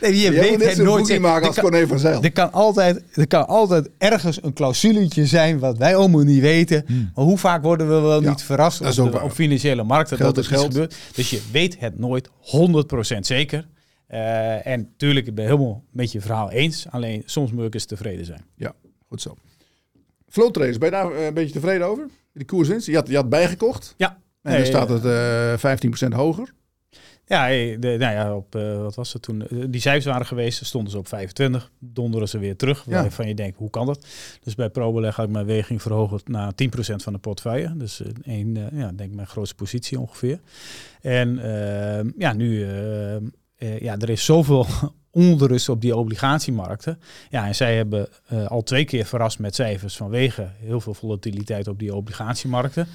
Nee, 0.00 0.20
je 0.20 0.30
weet 0.30 0.64
het 0.64 0.76
nooit. 0.76 1.18
maken 1.18 1.46
als 1.46 1.58
Corné 1.58 1.86
van 1.86 1.98
Zijl. 1.98 2.22
Er 2.22 2.32
kan, 2.32 2.52
altijd, 2.52 3.02
er 3.12 3.26
kan 3.26 3.46
altijd 3.46 3.90
ergens 3.98 4.42
een 4.42 4.52
clausuletje 4.52 5.26
zijn 5.26 5.58
wat 5.58 5.78
wij 5.78 5.96
allemaal 5.96 6.22
niet 6.22 6.40
weten. 6.40 6.84
Hmm. 6.86 7.10
Maar 7.14 7.24
hoe 7.24 7.38
vaak 7.38 7.62
worden 7.62 7.88
we 7.88 8.00
wel 8.00 8.20
niet 8.20 8.42
verrast 8.42 8.98
op, 8.98 9.22
op, 9.22 9.32
financiële 9.32 9.82
markten 9.82 10.16
geld 10.16 10.34
dat 10.34 10.44
er 10.44 10.52
iets 10.52 10.62
gebeurt. 10.62 10.96
Dus 11.14 11.30
je 11.30 11.40
weet 11.52 11.80
het 11.80 11.98
nooit 11.98 12.28
100% 12.28 12.30
zeker. 13.20 13.66
Uh, 14.10 14.66
en 14.66 14.80
natuurlijk, 14.80 15.26
ik 15.26 15.34
ben 15.34 15.44
helemaal 15.44 15.84
met 15.90 16.12
je 16.12 16.20
verhaal 16.20 16.50
eens. 16.50 16.86
Alleen 16.90 17.22
soms 17.24 17.52
moet 17.52 17.64
ik 17.64 17.74
eens 17.74 17.84
tevreden 17.84 18.24
zijn. 18.24 18.44
Ja, 18.54 18.72
goed 19.08 19.22
zo. 19.22 19.36
Flow 20.28 20.50
traders, 20.50 20.78
ben 20.78 20.88
je 20.88 20.94
daar 20.94 21.12
eh, 21.12 21.26
een 21.26 21.34
beetje 21.34 21.52
tevreden 21.52 21.86
over? 21.86 22.06
De 22.32 22.44
koerswinst? 22.44 22.86
Je 22.86 22.94
had, 22.94 23.08
je 23.08 23.16
had 23.16 23.28
bijgekocht. 23.28 23.94
Ja. 23.96 24.18
En 24.42 24.56
dan 24.56 24.66
staat 24.66 24.88
het 24.88 25.04
uh, 25.04 25.52
eh, 25.52 25.78
15% 26.08 26.08
hoger. 26.08 26.52
Ja, 27.30 27.48
de, 27.48 27.96
nou 27.98 28.14
ja, 28.14 28.34
op, 28.34 28.56
uh, 28.56 28.82
wat 28.82 28.94
was 28.94 29.12
het 29.12 29.22
toen? 29.22 29.48
Eh, 29.48 29.58
die 29.68 29.80
cijfers 29.80 30.04
waren 30.04 30.26
geweest, 30.26 30.64
stonden 30.64 30.90
ze 30.90 30.98
op 30.98 31.08
25, 31.08 31.70
donderen 31.78 32.28
ze 32.28 32.38
weer 32.38 32.56
terug. 32.56 32.84
Ja. 32.86 33.02
Waarvan 33.02 33.28
je 33.28 33.34
denkt, 33.34 33.58
hoe 33.58 33.70
kan 33.70 33.86
dat? 33.86 34.06
Dus 34.42 34.54
bij 34.54 34.70
ProBeleg 34.70 35.16
had 35.16 35.26
ik 35.26 35.32
mijn 35.32 35.46
weging 35.46 35.82
verhoogd 35.82 36.28
naar 36.28 36.52
10% 36.54 37.02
van 37.02 37.12
de 37.12 37.18
portefeuille. 37.18 37.76
Dus 37.76 38.02
een, 38.22 38.56
uh, 38.56 38.80
ja, 38.80 38.92
denk 38.92 39.14
mijn 39.14 39.26
grootste 39.26 39.54
positie 39.54 40.00
ongeveer. 40.00 40.40
En 41.00 41.38
uh, 41.38 42.12
ja, 42.18 42.32
nu, 42.32 42.66
ja, 43.58 43.98
er 43.98 44.10
is 44.10 44.24
zoveel 44.24 44.66
onrust 45.10 45.68
op 45.68 45.80
die 45.80 45.96
obligatiemarkten. 45.96 47.00
Ja, 47.30 47.46
en 47.46 47.54
zij 47.54 47.76
hebben 47.76 48.08
al 48.48 48.62
twee 48.62 48.84
keer 48.84 49.04
verrast 49.04 49.38
met 49.38 49.54
cijfers 49.54 49.96
vanwege 49.96 50.50
heel 50.58 50.80
veel 50.80 50.94
volatiliteit 50.94 51.68
op 51.68 51.78
die 51.78 51.94
obligatiemarkten. 51.94 52.86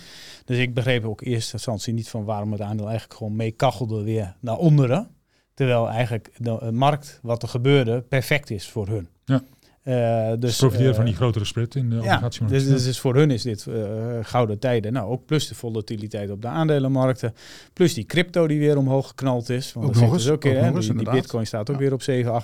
Dus 0.45 0.57
ik 0.57 0.73
begreep 0.73 1.05
ook 1.05 1.21
in 1.21 1.31
eerste 1.31 1.53
instantie 1.53 1.93
niet 1.93 2.09
van 2.09 2.23
waarom 2.23 2.51
het 2.51 2.61
aandeel 2.61 2.87
eigenlijk 2.87 3.17
gewoon 3.17 3.35
mee 3.35 3.51
kachelde 3.51 4.03
weer 4.03 4.35
naar 4.39 4.57
onderen. 4.57 5.07
Terwijl 5.53 5.89
eigenlijk 5.89 6.31
de 6.37 6.71
markt, 6.71 7.19
wat 7.21 7.43
er 7.43 7.49
gebeurde, 7.49 8.01
perfect 8.01 8.49
is 8.49 8.67
voor 8.67 8.87
hun. 8.87 9.07
Ja. 9.25 9.43
Uh, 9.85 10.31
dus, 10.39 10.57
profiteren 10.57 10.91
uh, 10.91 10.95
van 10.95 11.05
die 11.05 11.15
grotere 11.15 11.45
spread 11.45 11.75
in 11.75 11.89
de 11.89 11.95
obligatiemarkt. 11.95 12.59
Dus, 12.59 12.67
dus, 12.67 12.83
dus, 12.83 12.99
voor 12.99 13.15
hun 13.15 13.31
is 13.31 13.41
dit 13.41 13.65
uh, 13.69 13.75
gouden 14.21 14.59
tijden. 14.59 14.93
Nou, 14.93 15.09
ook 15.09 15.25
plus 15.25 15.47
de 15.47 15.55
volatiliteit 15.55 16.29
op 16.29 16.41
de 16.41 16.47
aandelenmarkten. 16.47 17.33
Plus 17.73 17.93
die 17.93 18.05
crypto 18.05 18.47
die 18.47 18.59
weer 18.59 18.77
omhoog 18.77 19.07
geknald 19.07 19.49
is. 19.49 19.73
Want 19.73 19.87
ook 19.87 19.95
nog 19.95 20.13
eens, 20.13 20.29
ook 20.29 20.41
keer, 20.41 20.69
ook 20.69 20.81
die, 20.81 20.95
die, 20.95 21.09
bitcoin 21.09 21.47
staat 21.47 21.69
ook 21.69 21.77
weer 21.77 21.93
op 21.93 22.01
7, 22.01 22.41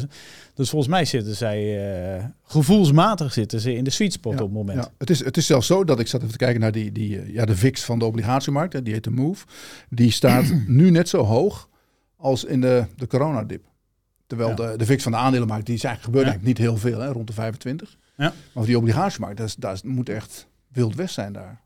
28.000. 0.00 0.06
Dus 0.54 0.70
volgens 0.70 0.90
mij 0.90 1.04
zitten 1.04 1.34
zij, 1.34 2.32
gevoelsmatig 2.42 3.32
zitten 3.32 3.60
ze 3.60 3.74
in 3.74 3.84
de 3.84 3.90
sweet 3.90 4.12
spot 4.12 4.32
op 4.32 4.38
het 4.38 4.52
moment. 4.52 4.78
Ja. 4.78 4.90
Het, 4.98 5.10
is, 5.10 5.24
het 5.24 5.36
is 5.36 5.46
zelfs 5.46 5.66
zo 5.66 5.84
dat 5.84 6.00
ik 6.00 6.06
zat 6.06 6.20
even 6.20 6.32
te 6.32 6.38
kijken 6.38 6.60
naar 6.60 6.72
die, 6.72 6.92
die, 6.92 7.32
ja, 7.32 7.44
de 7.44 7.56
VIX 7.56 7.84
van 7.84 7.98
de 7.98 8.04
obligatiemarkt. 8.04 8.84
Die 8.84 8.92
heet 8.92 9.04
de 9.04 9.10
MOVE. 9.10 9.46
Die 9.88 10.10
staat 10.10 10.52
nu 10.66 10.90
net 10.90 11.08
zo 11.08 11.22
hoog 11.22 11.68
als 12.16 12.44
in 12.44 12.60
de, 12.60 12.84
de 12.96 13.06
coronadip. 13.06 13.67
Terwijl 14.28 14.54
de, 14.54 14.74
de 14.76 14.86
fix 14.86 15.02
van 15.02 15.12
de 15.12 15.18
aandelenmarkt, 15.18 15.66
die 15.66 15.74
is 15.74 15.84
eigenlijk, 15.84 16.14
gebeurt 16.14 16.32
eigenlijk 16.32 16.58
niet 16.58 16.68
heel 16.68 16.76
veel, 16.76 17.00
hè, 17.00 17.12
rond 17.12 17.26
de 17.26 17.32
25. 17.32 17.96
Ja. 18.16 18.32
Maar 18.52 18.64
die 18.64 18.76
obligatiemarkt, 18.76 19.36
dat, 19.36 19.46
is, 19.46 19.54
dat 19.54 19.84
moet 19.84 20.08
echt 20.08 20.46
wild 20.68 20.94
west 20.94 21.14
zijn 21.14 21.32
daar. 21.32 21.60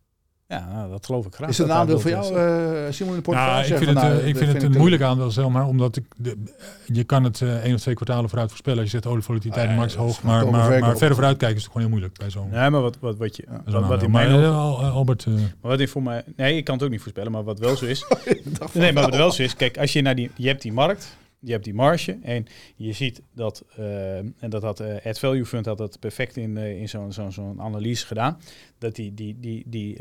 Ja, 0.53 0.68
nou, 0.72 0.90
dat 0.90 1.07
geloof 1.07 1.27
ik 1.27 1.35
graag. 1.35 1.48
Is 1.48 1.59
het 1.59 1.68
een 1.68 1.75
aandeel 1.75 2.01
voor 2.01 2.11
jou, 2.11 2.25
uh, 2.25 2.90
Simon, 2.90 3.11
in 3.11 3.16
de 3.16 3.22
portefeuille? 3.22 3.68
Nou, 3.68 3.70
ik 3.70 3.77
vind, 3.79 4.01
het, 4.01 4.25
ik 4.27 4.37
vind 4.37 4.53
het 4.53 4.62
een 4.62 4.79
moeilijk 4.79 5.03
aandeel, 5.03 5.31
zeg 5.31 5.48
maar, 5.48 5.66
omdat 5.66 5.96
ik 5.96 6.05
de, 6.16 6.42
je 6.87 7.05
kan 7.05 7.25
het 7.25 7.40
uh, 7.40 7.64
één 7.64 7.75
of 7.75 7.81
twee 7.81 7.94
kwartalen 7.94 8.29
vooruit 8.29 8.48
voorspellen. 8.48 8.79
Als 8.79 8.90
je 8.90 9.01
zegt, 9.03 9.29
oh, 9.29 9.55
ja, 9.55 9.75
max 9.75 9.94
hoog, 9.94 10.22
maar, 10.22 10.51
maar, 10.51 10.81
maar 10.81 10.96
verder 10.96 11.14
vooruit 11.14 11.37
kijken 11.37 11.57
is 11.57 11.62
het 11.62 11.72
gewoon 11.72 11.88
heel 11.88 11.96
moeilijk 11.96 12.18
bij 12.18 12.31
zo'n... 12.31 12.48
Nee, 12.51 12.70
maar 12.70 12.81
wat, 12.81 12.96
wat, 13.01 13.16
wat 13.16 13.37
je... 13.37 13.44
Ja, 13.48 13.72
wat, 13.72 13.87
wat 13.87 14.03
in 14.03 14.11
maar, 14.11 14.29
mijn 14.29 14.44
Albert... 14.44 15.27
maar 15.27 15.37
wat 15.61 15.81
ik 15.81 15.88
voor 15.88 16.03
mij... 16.03 16.25
Nee, 16.37 16.57
ik 16.57 16.64
kan 16.64 16.75
het 16.75 16.85
ook 16.85 16.90
niet 16.90 17.01
voorspellen, 17.01 17.33
maar 17.33 17.44
wat 17.44 17.59
wel 17.59 17.77
zo 17.77 17.85
is... 17.85 18.07
nee, 18.72 18.92
maar 18.92 19.03
wat 19.03 19.16
wel 19.16 19.33
zo 19.33 19.42
is, 19.42 19.57
kijk, 19.57 19.79
als 19.79 19.92
je 19.92 20.03
naar 20.03 20.14
die... 20.14 20.31
Je 20.37 20.48
hebt 20.48 20.62
die 20.62 20.72
markt, 20.72 21.16
je 21.43 21.53
hebt 21.53 21.65
die 21.65 21.75
marge 21.75 22.19
en 22.23 22.47
je 22.77 22.93
ziet 22.93 23.23
dat, 23.35 23.65
uh, 23.79 24.17
en 24.17 24.51
dat 24.51 24.63
had 24.63 24.81
uh, 24.81 24.97
Ad 25.05 25.19
Value 25.19 25.47
Fund 25.47 25.67
had 25.67 25.79
dat 25.79 25.99
perfect 25.99 26.37
in, 26.37 26.57
uh, 26.57 26.81
in 26.81 26.89
zo'n 26.89 27.13
zo'n 27.13 27.33
zo'n 27.33 27.61
analyse 27.61 28.07
gedaan, 28.07 28.41
dat 28.79 28.95
die, 28.95 29.15
die, 29.15 29.41
die, 29.41 29.65
die, 29.67 29.97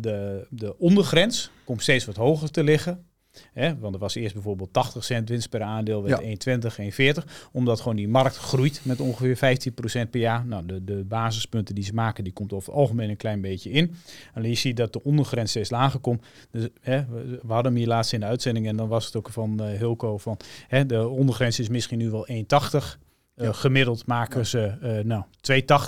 de, 0.00 0.46
de 0.50 0.78
ondergrens 0.78 1.50
komt 1.64 1.82
steeds 1.82 2.04
wat 2.04 2.16
hoger 2.16 2.50
te 2.50 2.64
liggen 2.64 3.04
Hè? 3.52 3.78
Want 3.78 3.94
er 3.94 4.00
was 4.00 4.14
eerst 4.14 4.34
bijvoorbeeld 4.34 4.72
80 4.72 5.04
cent 5.04 5.28
winst 5.28 5.48
per 5.48 5.62
aandeel, 5.62 6.02
werd 6.02 6.22
1,20, 6.22 7.20
1,40. 7.20 7.24
Omdat 7.52 7.80
gewoon 7.80 7.96
die 7.96 8.08
markt 8.08 8.36
groeit 8.36 8.80
met 8.82 9.00
ongeveer 9.00 9.58
15% 10.06 10.10
per 10.10 10.20
jaar. 10.20 10.46
Nou, 10.46 10.66
de, 10.66 10.84
de 10.84 11.04
basispunten 11.04 11.74
die 11.74 11.84
ze 11.84 11.94
maken, 11.94 12.24
die 12.24 12.32
komt 12.32 12.52
over 12.52 12.68
het 12.68 12.78
algemeen 12.78 13.10
een 13.10 13.16
klein 13.16 13.40
beetje 13.40 13.70
in. 13.70 13.94
Alleen 14.34 14.50
je 14.50 14.56
ziet 14.56 14.76
dat 14.76 14.92
de 14.92 15.02
ondergrens 15.02 15.50
steeds 15.50 15.70
lager 15.70 16.00
komt. 16.00 16.24
Dus, 16.50 16.68
hè, 16.80 17.04
we, 17.06 17.38
hadden 17.46 17.72
hem 17.72 17.80
hier 17.80 17.86
laatst 17.86 18.12
in 18.12 18.20
de 18.20 18.26
uitzending 18.26 18.66
en 18.66 18.76
dan 18.76 18.88
was 18.88 19.06
het 19.06 19.16
ook 19.16 19.30
van 19.30 19.62
uh, 19.62 19.78
Hilco 19.78 20.18
van 20.18 20.36
hè, 20.68 20.86
de 20.86 21.08
ondergrens 21.08 21.58
is 21.58 21.68
misschien 21.68 21.98
nu 21.98 22.10
wel 22.10 22.28
1,80. 22.30 23.05
Uh, 23.36 23.54
gemiddeld 23.54 24.06
maken 24.06 24.46
ze 24.46 24.74
uh, 24.82 25.04
nou, 25.04 25.24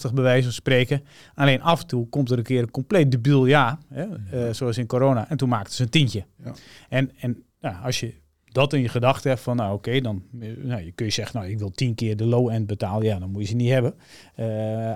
2,80 0.09 0.15
bij 0.15 0.23
wijze 0.23 0.43
van 0.43 0.53
spreken. 0.53 1.05
Alleen 1.35 1.63
af 1.63 1.81
en 1.81 1.87
toe 1.87 2.09
komt 2.09 2.31
er 2.31 2.39
een 2.39 2.45
keer 2.45 2.63
een 2.63 2.71
compleet 2.71 3.11
debiel 3.11 3.47
jaar, 3.47 3.79
hè, 3.89 4.07
uh, 4.35 4.53
zoals 4.53 4.79
in 4.79 4.87
corona. 4.87 5.29
En 5.29 5.37
toen 5.37 5.49
maakten 5.49 5.75
ze 5.75 5.83
een 5.83 5.89
tientje. 5.89 6.25
Ja. 6.45 6.53
En, 6.89 7.11
en 7.21 7.43
nou, 7.61 7.85
als 7.85 8.01
je 8.01 8.15
dat 8.45 8.73
in 8.73 8.81
je 8.81 8.89
gedachten 8.89 9.31
hebt 9.31 9.43
van, 9.43 9.57
nou 9.57 9.75
oké, 9.75 10.01
dan 10.01 10.23
nou, 10.63 10.83
je 10.83 10.93
kun 10.93 11.07
je 11.07 11.13
zeggen, 11.13 11.41
nou 11.41 11.51
ik 11.51 11.59
wil 11.59 11.71
tien 11.71 11.95
keer 11.95 12.17
de 12.17 12.27
low 12.27 12.49
end 12.49 12.67
betalen. 12.67 13.07
Ja, 13.07 13.19
dan 13.19 13.31
moet 13.31 13.43
je 13.43 13.49
ze 13.49 13.55
niet 13.55 13.71
hebben. 13.71 13.95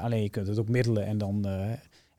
alleen 0.02 0.22
je 0.22 0.30
kunt 0.30 0.46
het 0.46 0.58
ook 0.58 0.68
middelen 0.68 1.06
en 1.06 1.18
dan 1.18 1.46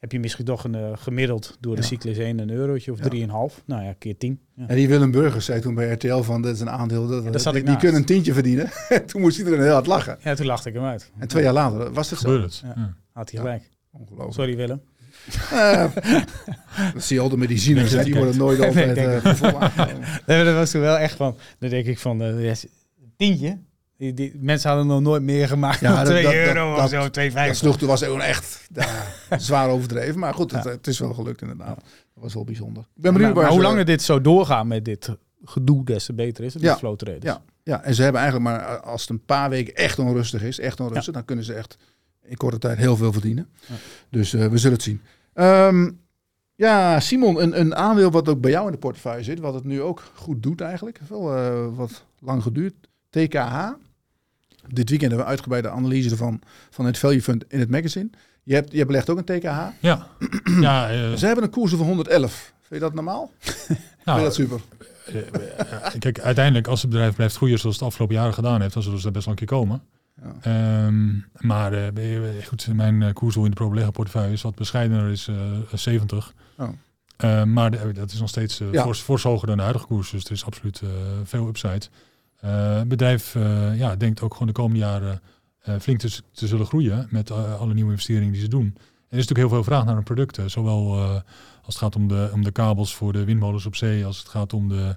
heb 0.04 0.12
je 0.12 0.20
misschien 0.20 0.46
toch 0.46 0.64
een 0.64 0.76
uh, 0.76 0.92
gemiddeld 0.96 1.58
door 1.60 1.76
de 1.76 1.82
cyclus 1.82 2.18
1 2.18 2.40
een 2.40 2.50
eurotje 2.50 2.92
of 2.92 3.00
3,5. 3.00 3.64
Nou 3.66 3.84
ja, 3.84 3.94
keer 3.98 4.18
10. 4.18 4.40
Ja. 4.54 4.68
En 4.68 4.76
die 4.76 4.88
Willem 4.88 5.12
Burgers 5.12 5.46
zei 5.46 5.62
toen 5.62 5.76
bij 5.76 5.92
RTL 5.92 6.22
van, 6.22 6.42
dat 6.42 6.56
is 6.56 6.60
een 6.60 6.70
aandeel, 6.70 7.08
dat, 7.08 7.44
dat 7.44 7.54
die, 7.54 7.64
die 7.64 7.78
kunnen 7.78 8.00
een 8.00 8.06
tientje 8.06 8.34
verdienen. 8.34 8.70
toen 9.08 9.22
moest 9.22 9.38
iedereen 9.38 9.62
heel 9.62 9.74
hard 9.74 9.88
lachen. 9.88 10.18
Ja, 10.24 10.36
toen 10.36 10.46
lachte 10.46 10.70
ik 10.70 10.76
hem 10.76 10.84
uit. 10.84 11.12
En 11.18 11.28
twee 11.28 11.44
jaar 11.44 11.54
later 11.54 11.94
was 11.94 12.10
het 12.10 12.20
zo. 12.20 12.42
Het. 12.42 12.64
Ja. 12.76 12.96
Had 13.12 13.32
hij 13.32 13.40
gelijk. 13.40 13.70
Ongelooflijk. 13.92 14.34
Sorry 14.34 14.56
Willem. 14.56 14.82
Uh, 15.54 15.96
dat 16.94 17.04
zie 17.04 17.16
je 17.16 17.22
altijd 17.22 17.40
met 17.40 17.50
die 17.50 17.58
zieners, 17.58 17.92
die 17.92 18.16
worden 18.16 18.38
nooit 18.38 18.60
altijd 18.66 18.98
uh, 18.98 19.24
nee, 20.26 20.44
Dat 20.44 20.56
was 20.56 20.72
toen 20.72 20.82
wel 20.82 20.98
echt 20.98 21.16
van, 21.16 21.38
dan 21.60 21.70
denk 21.70 21.86
ik 21.86 22.00
van, 22.00 22.24
uh, 22.24 22.52
tientje? 23.18 23.60
Die, 23.98 24.14
die, 24.14 24.34
mensen 24.40 24.70
hadden 24.70 24.88
nog 24.88 25.02
nooit 25.02 25.24
meer 25.24 25.48
gemaakt 25.48 25.80
ja, 25.80 26.04
2 26.04 26.48
euro 26.48 26.76
of 26.76 26.90
zo, 26.90 27.08
2,50. 27.08 27.34
Dat 27.34 27.56
sloeg, 27.56 27.78
toen 27.78 27.88
was 27.88 28.04
gewoon 28.04 28.22
echt 28.22 28.70
zwaar 29.38 29.70
overdreven. 29.70 30.20
Maar 30.20 30.34
goed, 30.34 30.52
het, 30.52 30.64
het, 30.64 30.88
is 30.88 31.00
wel 31.00 31.14
gelukt 31.14 31.42
inderdaad. 31.42 31.76
Dat 31.76 32.24
was 32.24 32.34
wel 32.34 32.44
bijzonder. 32.44 32.84
Ik 32.96 33.02
ben 33.02 33.14
benieuwd 33.14 33.34
maar, 33.34 33.50
hoe 33.50 33.62
langer 33.62 33.86
dit 33.86 34.02
zo 34.02 34.22
doorgaat 34.22 34.66
met 34.66 34.86
dit 34.86 35.10
gedoe, 35.44 35.86
des 35.86 36.06
te 36.06 36.14
beter 36.14 36.44
is 36.44 36.54
het 36.54 36.64
ja, 36.64 36.78
flow 36.78 36.96
traders. 36.96 37.24
Ja, 37.24 37.42
ja, 37.64 37.84
en 37.84 37.96
ze 37.96 38.04
hebben 38.04 38.22
eigenlijk 38.22 38.52
maar, 38.52 38.80
als 38.80 39.02
het 39.02 39.10
een 39.10 39.26
paar 39.26 39.50
weken 39.50 39.76
echt 39.76 40.00
onrustig 40.00 40.42
is, 40.42 40.60
echt 40.60 40.80
onrustig, 40.80 41.14
dan 41.14 41.26
kunnen 41.26 41.46
ze 41.46 41.54
echt 41.54 41.78
in 42.24 42.38
korte 42.38 42.58
tijd 42.58 42.78
heel 42.78 42.96
veel 42.96 43.12
verdienen. 43.12 43.50
Dus 44.10 44.34
uh, 44.34 44.46
we 44.46 44.58
zullen 44.58 44.78
het 44.78 44.86
zien. 44.86 45.02
Um, 45.34 46.02
ja, 46.56 47.00
Simon, 47.00 47.42
een, 47.42 47.60
een 47.60 47.76
aandeel 47.76 48.12
wat 48.12 48.30
ook 48.30 48.42
bij 48.42 48.52
jou 48.52 48.66
in 48.66 48.72
de 48.72 48.78
portefeuille 48.78 49.24
zit, 49.24 49.40
wat 49.40 49.54
het 49.54 49.64
nu 49.64 49.82
ook 49.82 50.04
goed 50.14 50.44
doet 50.44 50.62
eigenlijk. 50.62 51.00
Wel 51.10 51.38
uh, 51.38 51.76
wat 51.76 52.06
lang 52.20 52.44
geduurd. 52.44 52.74
TKH. 53.14 53.72
Dit 54.68 54.90
weekend 54.90 55.02
hebben 55.02 55.18
we 55.18 55.26
uitgebreide 55.26 55.70
analyse 55.70 56.10
ervan 56.10 56.42
van 56.70 56.86
het 56.86 56.98
Value 56.98 57.22
Fund 57.22 57.44
in 57.48 57.60
het 57.60 57.70
magazine. 57.70 58.10
Je 58.44 58.54
hebt, 58.54 58.72
je 58.72 58.86
belegt 58.86 59.10
ook 59.10 59.18
een 59.18 59.40
TKH. 59.40 59.62
Ja. 59.80 60.08
ja 60.60 60.94
uh... 60.94 61.14
Ze 61.20 61.26
hebben 61.26 61.44
een 61.44 61.50
koers 61.50 61.74
van 61.74 61.86
111. 61.86 62.54
Vind 62.62 62.70
je 62.70 62.80
dat 62.80 62.94
normaal? 62.94 63.32
nou, 64.06 64.20
Vind 64.20 64.20
je 64.20 64.24
dat 64.24 64.34
super? 64.34 64.60
Uh, 65.14 66.00
kijk, 66.00 66.20
uiteindelijk 66.20 66.68
als 66.68 66.82
het 66.82 66.90
bedrijf 66.90 67.16
blijft 67.16 67.36
groeien 67.36 67.60
zoals 67.60 67.76
het 67.76 67.86
afgelopen 67.86 68.16
jaren 68.16 68.34
gedaan 68.34 68.62
heeft, 68.62 68.74
dan 68.74 68.84
zullen 68.84 69.00
ze 69.00 69.06
er 69.06 69.12
best 69.12 69.26
wel 69.26 69.34
een 69.34 69.40
keer 69.40 69.58
komen. 69.58 69.82
Ja. 70.42 70.86
Um, 70.86 71.26
maar 71.40 71.74
uh, 71.74 72.46
goed, 72.46 72.68
mijn 72.74 73.14
koersdoel 73.14 73.44
in 73.44 73.50
de 73.50 73.56
pro 73.56 73.92
portefeuille 73.92 74.34
is 74.34 74.42
wat 74.42 74.56
bescheidener, 74.56 75.10
is 75.12 75.30
70. 75.74 76.34
Oh. 76.58 76.70
Uh, 77.24 77.44
maar 77.44 77.72
de, 77.72 77.92
dat 77.94 78.12
is 78.12 78.20
nog 78.20 78.30
steeds 78.30 78.60
uh, 78.62 78.72
ja. 78.72 78.84
fors, 78.84 79.00
fors 79.00 79.24
hoger 79.24 79.48
dan 79.48 79.56
de 79.56 79.64
huidige 79.64 79.86
koers. 79.86 80.10
Dus 80.10 80.26
er 80.26 80.32
is 80.32 80.46
absoluut 80.46 80.82
veel 81.24 81.48
upside. 81.48 81.88
Eh, 82.44 82.78
het 82.78 82.88
bedrijf 82.88 83.36
uh, 83.36 83.78
ja, 83.78 83.96
denkt 83.96 84.22
ook 84.22 84.34
gewoon 84.34 84.48
de 84.48 84.54
komende 84.54 84.80
jaren 84.80 85.22
uh, 85.70 85.76
flink 85.80 86.00
te, 86.00 86.22
te, 86.32 86.48
zullen 86.48 86.66
groeien 86.66 87.08
met 87.10 87.32
alle 87.32 87.74
nieuwe 87.74 87.92
investeringen 87.92 88.32
die 88.32 88.42
ze 88.42 88.48
doen. 88.48 88.66
En 88.66 88.74
er 89.10 89.18
is 89.18 89.28
natuurlijk 89.28 89.40
heel 89.40 89.50
veel 89.50 89.64
vraag 89.64 89.86
naar 89.86 89.96
hun 89.96 90.04
producten. 90.04 90.52
Zowel 90.52 91.00
als 91.64 91.66
het 91.66 91.76
gaat 91.76 91.96
om 91.96 92.08
de, 92.08 92.30
om 92.34 92.44
de 92.44 92.52
kabels 92.52 92.96
voor 92.96 93.14
de 93.14 93.24
windmolens 93.24 93.66
op 93.66 93.76
zee, 93.76 94.06
als 94.06 94.18
het 94.18 94.28
gaat 94.28 94.54
om 94.54 94.70
de 94.70 94.96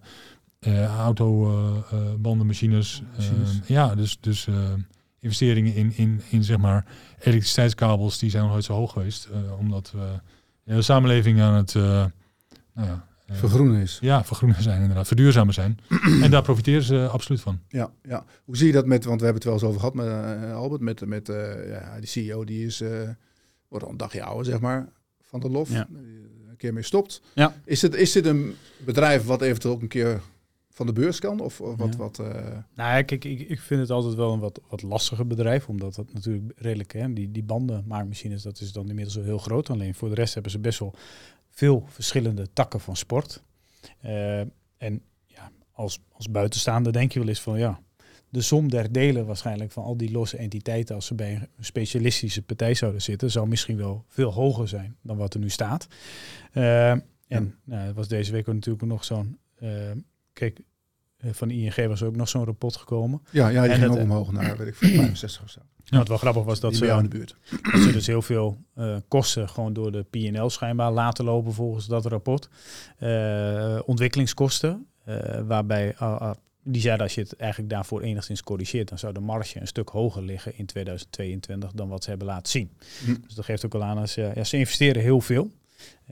autobandenmachines. 0.98 3.02
ja, 3.66 3.94
dus, 3.94 4.18
dus 4.20 4.48
investeringen 5.18 5.74
in, 5.74 5.92
in, 5.96 6.22
in 6.30 6.44
zeg 6.44 6.58
maar 6.58 6.84
elektriciteitskabels, 7.18 8.18
die 8.18 8.30
zijn 8.30 8.42
nog 8.42 8.52
nooit 8.52 8.64
zo 8.64 8.72
hoog 8.72 8.92
geweest. 8.92 9.28
omdat 9.58 9.90
we 9.90 10.20
de 10.74 10.82
samenleving 10.82 11.40
aan 11.40 11.54
het 11.54 11.74
nou 11.74 12.10
ja, 12.74 13.06
vergroenen 13.26 13.80
is. 13.80 13.98
Ja, 14.00 14.24
vergroenen 14.24 14.62
zijn 14.62 14.80
inderdaad. 14.80 15.06
Verduurzamen 15.06 15.54
zijn. 15.54 15.78
en 16.22 16.30
daar 16.30 16.42
profiteren 16.42 16.82
ze 16.82 17.08
absoluut 17.08 17.40
van. 17.40 17.60
Ja, 17.68 17.92
ja. 18.02 18.24
Hoe 18.44 18.56
zie 18.56 18.66
je 18.66 18.72
dat 18.72 18.86
met, 18.86 19.04
want 19.04 19.20
we 19.20 19.26
hebben 19.26 19.42
het 19.42 19.44
wel 19.44 19.52
eens 19.52 19.62
over 19.62 19.80
gehad 19.80 19.94
met 19.94 20.06
uh, 20.06 20.54
Albert, 20.54 20.80
met, 20.80 21.06
met 21.06 21.28
uh, 21.28 21.68
ja, 21.68 21.98
die 21.98 22.08
CEO 22.08 22.44
die 22.44 22.66
is, 22.66 22.80
uh, 22.80 22.90
wordt 23.68 23.84
al 23.84 23.90
een 23.90 23.96
dagje 23.96 24.22
ouder, 24.22 24.44
zeg 24.44 24.60
maar, 24.60 24.88
van 25.20 25.40
de 25.40 25.50
lof. 25.50 25.70
Ja. 25.70 25.88
Een 26.48 26.56
keer 26.56 26.72
mee 26.72 26.82
stopt. 26.82 27.22
Ja. 27.34 27.54
Is, 27.64 27.82
het, 27.82 27.94
is 27.94 28.12
dit 28.12 28.26
een 28.26 28.54
bedrijf 28.84 29.24
wat 29.24 29.42
eventueel 29.42 29.74
ook 29.74 29.82
een 29.82 29.88
keer 29.88 30.20
van 30.76 30.86
de 30.86 30.92
beurs 30.92 31.18
kan? 31.18 31.40
Of, 31.40 31.60
of 31.60 31.76
wat? 31.76 31.92
Ja. 31.92 31.96
wat 31.96 32.18
uh... 32.18 32.26
Nou 32.74 32.96
ja, 32.96 33.02
kijk, 33.02 33.24
ik, 33.24 33.40
ik 33.48 33.60
vind 33.60 33.80
het 33.80 33.90
altijd 33.90 34.14
wel 34.14 34.32
een 34.32 34.40
wat, 34.40 34.60
wat 34.68 34.82
lastiger 34.82 35.26
bedrijf, 35.26 35.68
omdat 35.68 35.94
dat 35.94 36.12
natuurlijk 36.12 36.52
redelijk, 36.56 36.92
hè, 36.92 37.12
die, 37.12 37.30
die 37.30 37.42
bandenmaakmachines, 37.42 38.42
dat 38.42 38.60
is 38.60 38.72
dan 38.72 38.88
inmiddels 38.88 39.16
wel 39.16 39.24
heel 39.24 39.38
groot. 39.38 39.70
Alleen 39.70 39.94
voor 39.94 40.08
de 40.08 40.14
rest 40.14 40.34
hebben 40.34 40.52
ze 40.52 40.58
best 40.58 40.78
wel 40.78 40.94
veel 41.56 41.84
verschillende 41.88 42.52
takken 42.52 42.80
van 42.80 42.96
sport. 42.96 43.42
Uh, 44.04 44.40
en 44.76 45.02
ja, 45.26 45.50
als, 45.72 46.00
als 46.12 46.30
buitenstaander 46.30 46.92
denk 46.92 47.12
je 47.12 47.18
wel 47.18 47.28
eens 47.28 47.40
van 47.40 47.58
ja, 47.58 47.80
de 48.28 48.40
som 48.42 48.70
der 48.70 48.92
delen 48.92 49.26
waarschijnlijk 49.26 49.72
van 49.72 49.84
al 49.84 49.96
die 49.96 50.10
losse 50.10 50.36
entiteiten 50.36 50.94
als 50.94 51.06
ze 51.06 51.14
bij 51.14 51.34
een 51.34 51.64
specialistische 51.64 52.42
partij 52.42 52.74
zouden 52.74 53.02
zitten, 53.02 53.30
zou 53.30 53.48
misschien 53.48 53.76
wel 53.76 54.04
veel 54.08 54.32
hoger 54.32 54.68
zijn 54.68 54.96
dan 55.02 55.16
wat 55.16 55.34
er 55.34 55.40
nu 55.40 55.50
staat. 55.50 55.86
Uh, 56.52 56.90
en 56.90 57.04
ja. 57.26 57.42
nou, 57.64 57.92
was 57.92 58.08
deze 58.08 58.32
week 58.32 58.48
ook 58.48 58.54
natuurlijk 58.54 58.84
nog 58.84 59.04
zo'n. 59.04 59.38
Uh, 59.60 59.90
kijk, 60.32 60.60
van 61.22 61.50
ING 61.50 61.86
was 61.86 62.02
ook 62.02 62.16
nog 62.16 62.28
zo'n 62.28 62.44
rapport 62.44 62.76
gekomen. 62.76 63.22
Ja, 63.30 63.48
ja 63.48 63.62
die 63.62 63.70
en 63.70 63.78
ging 63.78 63.90
ook 63.90 63.98
omhoog 63.98 64.32
naar 64.32 64.56
weet 64.56 64.66
ik, 64.66 64.74
65 64.74 65.42
of 65.44 65.50
zo. 65.50 65.60
Ja, 65.84 65.98
wat 65.98 66.08
wel 66.08 66.16
grappig 66.16 66.44
was 66.44 66.60
dat 66.60 66.74
ze, 66.76 66.86
in 66.86 67.02
de 67.02 67.08
buurt. 67.08 67.36
dat 67.72 67.80
ze 67.80 67.92
dus 67.92 68.06
heel 68.06 68.22
veel 68.22 68.58
uh, 68.78 68.96
kosten 69.08 69.48
gewoon 69.48 69.72
door 69.72 69.92
de 69.92 70.02
PNL 70.10 70.50
schijnbaar 70.50 70.92
laten 70.92 71.24
lopen 71.24 71.52
volgens 71.52 71.86
dat 71.86 72.06
rapport. 72.06 72.48
Uh, 73.00 73.78
ontwikkelingskosten, 73.84 74.86
uh, 75.08 75.40
waarbij 75.46 75.94
die 76.68 76.80
zeiden 76.80 77.02
als 77.02 77.14
je 77.14 77.20
het 77.20 77.36
eigenlijk 77.36 77.70
daarvoor 77.70 78.00
enigszins 78.00 78.42
corrigeert, 78.42 78.88
dan 78.88 78.98
zou 78.98 79.12
de 79.12 79.20
marge 79.20 79.60
een 79.60 79.66
stuk 79.66 79.88
hoger 79.88 80.22
liggen 80.22 80.58
in 80.58 80.66
2022 80.66 81.72
dan 81.72 81.88
wat 81.88 82.02
ze 82.02 82.10
hebben 82.10 82.28
laten 82.28 82.50
zien. 82.50 82.70
Hm. 83.04 83.14
Dus 83.26 83.34
dat 83.34 83.44
geeft 83.44 83.64
ook 83.64 83.74
al 83.74 83.82
aan 83.82 83.98
als 83.98 84.14
ja, 84.14 84.44
ze 84.44 84.56
investeren 84.56 85.02
heel 85.02 85.20
veel. 85.20 85.50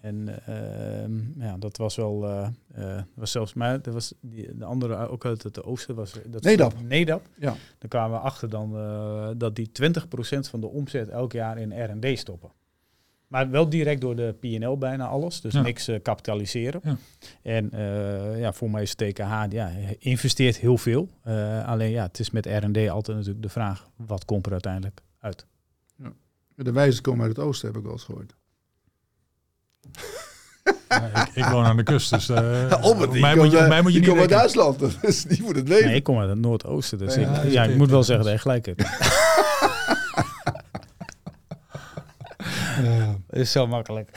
En 0.01 0.29
uh, 0.49 1.45
ja, 1.47 1.57
dat 1.57 1.77
was 1.77 1.97
wel, 1.97 2.25
uh, 2.25 2.49
uh, 2.79 3.03
was 3.15 3.31
zelfs, 3.31 3.55
maar 3.55 3.83
dat 3.83 3.95
was 3.95 4.15
die, 4.21 4.57
de 4.57 4.65
andere 4.65 5.09
ook 5.09 5.25
uit 5.25 5.43
het 5.43 5.63
oosten 5.63 5.95
was 5.95 6.15
dat 6.27 6.43
Nedap. 6.43 6.75
Nedap. 6.83 7.27
Ja. 7.39 7.57
Dan 7.79 7.89
kwamen 7.89 8.19
we 8.19 8.25
achter 8.25 8.51
dan 8.51 8.73
dat 9.39 9.57
die 9.57 9.71
20% 9.83 9.91
van 10.39 10.61
de 10.61 10.67
omzet 10.67 11.09
elk 11.09 11.33
jaar 11.33 11.59
in 11.59 11.85
R&D 11.85 12.19
stoppen. 12.19 12.51
Maar 13.27 13.51
wel 13.51 13.69
direct 13.69 14.01
door 14.01 14.17
de 14.17 14.35
PNL 14.41 14.79
bijna 14.79 15.07
alles, 15.07 15.41
dus 15.41 15.55
niks 15.55 15.91
kapitaliseren. 16.03 16.81
Ja. 16.85 16.97
En 17.43 17.71
ja, 18.39 18.53
voor 18.53 18.71
mij 18.71 18.83
is 18.83 18.95
TKH, 18.95 19.45
ja, 19.49 19.71
investeert 19.99 20.57
heel 20.57 20.79
veel. 20.79 21.09
alleen 21.65 21.91
ja, 21.91 22.03
het 22.03 22.19
is 22.19 22.31
met 22.31 22.47
R&D 22.47 22.89
altijd 22.89 23.17
natuurlijk 23.17 23.43
de 23.43 23.49
vraag, 23.49 23.89
wat 23.97 24.25
komt 24.25 24.47
er 24.47 24.53
uiteindelijk 24.53 25.01
uit? 25.19 25.47
Ja. 25.97 26.13
De 26.55 26.73
wijzen 26.73 27.03
komen 27.03 27.27
uit 27.27 27.37
het 27.37 27.47
oosten, 27.47 27.69
heb 27.69 27.77
ik 27.77 27.83
wel 27.83 27.93
eens 27.93 28.05
gehoord. 28.05 28.35
Ja, 30.89 31.27
ik, 31.27 31.29
ik, 31.35 31.45
woon 31.45 31.65
aan 31.65 31.77
de 31.77 31.83
kust, 31.83 32.11
dus 32.11 32.29
uh, 32.31 32.73
Albert, 32.73 33.21
mij, 33.21 33.37
moet 33.37 33.51
je, 33.51 33.61
mij 33.69 33.83
moet 33.83 33.95
je 33.95 34.01
niet 34.01 34.11
uit 34.11 34.29
Duitsland, 34.29 34.79
dus 35.03 35.23
die 35.23 35.43
moet 35.43 35.57
het 35.57 35.69
weten. 35.69 35.87
Nee, 35.87 35.95
ik 35.95 36.03
kom 36.03 36.19
uit 36.19 36.29
het 36.29 36.39
Noordoosten, 36.39 36.99
dus 36.99 37.15
ja, 37.15 37.41
ik, 37.41 37.53
ja, 37.53 37.65
ik 37.65 37.77
moet 37.77 37.91
wel 37.91 38.03
zeggen 38.03 38.25
dat 38.25 38.35
je 38.35 38.41
gelijk 38.41 38.67
hebt. 38.67 38.81
Ja. 42.83 43.17
is 43.41 43.53
zo 43.53 43.67
makkelijk. 43.67 44.11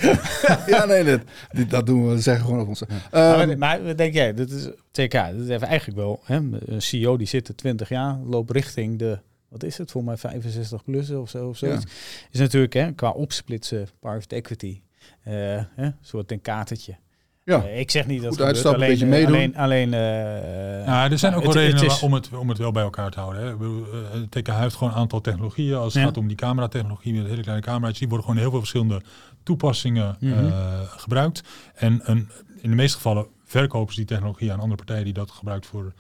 ja, 0.68 0.86
nee, 0.86 1.04
dat, 1.04 1.22
dat 1.70 1.86
doen 1.86 2.10
we, 2.10 2.22
zeggen 2.22 2.46
gewoon 2.46 2.60
op 2.60 2.68
ons. 2.68 2.84
Ja. 3.12 3.42
Um, 3.42 3.58
maar, 3.58 3.80
maar 3.82 3.96
denk 3.96 4.14
jij, 4.14 4.34
dit 4.34 4.52
is 4.52 4.64
TK, 4.92 5.12
dit 5.12 5.50
is 5.50 5.50
eigenlijk 5.50 5.98
wel, 5.98 6.22
hè, 6.24 6.36
een 6.36 6.82
CEO 6.82 7.18
die 7.18 7.28
zit 7.28 7.48
er 7.48 7.56
20 7.56 7.90
jaar, 7.90 8.18
loopt 8.26 8.52
richting 8.52 9.00
de 9.00 9.20
wat 9.50 9.64
is 9.64 9.78
het 9.78 9.92
voor 9.92 10.04
mij 10.04 10.18
65 10.18 10.84
plus 10.84 11.10
of 11.12 11.30
zo 11.30 11.48
of 11.48 11.58
zoiets. 11.58 11.86
Is 12.32 12.40
natuurlijk 12.40 12.74
hè, 12.74 12.92
qua 12.92 13.10
opsplitsen 13.10 13.88
private 14.00 14.36
equity 14.36 14.82
uh, 15.28 15.56
een 15.76 15.96
soort 16.02 16.32
een 16.32 16.42
kaartetje. 16.42 16.96
Ja. 17.44 17.64
Uh, 17.64 17.80
ik 17.80 17.92
zeg 17.92 18.08
niet 18.08 18.22
dat 18.22 18.38
het 18.38 18.66
alleen, 18.66 18.74
een 18.74 18.80
beetje 18.80 19.06
eh, 19.06 19.12
meedoen. 19.12 19.36
alleen, 19.36 19.56
alleen 19.56 19.94
uh, 19.94 20.86
ja, 20.86 21.12
er 21.12 21.18
zijn 21.18 21.34
ook 21.34 21.44
wel 21.44 21.54
redenen 21.54 21.86
is... 21.86 22.00
om, 22.00 22.14
het, 22.14 22.30
om 22.34 22.50
het 22.50 22.58
wel 22.58 22.72
bij 22.72 22.84
elkaar 22.84 23.12
te 23.12 23.20
houden. 23.20 23.42
Hè. 23.42 23.52
Ik 23.52 23.58
bedoel, 23.58 23.86
TK 24.30 24.48
heeft 24.48 24.76
gewoon 24.76 24.94
een 24.94 25.00
aantal 25.00 25.22
technologieën. 25.22 25.76
Als 25.76 25.94
het 25.94 26.04
gaat 26.04 26.18
om 26.18 26.28
die 26.28 26.38
cameratechnologie 26.38 27.14
met 27.14 27.28
hele 27.28 27.42
kleine 27.42 27.64
camera's, 27.64 27.98
die 27.98 28.08
worden 28.08 28.26
gewoon 28.26 28.42
heel 28.42 28.50
veel 28.50 28.60
verschillende 28.60 29.02
toepassingen 29.44 30.18
mm 30.20 30.34
-hmm. 30.34 30.52
gebruikt. 30.86 31.44
En 31.76 32.02
een, 32.04 32.30
in 32.62 32.70
de 32.70 32.76
meeste 32.76 32.96
gevallen 32.96 33.28
verkopen 33.46 33.94
ze 33.94 34.00
die 34.00 34.10
technologie 34.10 34.52
aan 34.52 34.60
andere 34.60 34.76
partijen 34.76 35.04
die 35.04 35.14
dat 35.14 35.32
gebruikt 35.32 35.66
voor, 35.66 35.94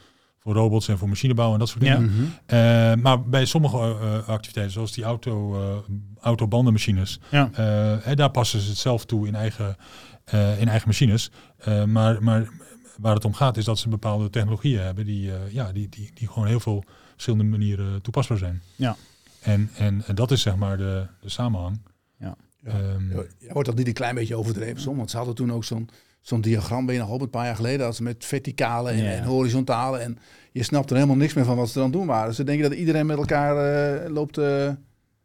voor 0.47 0.55
robots 0.55 0.87
en 0.87 0.97
voor 0.97 1.07
machinebouw 1.07 1.53
en 1.53 1.59
dat 1.59 1.69
soort 1.69 1.81
dingen. 1.81 2.11
Ja. 2.47 2.95
Mhm. 2.95 3.01
maar 3.01 3.23
bij 3.23 3.45
sommige 3.45 3.77
activiteiten, 4.25 4.73
zoals 4.73 4.91
die 4.91 5.03
auto, 5.03 5.83
autobandenmachines, 6.19 7.19
ja. 7.31 7.49
daar 8.15 8.31
passen 8.31 8.59
ze 8.59 8.69
het 8.69 8.77
zelf 8.77 9.05
toe 9.05 9.27
in 9.27 9.35
eigen, 9.35 9.75
in 10.31 10.67
eigen 10.67 10.87
machines. 10.87 11.31
maar, 11.85 12.23
maar 12.23 12.49
waar 12.97 13.15
het 13.15 13.25
om 13.25 13.33
gaat 13.33 13.57
is 13.57 13.65
dat 13.65 13.79
ze 13.79 13.89
bepaalde 13.89 14.29
technologieën 14.29 14.79
hebben 14.79 15.05
die, 15.05 15.31
ja, 15.49 15.71
die, 15.71 15.89
die, 15.89 16.11
die 16.13 16.27
gewoon 16.27 16.47
heel 16.47 16.59
veel 16.59 16.83
verschillende 17.11 17.43
manieren 17.43 18.01
toepasbaar 18.01 18.37
zijn. 18.37 18.61
Ja. 18.75 18.95
En, 19.41 19.69
en, 19.75 20.03
en 20.07 20.15
dat 20.15 20.31
is 20.31 20.41
zeg 20.41 20.55
maar 20.55 20.77
de, 20.77 21.07
de 21.21 21.29
samenhang. 21.29 21.81
Ja. 22.19 22.35
Ja. 22.63 22.79
Um, 22.79 23.27
wordt 23.49 23.67
dat 23.67 23.77
niet 23.77 23.87
een 23.87 23.93
klein 23.93 24.15
beetje 24.15 24.35
overdreven 24.35 24.81
soms? 24.81 24.97
Want 24.97 25.09
ze 25.09 25.17
hadden 25.17 25.35
toen 25.35 25.51
ook 25.51 25.63
zo'n 25.63 25.89
zo'n 26.27 26.41
diagram, 26.41 26.85
ben 26.85 26.95
je 26.95 27.01
nog 27.01 27.09
op 27.09 27.21
een 27.21 27.29
paar 27.29 27.45
jaar 27.45 27.55
geleden, 27.55 27.85
als 27.85 27.99
met 27.99 28.25
verticale 28.25 28.89
en, 28.89 29.11
en, 29.11 29.23
horizontale. 29.23 29.97
En 29.97 30.17
je 30.51 30.63
snapt 30.63 30.89
er 30.89 30.95
helemaal 30.95 31.17
niks 31.17 31.33
meer 31.33 31.45
van 31.45 31.55
wat 31.55 31.69
ze 31.69 31.79
dan 31.79 31.91
doen 31.91 32.05
waren. 32.05 32.33
Ze 32.33 32.43
denken 32.43 32.69
dat 32.69 32.79
iedereen 32.79 33.05
met 33.05 33.17
elkaar 33.17 33.55
uh, 34.03 34.09
loopt... 34.09 34.37
Uh, 34.37 34.69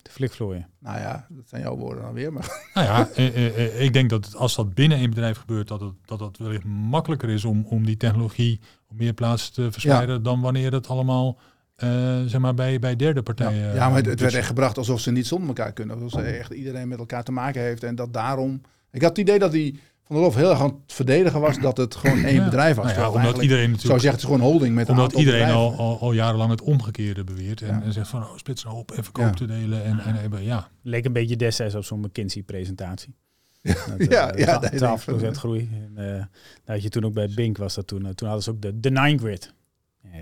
te 0.03 0.11
flikvlooien. 0.11 0.68
Nou 0.78 0.98
ja, 0.98 1.26
dat 1.28 1.48
zijn 1.48 1.62
jouw 1.62 1.76
woorden 1.76 2.03
dan 2.03 2.12
weer. 2.12 2.32
Maar. 2.32 2.61
Nou 2.74 2.86
ja, 2.86 3.09
eh, 3.14 3.82
ik 3.82 3.92
denk 3.92 4.11
dat 4.11 4.36
als 4.36 4.55
dat 4.57 4.74
binnen 4.74 4.98
een 4.98 5.11
bedrijf 5.11 5.38
gebeurt, 5.38 5.68
dat 5.68 5.80
het, 5.80 5.94
dat 6.05 6.20
het 6.20 6.38
wellicht 6.38 6.64
makkelijker 6.64 7.28
is 7.28 7.44
om, 7.44 7.66
om 7.68 7.86
die 7.86 7.96
technologie 7.96 8.61
op 8.88 8.98
meer 8.98 9.12
plaatsen 9.12 9.53
te 9.53 9.72
verspreiden 9.72 10.22
dan 10.22 10.40
wanneer 10.40 10.72
het 10.72 10.88
allemaal 10.88 11.38
uh, 11.84 12.22
zeg 12.26 12.40
maar 12.40 12.55
bij, 12.55 12.78
bij 12.78 12.96
derde 12.96 13.22
partijen. 13.22 13.66
Ja, 13.66 13.74
ja 13.74 13.88
maar 13.88 13.96
het, 13.96 14.07
het 14.07 14.20
werd 14.20 14.34
echt 14.34 14.46
gebracht 14.46 14.78
alsof 14.78 15.00
ze 15.00 15.11
niet 15.11 15.26
zonder 15.26 15.48
elkaar 15.48 15.72
kunnen. 15.72 16.03
Alsof 16.03 16.20
ze 16.20 16.26
echt 16.26 16.53
iedereen 16.53 16.88
met 16.88 16.98
elkaar 16.98 17.22
te 17.22 17.32
maken 17.32 17.62
heeft. 17.62 17.82
En 17.82 17.94
dat 17.94 18.12
daarom. 18.12 18.61
Ik 18.90 19.00
had 19.00 19.11
het 19.11 19.18
idee 19.18 19.38
dat 19.38 19.53
die 19.53 19.80
Van 20.12 20.20
der 20.20 20.30
Lof 20.30 20.40
heel 20.40 20.50
erg 20.50 20.60
aan 20.60 20.80
het 20.84 20.92
verdedigen 20.92 21.40
was 21.40 21.58
dat 21.58 21.76
het 21.76 21.94
gewoon 21.94 22.24
één 22.24 22.44
bedrijf 22.44 22.76
was. 22.76 22.86
Nou 22.86 22.98
ja, 22.98 23.10
omdat 23.10 23.42
iedereen 23.42 23.70
natuurlijk. 23.70 24.00
Zo 24.00 24.06
zegt 24.06 24.14
het 24.14 24.24
gewoon 24.24 24.40
holding 24.40 24.74
met 24.74 24.88
Omdat 24.88 25.12
iedereen 25.12 25.50
al, 25.50 25.76
al, 25.76 26.00
al, 26.00 26.12
jarenlang 26.12 26.50
het 26.50 26.62
omgekeerde 26.62 27.24
beweert. 27.24 27.62
En, 27.62 27.82
en 27.82 27.92
zegt 27.92 28.08
van 28.08 28.22
oh, 28.22 28.36
splits 28.36 28.64
nou 28.64 28.76
op 28.76 28.90
en 28.90 29.04
verkoop 29.04 29.36
te 29.36 29.46
delen. 29.46 29.84
En, 29.84 29.98
en, 29.98 30.32
en, 30.32 30.44
ja. 30.44 30.68
Leek 30.82 31.04
een 31.04 31.12
beetje 31.12 31.36
destijds 31.36 31.74
op 31.74 31.84
zo'n 31.84 32.00
McKinsey-presentatie. 32.00 33.14
Ja, 33.62 33.96
dat, 33.96 34.08
ja, 34.08 34.62
uh, 34.72 34.78
ja, 34.78 34.98
12% 34.98 35.30
groei. 35.30 35.70
En, 35.72 36.04
uh, 36.04 36.24
had 36.64 36.82
je 36.82 36.88
toen 36.88 37.04
ook 37.04 37.12
bij 37.12 37.28
Bink 37.34 37.56
was 37.56 37.74
dat 37.74 37.86
toen. 37.86 38.04
Uh, 38.04 38.08
toen 38.08 38.28
hadden 38.28 38.44
ze 38.44 38.50
ook 38.50 38.62
de, 38.62 38.80
de 38.80 38.90
Nine 38.90 39.18
Grid 39.18 39.54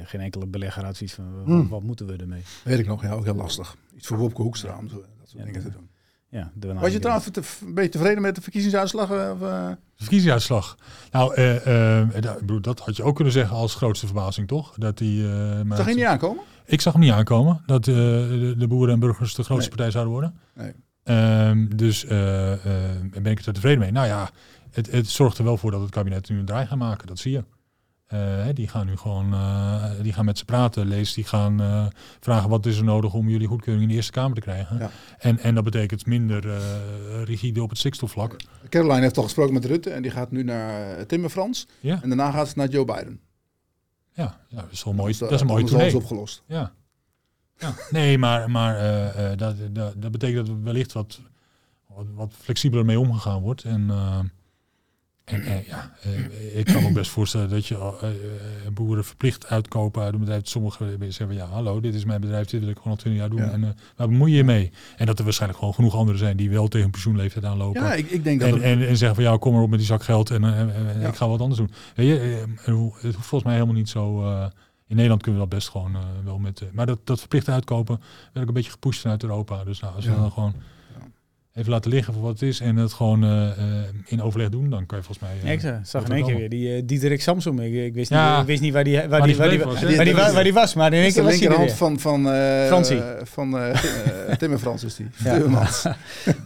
geen 0.05 0.21
enkele 0.21 0.47
belegger 0.47 0.85
had 0.85 0.97
zoiets 0.97 1.15
van, 1.15 1.43
hmm. 1.45 1.69
wat, 1.69 1.83
moeten 1.83 2.07
we 2.07 2.17
ermee? 2.17 2.43
Weet 2.65 2.79
ik 2.79 2.87
nog, 2.87 3.03
ja, 3.03 3.13
ook 3.13 3.25
heel 3.25 3.35
lastig. 3.35 3.77
Iets 3.97 4.07
voor 4.07 4.17
Wopke 4.17 4.43
Hoekstra 4.43 4.79
om 4.79 4.89
dat 4.89 5.03
soort 5.25 5.45
dingen 5.45 5.63
te 5.63 5.71
doen. 5.71 5.90
Ja, 6.31 6.53
Was 6.75 6.93
je 6.93 6.99
trouwens 6.99 7.27
een 7.61 7.75
beetje 7.75 7.91
tevreden 7.91 8.23
met 8.23 8.35
de 8.35 8.41
verkiezingsuitslag? 8.41 9.11
Of, 9.11 9.19
uh... 9.19 9.69
De 9.69 9.77
verkiezingsuitslag? 9.97 10.77
Nou, 11.11 11.35
uh, 11.37 11.67
uh, 11.67 12.61
dat 12.61 12.81
had 12.81 12.97
je 12.97 13.03
ook 13.03 13.15
kunnen 13.15 13.33
zeggen 13.33 13.57
als 13.57 13.75
grootste 13.75 14.07
verbazing, 14.07 14.49
toch? 14.49 14.75
Dat 14.77 14.99
die, 14.99 15.29
zag 15.69 15.89
je 15.89 15.95
niet 15.95 16.05
aankomen? 16.05 16.45
Ik 16.65 16.81
zag 16.81 16.93
hem 16.93 17.03
niet 17.03 17.13
aankomen, 17.13 17.63
dat 17.67 17.85
de, 17.85 18.55
de, 18.59 18.67
boeren 18.67 18.95
en 18.95 19.01
burgers 19.01 19.35
de 19.35 19.43
grootste 19.43 19.69
partij 19.69 19.91
zouden 19.91 20.13
worden. 20.13 20.35
Nee. 20.55 20.73
Um, 21.49 21.77
dus 21.77 22.05
ben 22.05 23.25
ik 23.25 23.41
er 23.41 23.53
tevreden 23.53 23.79
mee. 23.79 23.93
Nou 23.93 24.07
ja, 24.07 24.31
het, 24.71 24.91
het 24.91 25.09
zorgt 25.09 25.39
er 25.39 25.45
wel 25.45 25.57
voor 25.57 25.71
dat 25.71 25.81
het 25.81 25.91
kabinet 25.91 26.29
nu 26.29 26.39
een 26.39 26.45
draai 26.45 26.67
gaat 26.67 26.79
maken, 26.79 27.07
dat 27.07 27.19
zie 27.19 27.33
je. 27.33 27.45
Uh, 28.15 28.47
die 28.55 28.69
gaan 28.69 28.87
nu 28.87 28.97
gewoon, 28.97 29.33
uh, 29.35 29.85
die 30.03 30.13
gaan 30.13 30.25
met 30.25 30.39
ze 30.39 30.45
praten, 30.45 30.87
lees, 30.87 31.15
die 31.15 31.25
gaan 31.25 31.61
uh, 31.61 31.87
vragen 32.21 32.49
wat 32.49 32.67
is 32.67 32.79
er 32.79 32.85
nodig 32.85 33.15
om 33.15 33.29
jullie 33.29 33.47
goedkeuring 33.47 33.83
in 33.83 33.89
de 33.89 33.95
Eerste 33.95 34.13
Kamer 34.13 34.35
te 34.35 34.41
krijgen. 34.41 34.79
Ja. 34.79 34.91
En, 35.19 35.39
en 35.39 35.55
dat 35.55 35.65
betekent 35.65 36.07
minder 36.07 36.61
rigide 37.25 37.63
op 37.63 37.69
het 37.69 37.79
stikstofvlak. 37.79 38.37
Caroline 38.69 39.01
heeft 39.01 39.17
al 39.17 39.23
gesproken 39.23 39.55
met 39.55 39.65
Rutte 39.65 39.91
en 39.91 40.03
die 40.03 40.11
gaat 40.11 40.31
nu 40.31 40.43
naar 40.43 41.07
Timmer 41.07 41.31
Frans. 41.31 41.67
Ja. 41.81 42.03
En 42.03 42.09
daarna 42.09 42.31
gaat 42.31 42.49
ze 42.49 42.55
naar 42.57 42.69
Joe 42.69 42.85
Biden. 42.85 43.21
Ja, 44.13 44.41
ja 44.49 44.61
dat 44.61 44.73
is 44.73 44.85
wel 44.85 44.95
mooi. 44.95 45.19
Dat, 45.19 45.33
is 45.33 45.41
een 45.41 45.47
mooie 45.47 45.65
tournee. 45.65 45.97
opgelost. 45.97 46.43
Ja. 46.47 46.73
ja. 47.57 47.75
Nee, 47.91 48.19
maar, 48.19 48.51
maar 48.51 48.77
dat, 49.37 49.57
dat, 49.73 49.95
dat 50.03 50.11
betekent 50.11 50.47
dat 50.47 50.57
er 50.57 50.63
wellicht 50.63 50.93
wat, 50.93 51.21
wat, 51.87 52.07
wat 52.15 52.35
flexibeler 52.39 52.85
mee 52.85 53.01
omgegaan 53.01 53.41
wordt. 53.41 53.65
En 53.65 53.91
en 55.31 55.45
eh, 55.45 55.67
ja, 55.67 55.93
eh, 56.03 56.59
ik 56.59 56.65
kan 56.65 56.83
me 56.83 56.93
best 56.93 57.11
voorstellen 57.11 57.49
dat 57.49 57.67
je 57.67 57.75
uh, 57.75 58.09
boeren 58.73 59.05
verplicht 59.05 59.47
uitkopen 59.47 60.03
uit 60.03 60.13
een 60.13 60.19
bedrijf. 60.21 60.41
Sommige 60.45 60.97
zeggen 61.09 61.35
ja, 61.35 61.47
hallo, 61.47 61.81
dit 61.81 61.95
is 61.95 62.05
mijn 62.05 62.21
bedrijf, 62.21 62.47
dit 62.47 62.61
wil 62.61 62.69
ik 62.69 62.77
gewoon 62.77 62.93
al 62.93 62.99
20 62.99 63.21
jaar 63.21 63.31
doen. 63.31 63.43
En 63.43 63.63
uh, 63.63 63.69
waar 63.97 64.09
bemoei 64.09 64.35
je 64.35 64.45
mee? 64.45 64.71
En 64.97 65.07
dat 65.07 65.19
er 65.19 65.25
waarschijnlijk 65.25 65.59
gewoon 65.59 65.75
genoeg 65.75 65.95
anderen 65.95 66.19
zijn 66.19 66.37
die 66.37 66.51
wel 66.51 66.69
tegen 66.69 66.91
pensioenleeftijd 66.91 67.45
aanlopen. 67.45 67.83
Ja, 67.83 67.95
ik, 67.95 68.11
ik 68.11 68.25
denk 68.25 68.41
dat 68.41 68.49
en, 68.49 68.63
en, 68.63 68.89
en, 68.89 68.97
zeggen 68.97 69.15
van 69.15 69.25
ja, 69.25 69.37
kom 69.37 69.53
maar 69.53 69.63
op 69.63 69.71
met 69.71 69.79
die 69.79 69.89
zak 69.89 70.03
geld 70.03 70.31
en, 70.31 70.45
ik 71.07 71.15
ga 71.15 71.29
wat 71.29 71.41
anders 71.41 71.59
doen. 71.59 71.71
Weet 71.95 72.07
je, 72.07 72.45
het 73.01 73.15
hoeft 73.15 73.27
volgens 73.27 73.43
mij 73.43 73.55
helemaal 73.55 73.75
niet 73.75 73.89
zo. 73.89 74.23
in 74.87 74.97
Nederland 74.97 75.23
kunnen 75.23 75.41
we 75.41 75.49
dat 75.49 75.59
best 75.59 75.71
gewoon 75.71 75.97
wel 76.25 76.39
met. 76.39 76.63
maar 76.73 76.87
dat, 76.87 76.99
dat 77.05 77.19
verplicht 77.19 77.49
uitkopen 77.49 78.01
werd 78.33 78.41
ook 78.41 78.49
een 78.49 78.55
beetje 78.55 78.71
gepusht 78.71 79.01
vanuit 79.01 79.23
Europa. 79.23 79.65
Dus 79.65 79.81
nou, 79.81 79.95
als 79.95 80.05
we 80.05 80.15
dan 80.15 80.33
gewoon 80.33 80.55
even 81.61 81.73
laten 81.73 81.91
liggen 81.91 82.13
voor 82.13 82.23
wat 82.23 82.33
het 82.33 82.43
is 82.43 82.61
en 82.61 82.77
het 82.77 82.93
gewoon 82.93 83.25
uh, 83.25 83.51
in 84.07 84.23
overleg 84.23 84.49
doen, 84.49 84.71
dan 84.71 84.87
kan 84.87 84.99
je 84.99 85.05
volgens 85.05 85.29
mij. 85.29 85.51
Uh, 85.51 85.53
ik 85.53 85.87
zag 85.87 86.05
in 86.05 86.13
één 86.13 86.25
keer 86.25 86.37
weer 86.37 86.49
die 86.49 86.77
uh, 86.77 86.83
Diederik 86.85 87.23
Samsom. 87.23 87.61
Ik, 87.61 87.73
ik, 87.73 87.95
wist 87.95 88.11
niet, 88.11 88.21
ik 88.41 88.47
wist 88.47 88.61
niet 88.61 88.73
waar 88.73 88.85
die, 88.85 89.09
waar, 89.09 89.23
die, 89.23 89.37
waar, 89.37 89.49
die, 89.49 89.59
was, 89.59 89.81
waar, 89.81 90.05
die, 90.05 90.15
waar, 90.15 90.45
die 90.45 90.53
was, 90.53 90.75
maar 90.75 90.93
in 90.93 91.03
één 91.03 91.13
keer 91.13 91.23
was 91.23 91.39
hij 91.39 91.49
er 91.49 91.71
van 91.71 91.99
van 92.01 92.23
Fransie. 92.67 93.03
van 93.23 93.75
Timmer 94.39 94.59
Frans 94.59 94.85
is 94.85 94.95
die. 94.95 95.07
Ja. 95.25 95.33
Timmermans. 95.33 95.83
ja, 95.83 95.93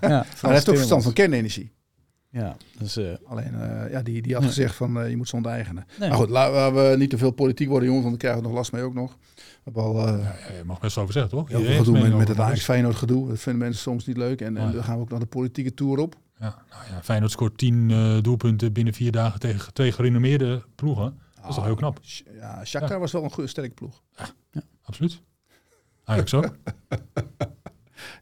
maar 0.00 0.26
hij 0.40 0.52
heeft 0.52 0.68
ook 0.68 0.76
verstand 0.76 1.02
van 1.02 1.12
kernenergie. 1.12 1.72
Ja, 2.34 2.56
dus, 2.78 2.96
uh, 2.96 3.14
Alleen, 3.24 3.54
uh, 3.54 3.90
ja, 3.90 4.02
die, 4.02 4.22
die 4.22 4.34
had 4.34 4.44
gezegd 4.44 4.74
van 4.74 4.98
uh, 4.98 5.10
je 5.10 5.16
moet 5.16 5.28
ze 5.28 5.36
onteigenen. 5.36 5.86
Nee. 5.98 6.08
Maar 6.08 6.18
goed, 6.18 6.28
laten 6.28 6.74
we 6.74 6.96
niet 6.96 7.10
te 7.10 7.18
veel 7.18 7.30
politiek 7.30 7.68
worden, 7.68 7.88
jongens, 7.88 8.04
want 8.04 8.20
dan 8.20 8.30
krijgen 8.30 8.42
we 8.42 8.48
nog 8.48 8.56
last 8.56 8.72
mee 8.72 8.82
ook 8.82 8.94
nog. 8.94 9.16
We 9.64 9.80
al, 9.80 10.08
ja, 10.08 10.34
je 10.56 10.62
mag 10.64 10.80
best 10.80 10.98
over 10.98 11.12
zeggen, 11.12 11.30
toch? 11.30 11.48
Heel 11.48 11.64
veel 11.64 11.78
gedoe 11.78 12.00
met, 12.00 12.16
met 12.16 12.28
het 12.28 12.38
Ajax 12.38 12.64
Feyenoord 12.64 12.96
gedoe. 12.96 13.28
Dat 13.28 13.38
vinden 13.38 13.62
mensen 13.62 13.82
soms 13.82 14.06
niet 14.06 14.16
leuk. 14.16 14.40
En, 14.40 14.56
en 14.56 14.72
dan 14.72 14.84
gaan 14.84 14.96
we 14.96 15.02
ook 15.02 15.10
naar 15.10 15.20
de 15.20 15.26
politieke 15.26 15.74
tour 15.74 15.98
op. 15.98 16.16
Ja, 16.38 16.62
nou 16.70 16.82
ja, 16.90 17.02
Feyenoord 17.02 17.32
scoort 17.32 17.58
tien 17.58 17.88
doelpunten 18.22 18.72
binnen 18.72 18.94
vier 18.94 19.12
dagen 19.12 19.40
tegen 19.40 19.72
twee 19.72 19.92
gerenommeerde 19.92 20.62
ploegen. 20.74 21.18
Dat 21.34 21.48
is 21.48 21.54
toch 21.54 21.64
heel 21.64 21.74
knap. 21.74 22.00
Ja, 22.34 22.64
Shakhtar 22.64 22.98
was 22.98 23.12
wel 23.12 23.24
een 23.24 23.30
goede 23.30 23.48
sterke 23.48 23.74
ploeg. 23.74 24.02
Ja, 24.50 24.62
absoluut. 24.82 25.20
Ajax 26.04 26.34
ook. 26.34 26.54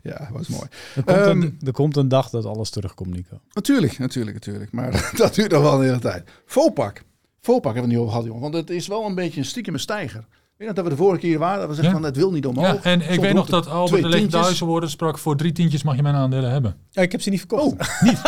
Ja, 0.02 0.28
was 0.32 0.48
mooi. 0.48 0.66
Er 0.94 1.04
komt, 1.04 1.18
een, 1.18 1.42
ehm, 1.42 1.66
er 1.66 1.72
komt, 1.72 1.96
een, 1.96 2.08
dag 2.08 2.30
dat 2.30 2.44
alles 2.44 2.70
terugkomt, 2.70 3.14
Nico. 3.14 3.40
Natuurlijk, 3.52 3.98
natuurlijk, 3.98 4.34
natuurlijk. 4.36 4.72
Maar 4.72 5.10
dat 5.16 5.34
duurt 5.34 5.50
nog 5.50 5.62
wel 5.62 5.74
een 5.74 5.86
hele 5.86 5.98
tijd. 5.98 6.30
Volpak. 6.46 7.02
Volpak 7.40 7.72
hebben 7.72 7.90
we 7.90 7.96
nu 7.96 8.00
over 8.00 8.12
gehad, 8.12 8.26
jongen. 8.26 8.42
Want 8.42 8.54
het 8.54 8.70
is 8.70 8.86
wel 8.86 9.06
een 9.06 9.14
beetje 9.14 9.40
een 9.40 9.46
stiekem 9.46 9.78
stijger. 9.78 10.26
Ik 10.62 10.68
weet 10.68 10.76
dat 10.76 10.86
we 10.86 10.90
de 10.90 11.02
vorige 11.02 11.20
keer 11.20 11.38
waren, 11.38 11.58
dat 11.58 11.68
we 11.68 11.74
zeggen 11.74 11.92
van 11.92 12.02
het 12.02 12.16
wil 12.16 12.30
niet 12.30 12.46
omhoog. 12.46 12.66
Ja, 12.66 12.82
en 12.82 13.12
ik 13.12 13.20
weet 13.20 13.34
nog 13.34 13.46
dat 13.46 13.68
Albert 13.68 14.02
de 14.02 14.08
Leeg 14.08 14.58
woorden 14.58 14.90
sprak 14.90 15.18
voor 15.18 15.36
drie 15.36 15.52
tientjes 15.52 15.82
mag 15.82 15.96
je 15.96 16.02
mijn 16.02 16.14
aandelen 16.14 16.50
hebben. 16.50 16.76
Ja, 16.90 17.02
ik 17.02 17.12
heb 17.12 17.20
ze 17.20 17.30
niet 17.30 17.38
verkocht. 17.38 17.62
Oh, 17.62 18.02
niet? 18.02 18.20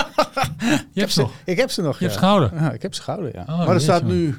je 0.95 1.01
hebt 1.01 1.13
ze 1.13 1.21
nog. 1.21 1.31
Ik 1.45 1.57
heb 1.57 1.71
ze 1.71 1.83
nog, 1.83 1.99
Je 1.99 2.05
hebt 2.05 2.13
ze 2.13 2.19
gehouden? 2.19 2.51
Ja, 2.55 2.73
ik 2.73 2.83
heb 2.83 2.95
ze 2.95 3.03
gehouden, 3.03 3.33
ja. 3.35 3.41
Oh, 3.41 3.59
maar 3.59 3.75
er 3.75 3.81
staat 3.81 4.03
nu 4.03 4.39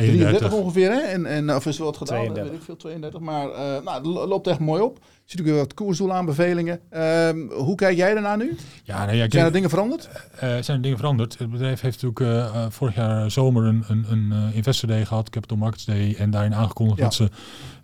33 0.00 0.52
ongeveer, 0.52 0.90
hè? 0.90 0.98
En, 0.98 1.26
en 1.26 1.54
of 1.54 1.66
is 1.66 1.78
er 1.78 1.84
wat 1.84 1.96
gedaan? 1.96 2.16
32. 2.16 2.50
Weet 2.52 2.60
ik 2.60 2.64
veel, 2.66 2.76
32. 2.76 3.20
Maar 3.20 3.48
uh, 3.48 3.56
nou, 3.56 3.96
het 3.96 4.06
loopt 4.28 4.46
echt 4.46 4.58
mooi 4.58 4.82
op. 4.82 4.98
Je 4.98 5.36
ziet 5.36 5.40
ook 5.40 5.46
weer 5.46 5.56
wat 5.56 5.74
koersdoelaanbevelingen. 5.74 6.80
Um, 6.90 7.50
hoe 7.50 7.74
kijk 7.74 7.96
jij 7.96 8.12
daarna 8.12 8.36
nu? 8.36 8.56
Ja, 8.84 9.04
nee, 9.04 9.16
ja, 9.16 9.26
zijn 9.30 9.44
er 9.44 9.52
dingen 9.52 9.70
veranderd? 9.70 10.08
Uh, 10.34 10.40
zijn 10.40 10.76
er 10.76 10.82
dingen 10.82 10.98
veranderd? 10.98 11.38
Het 11.38 11.50
bedrijf 11.50 11.80
heeft 11.80 12.02
natuurlijk 12.02 12.54
uh, 12.54 12.66
vorig 12.68 12.94
jaar 12.94 13.30
zomer 13.30 13.64
een, 13.64 13.84
een, 13.88 14.06
een 14.10 14.52
Investor 14.54 14.88
Day 14.88 15.04
gehad, 15.04 15.30
Capital 15.30 15.56
Markets 15.56 15.84
Day, 15.84 16.14
en 16.18 16.30
daarin 16.30 16.54
aangekondigd 16.54 16.98
ja. 16.98 17.04
dat 17.04 17.14
ze 17.14 17.28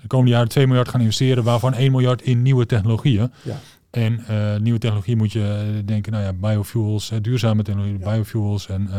de 0.01 0.07
komende 0.07 0.33
jaren 0.33 0.49
2 0.49 0.67
miljard 0.67 0.89
gaan 0.89 1.01
investeren, 1.01 1.45
waarvan 1.45 1.75
1 1.75 1.91
miljard 1.91 2.23
in 2.23 2.43
nieuwe 2.43 2.67
technologieën. 2.67 3.33
Ja. 3.43 3.59
En 3.91 4.25
uh, 4.31 4.57
nieuwe 4.57 4.79
technologie 4.79 5.17
moet 5.17 5.33
je 5.33 5.75
eh, 5.77 5.87
denken, 5.87 6.13
nou 6.13 6.25
ja, 6.25 6.33
biofuels, 6.33 7.13
duurzame 7.23 7.63
technologie, 7.63 7.99
biofuels 7.99 8.69
en 8.69 8.89
uh, 8.91 8.97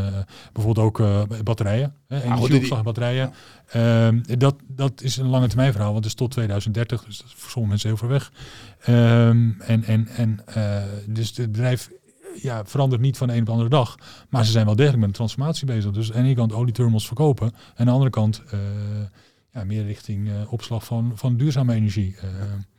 bijvoorbeeld 0.54 0.86
ook 0.86 1.02
batterijen, 1.44 1.94
energieopslag 2.08 2.84
batterijen. 2.84 3.34
Ehm, 3.68 4.20
dat, 4.38 4.56
dat 4.68 5.02
is 5.02 5.18
een 5.18 5.28
lange 5.28 5.48
termijn 5.48 5.72
verhaal, 5.72 5.92
want 5.92 6.04
het 6.04 6.14
is 6.14 6.20
tot 6.20 6.32
2030, 6.32 7.04
dus 7.04 7.18
dat 7.18 7.28
is 7.28 7.34
voor 7.34 7.50
sommige 7.50 7.70
mensen 7.70 7.90
heel 7.90 7.98
ver 7.98 8.08
weg. 8.08 8.32
Um, 8.90 9.56
en 9.60 9.84
en, 9.84 10.08
en 10.08 10.40
dus 11.08 11.38
het 11.38 11.52
bedrijf 11.52 11.90
ja, 12.42 12.66
verandert 12.66 13.02
niet 13.02 13.18
van 13.18 13.28
de 13.28 13.34
een 13.34 13.40
op 13.40 13.46
de 13.46 13.52
andere 13.52 13.70
dag, 13.70 13.96
maar 14.30 14.46
ze 14.46 14.52
zijn 14.52 14.66
wel 14.66 14.76
degelijk 14.76 15.00
met 15.00 15.10
een 15.10 15.16
transformatie 15.16 15.66
bezig. 15.66 15.92
Dus 15.92 16.14
aan 16.14 16.22
de 16.22 16.28
ene 16.28 16.36
kant 16.36 16.54
olieterminals 16.54 17.08
verkopen 17.08 17.48
en 17.48 17.54
aan 17.76 17.86
de 17.86 17.92
andere 17.92 18.10
kant 18.10 18.44
ja, 19.58 19.64
meer 19.64 19.86
richting 19.86 20.30
opslag 20.50 20.86
van, 20.86 21.12
van 21.16 21.38
duurzame 21.38 21.74
energie. 21.74 22.16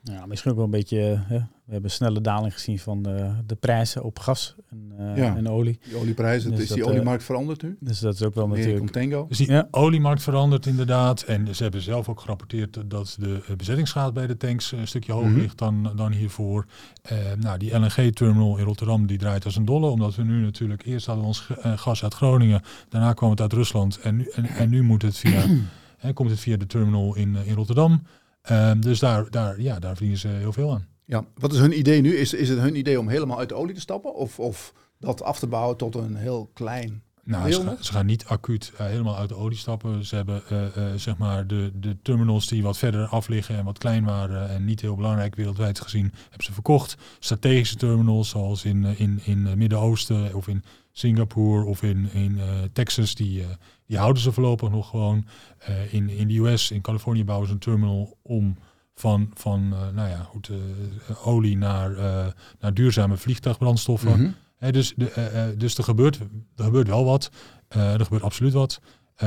ja, 0.03 0.27
misschien 0.27 0.51
ook 0.51 0.57
wel 0.57 0.67
een 0.67 0.71
beetje 0.71 1.23
we 1.69 1.75
hebben 1.75 1.91
een 1.91 1.97
snelle 1.97 2.21
daling 2.21 2.53
gezien 2.53 2.79
van 2.79 3.03
de, 3.03 3.31
de 3.47 3.55
prijzen 3.55 4.03
op 4.03 4.19
gas 4.19 4.55
en, 4.71 4.93
uh, 4.99 5.25
en 5.25 5.49
olie. 5.49 5.79
Die 5.83 5.97
olieprijzen, 5.97 6.51
dus 6.51 6.61
is 6.61 6.69
die 6.69 6.85
oliemarkt 6.85 7.25
veranderd 7.25 7.63
nu? 7.63 7.77
Dus 7.81 8.01
dat 8.01 8.15
is 8.15 8.23
ook 8.23 8.35
wel 8.35 8.49
natuurlijk... 8.49 8.79
Contango. 8.79 9.27
Dus 9.29 9.37
die 9.37 9.63
oliemarkt 9.71 10.23
verandert 10.23 10.67
inderdaad. 10.67 11.23
En 11.23 11.55
ze 11.55 11.63
hebben 11.63 11.81
zelf 11.81 12.09
ook 12.09 12.21
gerapporteerd 12.21 12.79
dat 12.87 13.17
de 13.21 13.43
bezettingsgraad 13.57 14.15
bij 14.15 14.27
de 14.27 14.37
tanks 14.37 14.73
een 14.73 14.89
stukje 14.89 15.13
hoger 15.13 15.31
mhm. 15.31 15.41
ligt 15.41 15.59
dan, 15.59 15.93
dan 15.97 16.13
hiervoor. 16.13 16.67
Uh, 17.13 17.19
nou, 17.39 17.59
die 17.59 17.79
LNG-terminal 17.79 18.59
in 18.59 18.65
Rotterdam 18.65 19.07
die 19.07 19.19
draait 19.19 19.45
als 19.45 19.57
een 19.57 19.65
dolle. 19.65 19.87
Omdat 19.87 20.15
we 20.15 20.23
nu 20.23 20.43
natuurlijk, 20.43 20.87
eerst 20.87 21.07
hadden 21.07 21.25
we 21.25 21.31
ons 21.31 21.49
gas 21.63 22.03
uit 22.03 22.15
Groningen. 22.15 22.63
Daarna 22.89 23.13
kwam 23.13 23.31
het 23.31 23.41
uit 23.41 23.53
Rusland. 23.53 24.01
En 24.01 24.17
nu, 24.17 24.31
en, 24.35 24.45
en 24.45 24.71
nu 24.71 24.83
moet 24.83 25.03
het 25.03 25.17
via, 25.17 25.45
hè, 25.99 26.13
komt 26.13 26.31
het 26.31 26.41
via 26.41 26.57
de 26.57 26.67
terminal 26.67 27.17
in, 27.17 27.37
in 27.45 27.55
Rotterdam. 27.55 28.03
dus 28.79 28.99
daar, 28.99 29.31
daar, 29.31 29.61
ja, 29.61 29.79
daar 29.79 29.91
verdienen 29.91 30.19
ze 30.19 30.29
heel 30.29 30.53
veel 30.53 30.73
aan. 30.73 30.87
Ja, 31.05 31.25
wat 31.35 31.53
is 31.53 31.59
hun 31.59 31.79
idee 31.79 32.01
nu? 32.01 32.17
Is, 32.17 32.35
is 32.35 32.49
het 32.49 32.59
hun 32.59 32.77
idee 32.77 33.01
om 33.01 33.09
helemaal 33.09 33.39
uit 33.39 33.49
de 33.49 33.55
olie 33.55 33.75
te 33.75 33.81
stappen? 33.81 34.15
Of, 34.15 34.39
of 34.39 34.75
dat 34.99 35.23
af 35.23 35.39
te 35.39 35.47
bouwen 35.47 35.77
tot 35.77 35.95
een 35.95 36.17
heel 36.17 36.51
klein 36.53 37.03
nou, 37.29 37.53
ze, 37.53 37.77
ze, 37.81 37.93
gaan 37.93 38.07
niet 38.07 38.25
acuut 38.25 38.73
uh, 38.75 38.87
helemaal 38.87 39.17
uit 39.17 39.29
de 39.29 39.37
olie 39.37 39.59
stappen. 39.59 40.05
Ze 40.05 40.15
hebben 40.15 40.43
uh, 40.53 40.63
uh, 40.77 40.95
zeg 40.97 41.17
maar 41.17 41.47
de, 41.47 41.73
de 41.75 41.97
terminals 42.03 42.47
die 42.47 42.63
wat 42.63 42.79
verder 42.79 43.07
af 43.07 43.29
liggen 43.29 43.57
en 43.57 43.65
wat 43.65 43.79
klein 43.79 44.05
waren 44.05 44.49
en 44.49 44.65
niet 44.65 44.81
heel 44.81 44.95
belangrijk 44.95 45.35
wereldwijd 45.35 45.81
gezien, 45.81 46.13
hebben 46.29 46.45
ze 46.45 46.53
verkocht. 46.53 46.97
Strategische 47.19 47.77
terminals 47.77 48.29
zoals 48.29 48.65
in, 48.65 48.85
in, 48.85 49.21
in 49.25 49.47
het 49.47 49.57
Midden-Oosten 49.57 50.35
of 50.35 50.49
in 50.49 50.65
Singapore 50.93 51.65
of 51.65 51.83
in, 51.83 52.13
in 52.13 52.41
Texas, 52.73 53.15
die, 53.15 53.45
die 53.89 53.99
houden 53.99 54.23
ze 54.23 54.33
voorlopig 54.33 54.71
nog 54.71 54.89
gewoon. 54.89 55.27
in, 55.91 56.09
in 56.09 56.29
de 56.29 56.39
US, 56.39 56.71
in 56.71 56.81
Californië 56.81 57.25
bouwen 57.25 57.47
ze 57.47 57.53
een 57.53 57.61
terminal 57.61 58.17
om 58.23 58.57
van, 58.99 59.31
van 59.35 59.61
uh, 59.73 59.89
nou 59.89 60.09
ja, 60.09 60.23
goed, 60.23 60.49
uh, 60.49 61.27
olie 61.27 61.57
naar, 61.57 61.91
uh, 61.91 62.27
naar 62.61 62.75
duurzame 62.75 63.17
vliegtuigbrandstoffen. 63.17 64.21
Mm 64.21 64.35
-hmm. 64.59 64.73
dus, 64.73 64.95
de, 64.97 65.55
dus 65.59 65.79
er, 65.79 65.85
gebeurt, 65.85 66.19
er 66.57 66.65
gebeurt 66.65 66.89
wel 66.89 67.05
wat. 67.05 67.31
er 67.69 68.05
gebeurt 68.05 68.23
absoluut 68.23 68.53
wat. 68.53 68.81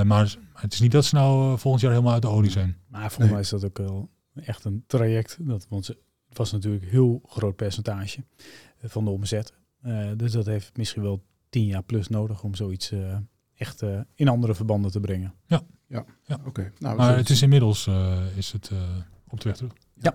maar 0.04 0.36
het 0.54 0.74
is 0.74 0.80
niet 0.80 0.92
dat 0.92 1.06
ze 1.06 1.16
nou 1.16 1.58
volgend 1.60 1.82
jaar 1.84 1.92
helemaal 1.92 2.14
uit 2.14 2.22
de 2.22 2.28
olie 2.28 2.52
zijn. 2.52 2.78
Maar 2.88 3.12
volgens 3.12 3.32
mij 3.32 3.40
is 3.40 3.50
dat 3.50 3.66
ook 3.66 3.78
wel 3.78 4.10
echt 4.36 4.64
een 4.66 4.84
traject. 4.88 5.38
Dat, 5.40 5.66
want 5.70 5.88
het 5.88 6.38
was 6.38 6.52
natuurlijk 6.52 6.84
een 6.84 6.90
heel 6.90 7.22
groot 7.26 7.56
percentage 7.56 8.24
van 8.84 9.04
de 9.04 9.10
omzet. 9.10 9.54
dus 10.18 10.32
dat 10.32 10.46
heeft 10.46 10.78
misschien 10.78 11.02
wel 11.02 11.24
tien 11.50 11.66
jaar 11.66 11.84
plus 11.84 12.08
nodig 12.08 12.44
om 12.44 12.56
zoiets 12.56 12.94
echt 13.62 13.84
in 14.16 14.28
andere 14.28 14.56
verbanden 14.56 14.92
te 14.92 15.00
brengen. 15.00 15.34
Ja, 15.46 15.62
ja. 15.88 16.06
ja. 16.26 16.40
oké. 16.46 16.72
Nou, 16.80 16.96
maar 16.96 17.18
het 17.18 17.30
is 17.30 17.42
inmiddels 17.42 17.90
is 18.36 18.52
het 18.52 18.72
op 19.32 19.42
de 19.42 19.50
weg 19.50 19.58
terug. 19.58 19.72
Ja. 20.02 20.14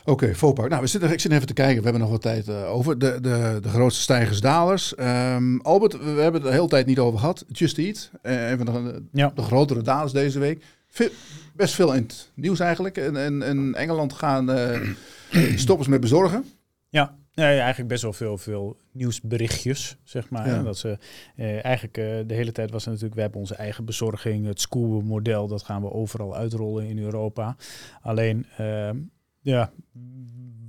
Oké, 0.00 0.10
okay, 0.10 0.34
Vopak. 0.34 0.68
Nou, 0.68 0.82
we 0.82 0.86
zitten, 0.86 1.12
ik 1.12 1.20
zit 1.20 1.32
even 1.32 1.46
te 1.46 1.52
kijken. 1.52 1.76
We 1.76 1.82
hebben 1.82 2.00
nog 2.00 2.10
wat 2.10 2.22
tijd 2.22 2.48
uh, 2.48 2.70
over. 2.70 2.98
De, 2.98 3.20
de, 3.20 3.58
de 3.62 3.68
grootste 3.68 4.02
stijgers-dalers. 4.02 4.94
Um, 4.98 5.60
Albert, 5.60 5.92
we 5.92 6.20
hebben 6.20 6.40
het 6.40 6.42
de 6.42 6.56
hele 6.56 6.68
tijd 6.68 6.86
niet 6.86 6.98
over 6.98 7.18
gehad. 7.18 7.44
Just 7.48 7.78
Eat. 7.78 8.10
Uh, 8.22 8.50
een 8.50 8.56
van 8.56 8.66
de, 8.66 9.02
ja. 9.12 9.32
de 9.34 9.42
grotere 9.42 9.82
dalers 9.82 10.12
deze 10.12 10.38
week. 10.38 10.64
best 11.54 11.74
veel 11.74 11.94
in 11.94 12.02
het 12.02 12.30
nieuws 12.34 12.60
eigenlijk. 12.60 12.96
In, 12.96 13.16
in, 13.16 13.42
in 13.42 13.74
Engeland 13.74 14.12
gaan 14.12 14.50
uh, 14.50 14.80
stoppers 15.56 15.88
met 15.88 16.00
bezorgen. 16.00 16.44
Ja. 16.92 17.16
Nee, 17.34 17.58
eigenlijk 17.58 17.88
best 17.88 18.02
wel 18.02 18.12
veel, 18.12 18.38
veel 18.38 18.76
nieuwsberichtjes, 18.92 19.96
zeg 20.04 20.30
maar. 20.30 20.64
Dat 20.64 20.78
ze 20.78 20.98
eh, 21.36 21.64
eigenlijk 21.64 21.98
eh, 21.98 22.04
de 22.26 22.34
hele 22.34 22.52
tijd 22.52 22.70
was 22.70 22.84
het 22.84 22.88
natuurlijk, 22.88 23.14
we 23.14 23.20
hebben 23.20 23.40
onze 23.40 23.54
eigen 23.54 23.84
bezorging, 23.84 24.46
het 24.46 24.60
school-model, 24.60 25.46
dat 25.46 25.62
gaan 25.62 25.82
we 25.82 25.92
overal 25.92 26.36
uitrollen 26.36 26.86
in 26.86 26.98
Europa. 26.98 27.56
Alleen, 28.00 28.46
ehm, 28.56 28.96
ja, 29.40 29.72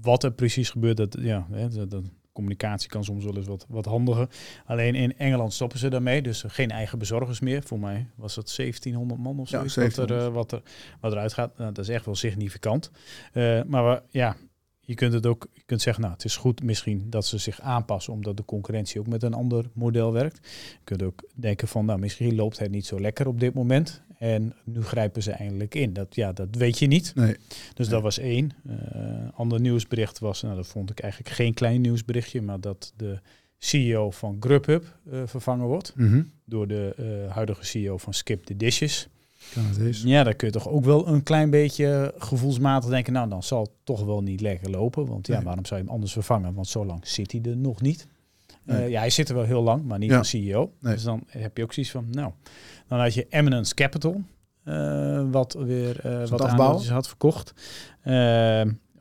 wat 0.02 0.24
er 0.24 0.32
precies 0.32 0.70
gebeurt, 0.70 0.98
dat, 0.98 1.18
ja, 1.20 1.48
hè, 1.52 1.88
dat, 1.88 2.04
communicatie 2.34 2.90
kan 2.90 3.04
soms 3.04 3.24
wel 3.24 3.36
eens 3.36 3.48
wat, 3.48 3.66
wat 3.70 3.86
handiger. 3.86 4.28
Alleen 4.66 4.96
in 4.96 5.18
Engeland 5.18 5.54
stoppen 5.54 5.80
ze 5.80 5.90
daarmee, 5.90 6.22
dus 6.22 6.44
geen 6.48 6.72
eigen 6.72 7.00
bezorgers 7.00 7.40
meer. 7.40 7.64
Voor 7.64 7.80
mij 7.80 8.08
was 8.16 8.36
dat 8.36 8.54
1700 8.56 9.22
man 9.22 9.40
of 9.40 9.48
zo. 9.50 9.58
Ja, 9.58 9.82
wat, 9.82 9.98
er, 9.98 10.12
uh, 10.12 10.28
wat, 10.28 10.52
er, 10.52 10.62
wat 11.00 11.12
eruit 11.12 11.34
gaat. 11.34 11.58
Nou, 11.58 11.72
dat 11.72 11.84
is 11.84 11.90
echt 11.90 12.06
wel 12.06 12.16
significant. 12.16 12.92
Uh, 13.34 13.64
maar 13.64 13.90
we, 13.90 14.02
ja, 14.10 14.36
je 14.86 14.96
kunt 14.96 15.14
het 15.14 15.26
ook, 15.26 15.48
je 15.54 15.62
kunt 15.66 15.82
zeggen, 15.82 16.02
nou, 16.04 16.16
het 16.16 16.26
is 16.26 16.36
goed 16.36 16.64
misschien 16.64 17.10
dat 17.10 17.26
ze 17.26 17.38
zich 17.38 17.62
aanpassen, 17.62 18.14
omdat 18.14 18.38
de 18.38 18.46
concurrentie 18.46 19.00
ook 19.00 19.08
met 19.08 19.24
een 19.24 19.34
ander 19.34 19.70
model 19.74 20.12
werkt. 20.12 20.40
Je 20.72 20.84
kunt 20.84 21.04
ook 21.04 21.24
denken 21.36 21.68
van, 21.68 21.86
nou, 21.86 22.00
misschien 22.00 22.36
loopt 22.36 22.60
het 22.60 22.72
niet 22.72 22.86
zo 22.86 23.00
lekker 23.00 23.28
op 23.28 23.40
dit 23.40 23.54
moment. 23.54 24.02
En 24.18 24.56
nu 24.64 24.84
grijpen 24.84 25.24
ze 25.24 25.32
eindelijk 25.32 25.76
in. 25.76 25.94
Dat, 25.94 26.16
ja, 26.16 26.34
dat 26.34 26.48
weet 26.52 26.80
je 26.80 26.88
niet. 26.88 27.16
Nee. 27.16 27.36
Dus 27.74 27.88
dat 27.88 28.02
was 28.02 28.18
één. 28.18 28.52
Uh, 28.68 28.76
ander 29.34 29.60
nieuwsbericht 29.60 30.20
was, 30.20 30.42
nou, 30.42 30.56
dat 30.56 30.68
vond 30.68 30.90
ik 30.90 31.00
eigenlijk 31.00 31.36
geen 31.36 31.54
klein 31.54 31.82
nieuwsberichtje, 31.82 32.42
maar 32.42 32.60
dat 32.60 32.94
de 32.96 33.20
CEO 33.58 34.12
van 34.12 34.38
Grubhub 34.40 34.98
uh, 35.12 35.22
vervangen 35.26 35.66
wordt 35.66 35.94
mhm. 35.96 36.24
door 36.46 36.68
de 36.68 36.96
uh, 37.00 37.32
huidige 37.34 37.66
CEO 37.66 37.98
van 37.98 38.14
Skip 38.14 38.44
the 38.44 38.58
Dishes. 38.58 39.08
Ja, 40.04 40.24
dan 40.24 40.36
kun 40.36 40.48
je 40.48 40.54
toch 40.54 40.68
ook 40.70 40.86
wel 40.86 41.08
een 41.08 41.24
klein 41.24 41.50
beetje 41.50 42.14
gevoelsmatig 42.18 42.90
denken, 42.90 43.14
nou 43.14 43.30
dan 43.30 43.44
zal 43.44 43.62
het 43.62 43.72
toch 43.84 44.06
wel 44.06 44.22
niet 44.22 44.42
lekker 44.42 44.70
lopen. 44.70 45.06
Want 45.06 45.28
ja, 45.28 45.44
waarom 45.44 45.66
zou 45.66 45.80
je 45.80 45.86
hem 45.86 45.96
anders 45.96 46.14
vervangen? 46.14 46.54
Want 46.54 46.68
zo 46.68 46.86
lang 46.86 47.08
zit 47.08 47.32
hij 47.32 47.42
er 47.42 47.58
nog 47.58 47.82
niet. 47.82 48.08
Uh, 48.66 48.90
ja, 48.90 49.00
hij 49.00 49.10
zit 49.10 49.30
er 49.30 49.36
wel 49.36 49.44
heel 49.44 49.64
lang, 49.64 49.84
maar 49.84 49.98
niet 49.98 50.14
als 50.14 50.30
CEO. 50.30 50.74
Dus 50.80 51.04
dan 51.04 51.24
heb 51.28 51.58
je 51.58 51.64
ook 51.64 51.74
zoiets 51.74 51.92
van, 51.92 52.08
nou, 52.12 52.32
dan 52.88 53.00
had 53.00 53.14
je 53.14 53.26
Eminence 53.30 53.74
Capital, 53.74 54.22
uh, 54.66 55.24
wat 55.32 55.54
weer 55.54 56.06
uh, 56.06 56.28
wat 56.28 56.42
aandeeltjes 56.42 56.90
had 56.90 57.08
verkocht 57.08 57.54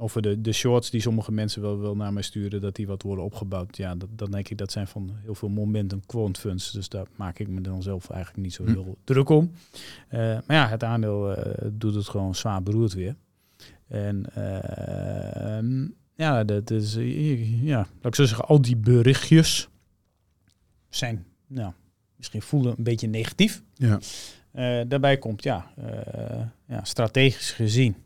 over 0.02 0.22
de, 0.22 0.40
de 0.40 0.52
shorts 0.52 0.90
die 0.90 1.00
sommige 1.00 1.32
mensen 1.32 1.62
wel, 1.62 1.78
wel 1.78 1.96
naar 1.96 2.12
mij 2.12 2.22
sturen, 2.22 2.60
dat 2.60 2.76
die 2.76 2.86
wat 2.86 3.02
worden 3.02 3.24
opgebouwd. 3.24 3.76
Ja, 3.76 3.94
dat, 3.94 4.08
dat 4.16 4.32
denk 4.32 4.48
ik, 4.48 4.58
dat 4.58 4.72
zijn 4.72 4.86
van 4.86 5.10
heel 5.22 5.34
veel 5.34 5.48
momentum 5.48 6.06
quant 6.06 6.38
funds. 6.38 6.70
Dus 6.72 6.88
daar 6.88 7.06
maak 7.16 7.38
ik 7.38 7.48
me 7.48 7.60
dan 7.60 7.82
zelf 7.82 8.10
eigenlijk 8.10 8.42
niet 8.42 8.54
zo 8.54 8.64
hm. 8.64 8.70
heel 8.70 8.98
druk 9.04 9.28
om. 9.28 9.52
Uh, 10.10 10.18
maar 10.20 10.56
ja, 10.56 10.68
het 10.68 10.84
aandeel 10.84 11.30
uh, 11.30 11.54
doet 11.72 11.94
het 11.94 12.08
gewoon 12.08 12.34
zwaar 12.34 12.62
beroerd 12.62 12.92
weer. 12.92 13.16
En 13.88 14.24
uh, 14.38 15.86
ja, 16.14 16.44
dat 16.44 16.70
is, 16.70 16.96
ja, 17.62 17.76
laat 17.76 18.06
ik 18.06 18.14
zo 18.14 18.24
zeggen, 18.24 18.46
al 18.46 18.62
die 18.62 18.76
berichtjes 18.76 19.68
zijn, 20.88 21.26
nou, 21.46 21.72
misschien 22.16 22.42
voelen 22.42 22.74
een 22.76 22.84
beetje 22.84 23.08
negatief. 23.08 23.62
Ja. 23.74 23.98
daarbij 24.84 25.18
komt, 25.18 25.42
ja, 25.42 25.72
ja, 26.66 26.84
strategisch 26.84 27.50
gezien, 27.50 27.96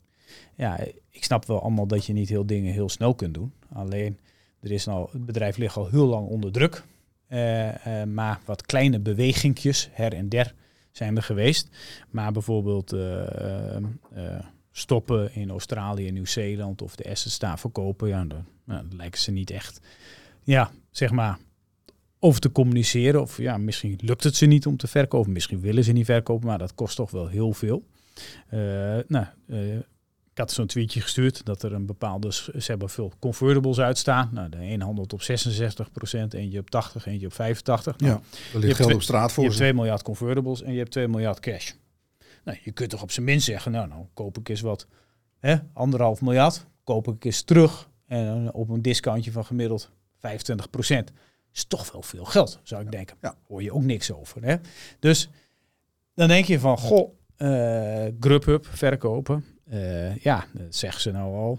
ja, 0.54 0.78
ik 1.10 1.24
snap 1.24 1.46
wel 1.46 1.62
allemaal 1.62 1.86
dat 1.86 2.04
je 2.04 2.12
niet 2.12 2.28
heel 2.28 2.46
dingen 2.46 2.72
heel 2.72 2.88
snel 2.88 3.14
kunt 3.14 3.34
doen. 3.34 3.52
Alleen, 3.72 4.18
er 4.60 4.70
is 4.70 4.84
nou, 4.84 5.08
het 5.12 5.26
bedrijf 5.26 5.56
ligt 5.56 5.76
al 5.76 5.88
heel 5.88 6.06
lang 6.06 6.28
onder 6.28 6.52
druk. 6.52 6.84
Uh, 7.28 8.02
maar 8.02 8.40
wat 8.44 8.66
kleine 8.66 8.98
bewegingjes 8.98 9.88
her 9.92 10.12
en 10.12 10.28
der 10.28 10.54
zijn 10.90 11.16
er 11.16 11.22
geweest. 11.22 11.68
Maar 12.10 12.32
bijvoorbeeld 12.32 12.92
uh, 12.92 13.76
stoppen 14.72 15.34
in 15.34 15.50
Australië 15.50 16.06
en 16.06 16.14
Nieuw-Zeeland 16.14 16.82
of 16.82 16.96
de 16.96 17.10
assets 17.10 17.38
daar 17.38 17.58
verkopen, 17.58 18.08
ja, 18.08 18.22
nou, 18.22 18.42
dan, 18.64 18.88
lijken 18.96 19.20
ze 19.20 19.30
niet 19.30 19.50
echt, 19.50 19.80
ja, 20.42 20.70
zeg 20.90 21.10
maar, 21.10 21.38
over 22.18 22.40
te 22.40 22.52
communiceren. 22.52 23.20
Of 23.20 23.38
ja, 23.38 23.58
misschien 23.58 23.98
lukt 24.02 24.24
het 24.24 24.36
ze 24.36 24.46
niet 24.46 24.66
om 24.66 24.76
te 24.76 24.86
verkopen, 24.86 25.32
misschien 25.32 25.60
willen 25.60 25.84
ze 25.84 25.92
niet 25.92 26.04
verkopen, 26.04 26.46
maar 26.46 26.58
dat 26.58 26.74
kost 26.74 26.96
toch 26.96 27.10
wel 27.10 27.26
heel 27.26 27.52
veel. 27.52 27.84
nou, 29.06 29.26
ik 30.36 30.42
had 30.42 30.52
zo'n 30.52 30.66
tweetje 30.66 31.00
gestuurd 31.00 31.44
dat 31.44 31.62
er 31.62 31.72
een 31.72 31.86
bepaalde, 31.86 32.32
ze 32.32 32.64
hebben 32.64 32.90
veel 32.90 33.12
convertibles 33.18 33.78
uitstaan. 33.78 34.30
Nou, 34.32 34.48
de 34.48 34.56
een 34.60 34.80
handelt 34.80 35.12
op 35.12 35.22
66 35.22 35.92
procent, 35.92 36.34
eentje 36.34 36.58
op 36.58 36.70
80, 36.70 37.06
eentje 37.06 37.26
op 37.26 37.32
85. 37.32 37.98
Nou, 37.98 38.12
ja, 38.12 38.20
er 38.52 38.58
ligt 38.58 38.76
geld 38.76 38.94
op 38.94 39.02
straat 39.02 39.32
voor 39.32 39.42
Je 39.42 39.48
hebt 39.48 39.60
2 39.60 39.74
miljard 39.74 40.02
convertibles 40.02 40.62
en 40.62 40.72
je 40.72 40.78
hebt 40.78 40.90
2 40.90 41.08
miljard 41.08 41.40
cash. 41.40 41.72
Nou, 42.44 42.58
je 42.62 42.70
kunt 42.70 42.90
toch 42.90 43.02
op 43.02 43.10
zijn 43.10 43.26
minst 43.26 43.46
zeggen, 43.46 43.72
nou, 43.72 43.88
nou 43.88 44.06
koop 44.14 44.38
ik 44.38 44.48
eens 44.48 44.60
wat, 44.60 44.86
hè, 45.38 45.56
anderhalf 45.72 46.20
miljard, 46.20 46.66
koop 46.84 47.08
ik 47.08 47.24
eens 47.24 47.42
terug 47.42 47.88
en 48.06 48.52
op 48.52 48.68
een 48.68 48.82
discountje 48.82 49.32
van 49.32 49.44
gemiddeld 49.44 49.90
25 50.18 50.70
procent. 50.70 51.12
Is 51.52 51.64
toch 51.64 51.92
wel 51.92 52.02
veel 52.02 52.24
geld, 52.24 52.60
zou 52.62 52.82
ik 52.82 52.90
denken. 52.90 53.16
Ja. 53.20 53.34
Hoor 53.48 53.62
je 53.62 53.72
ook 53.72 53.82
niks 53.82 54.12
over. 54.12 54.44
Hè? 54.44 54.56
Dus 54.98 55.28
dan 56.14 56.28
denk 56.28 56.44
je 56.44 56.58
van, 56.58 56.78
goh, 56.78 57.14
uh, 57.38 58.06
Grubhub 58.20 58.66
verkopen 58.66 59.44
uh, 59.72 60.16
ja, 60.16 60.44
dat 60.52 60.74
zeggen 60.74 61.00
ze 61.00 61.10
nou 61.10 61.34
al 61.34 61.58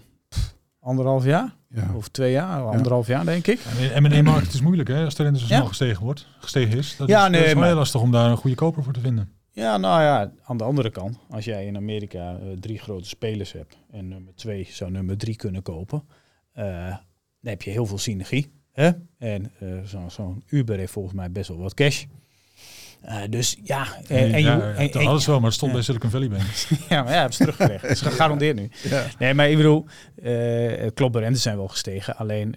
anderhalf 0.80 1.24
jaar. 1.24 1.56
Ja. 1.68 1.90
Of 1.94 2.08
twee 2.08 2.32
jaar, 2.32 2.62
anderhalf 2.62 3.06
jaar 3.06 3.24
denk 3.24 3.46
ik. 3.46 3.60
En 3.60 4.02
de 4.02 4.08
M&A-markt 4.08 4.54
is 4.54 4.60
moeilijk 4.60 4.88
hè, 4.88 5.04
als 5.04 5.14
de 5.14 5.22
rente 5.22 5.38
zo 5.38 5.46
snel 5.46 5.66
gestegen, 5.66 6.04
wordt, 6.04 6.26
gestegen 6.38 6.78
is. 6.78 6.96
Dat 6.96 7.08
ja, 7.08 7.24
is, 7.24 7.30
nee, 7.30 7.44
is 7.44 7.52
wel 7.52 7.62
heel 7.62 7.74
lastig 7.74 8.00
om 8.00 8.10
daar 8.10 8.30
een 8.30 8.36
goede 8.36 8.56
koper 8.56 8.82
voor 8.82 8.92
te 8.92 9.00
vinden. 9.00 9.32
Ja, 9.50 9.76
nou 9.76 10.02
ja, 10.02 10.32
aan 10.42 10.56
de 10.56 10.64
andere 10.64 10.90
kant, 10.90 11.18
als 11.30 11.44
jij 11.44 11.66
in 11.66 11.76
Amerika 11.76 12.38
uh, 12.38 12.52
drie 12.60 12.78
grote 12.78 13.08
spelers 13.08 13.52
hebt 13.52 13.78
en 13.90 14.08
nummer 14.08 14.34
twee 14.34 14.66
zou 14.70 14.90
nummer 14.90 15.16
drie 15.16 15.36
kunnen 15.36 15.62
kopen, 15.62 16.04
uh, 16.58 16.64
dan 17.40 17.50
heb 17.50 17.62
je 17.62 17.70
heel 17.70 17.86
veel 17.86 17.98
synergie. 17.98 18.52
Hè? 18.72 18.90
En 19.18 19.52
zo'n 19.84 20.10
zo 20.10 20.38
Uber 20.46 20.78
heeft 20.78 20.92
volgens 20.92 21.14
mij 21.14 21.32
best 21.32 21.48
wel 21.48 21.58
wat 21.58 21.74
cash. 21.74 22.04
Dus 23.30 23.56
ja, 23.62 23.86
en, 24.08 24.32
en, 24.32 24.42
ja, 24.42 24.74
en, 24.74 25.06
alles 25.06 25.26
wel, 25.26 25.36
maar 25.36 25.46
het 25.46 25.54
stond 25.54 25.72
bij 25.72 25.82
Silicon 25.82 26.10
Valley 26.10 26.28
Bank. 26.28 26.42
ja, 26.88 27.02
maar 27.02 27.12
ja, 27.12 27.22
het 27.22 27.30
is 27.30 27.36
teruggelegd. 27.36 27.82
Het 27.82 27.90
is 27.90 28.00
gegarandeerd 28.00 28.56
nu. 28.56 28.70
Ja. 28.82 29.06
Nee, 29.18 29.34
maar 29.34 29.50
ik 29.50 29.56
bedoel, 29.56 29.86
uh, 30.22 30.86
klopt, 30.94 31.12
de 31.12 31.18
rentes 31.18 31.42
zijn 31.42 31.56
wel 31.56 31.68
gestegen. 31.68 32.16
Alleen 32.16 32.56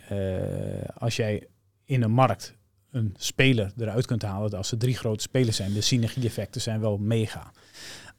als 0.97 1.15
jij 1.15 1.47
in 1.85 2.01
een 2.01 2.11
markt 2.11 2.55
een 2.91 3.13
speler 3.17 3.71
eruit 3.77 4.05
kunt 4.05 4.21
halen, 4.21 4.57
als 4.57 4.71
er 4.71 4.77
drie 4.77 4.97
grote 4.97 5.21
spelers 5.21 5.55
zijn, 5.55 5.73
de 5.73 5.81
synergie-effecten 5.81 6.61
zijn 6.61 6.79
wel 6.79 6.97
mega. 6.97 7.51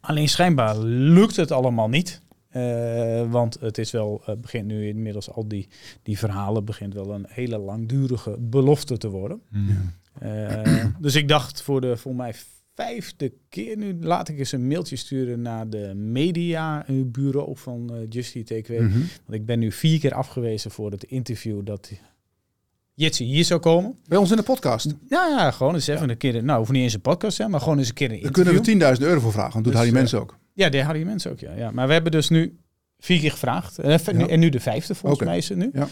Alleen 0.01 0.29
schijnbaar 0.29 0.79
lukt 0.79 1.37
het 1.37 1.51
allemaal 1.51 1.89
niet. 1.89 2.20
Uh, 2.57 3.31
want 3.31 3.61
het 3.61 3.79
is 3.79 3.91
wel, 3.91 4.23
uh, 4.29 4.35
begint 4.37 4.66
nu 4.66 4.89
inmiddels 4.89 5.31
al 5.31 5.49
die, 5.49 5.68
die 6.03 6.18
verhalen, 6.18 6.64
begint 6.64 6.95
wel 6.95 7.11
een 7.11 7.27
hele 7.29 7.59
langdurige 7.59 8.37
belofte 8.39 8.97
te 8.97 9.09
worden. 9.09 9.43
Mm. 9.49 9.93
Uh, 10.25 10.85
dus 11.01 11.14
ik 11.14 11.29
dacht 11.29 11.62
voor 11.62 11.81
de 11.81 11.97
voor 11.97 12.14
mij 12.14 12.35
vijfde 12.75 13.33
keer 13.49 13.77
nu 13.77 13.97
laat 14.01 14.29
ik 14.29 14.39
eens 14.39 14.53
een 14.53 14.66
mailtje 14.66 14.97
sturen 14.97 15.43
naar 15.43 15.68
de 15.68 15.95
mediabureau 15.95 17.57
van 17.57 18.07
Justy 18.09 18.45
TQ. 18.45 18.68
Mm 18.68 18.77
-hmm. 18.77 19.09
Want 19.27 19.41
ik 19.41 19.47
ben 19.47 19.59
nu 19.59 19.73
vier 19.73 19.99
keer 19.99 20.14
afgewezen 20.14 20.70
voor 20.70 20.91
het 20.91 21.05
interview 21.05 21.61
dat 21.64 21.91
Jitsi 22.95 23.25
hier 23.25 23.45
zou 23.45 23.61
komen. 23.61 23.99
Bij 24.09 24.18
ons 24.18 24.31
in 24.31 24.37
de 24.37 24.43
podcast? 24.43 24.95
Ja, 25.09 25.27
ja 25.29 25.51
gewoon 25.51 25.75
eens 25.75 25.87
even 25.87 26.11
een 26.11 26.16
keer. 26.16 26.45
Nou, 26.45 26.59
hoeft 26.59 26.70
niet 26.70 26.83
eens 26.83 26.95
een 26.95 27.01
podcast 27.01 27.37
zijn, 27.37 27.51
maar 27.51 27.61
gewoon 27.61 27.79
eens 27.79 27.89
een 27.89 27.95
keer 27.95 28.11
een 28.11 28.14
interview. 28.14 28.45
Daar 28.45 28.62
kunnen 28.62 28.91
we 28.91 28.97
10.000 28.97 29.07
euro 29.07 29.20
voor 29.20 29.33
vragen, 29.33 29.53
want 29.53 29.64
doet 29.64 29.73
dus, 29.73 29.83
Harry 29.83 29.97
Mensen 29.97 30.20
ook. 30.20 30.39
Ja, 30.55 30.68
die 30.68 30.83
Harry 30.83 31.05
Mensen 31.05 31.31
ook, 31.31 31.39
ja. 31.39 31.53
ja. 31.53 31.70
Maar 31.70 31.87
we 31.87 31.93
hebben 31.93 32.12
dus 32.12 32.29
nu 32.29 32.59
vier 32.99 33.20
keer 33.20 33.31
gevraagd. 33.31 33.79
En, 33.79 34.41
nu 34.41 34.49
de 34.49 34.61
vijfde, 34.61 34.95
volgens 34.95 35.23
mij 35.23 35.37
is 35.37 35.49
het 35.49 35.59
nu. 35.59 35.70
Ja. 35.73 35.89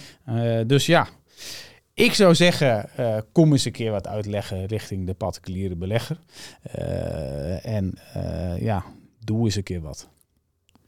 Uh, 0.61 0.67
dus 0.67 0.87
ja, 0.87 1.09
ik 1.95 2.15
zou 2.15 2.35
zeggen, 2.35 2.89
uh, 3.01 3.17
kom 3.33 3.53
eens 3.53 3.65
een 3.65 3.73
keer 3.73 3.91
wat 3.91 4.07
uitleggen 4.07 4.67
richting 4.67 5.07
de 5.07 5.15
particuliere 5.15 5.77
belegger. 5.77 6.19
Uh, 6.79 7.67
en 7.67 7.99
ja, 8.59 8.85
doe 9.25 9.45
eens 9.45 9.57
een 9.57 9.63
keer 9.63 9.81
wat. 9.81 10.09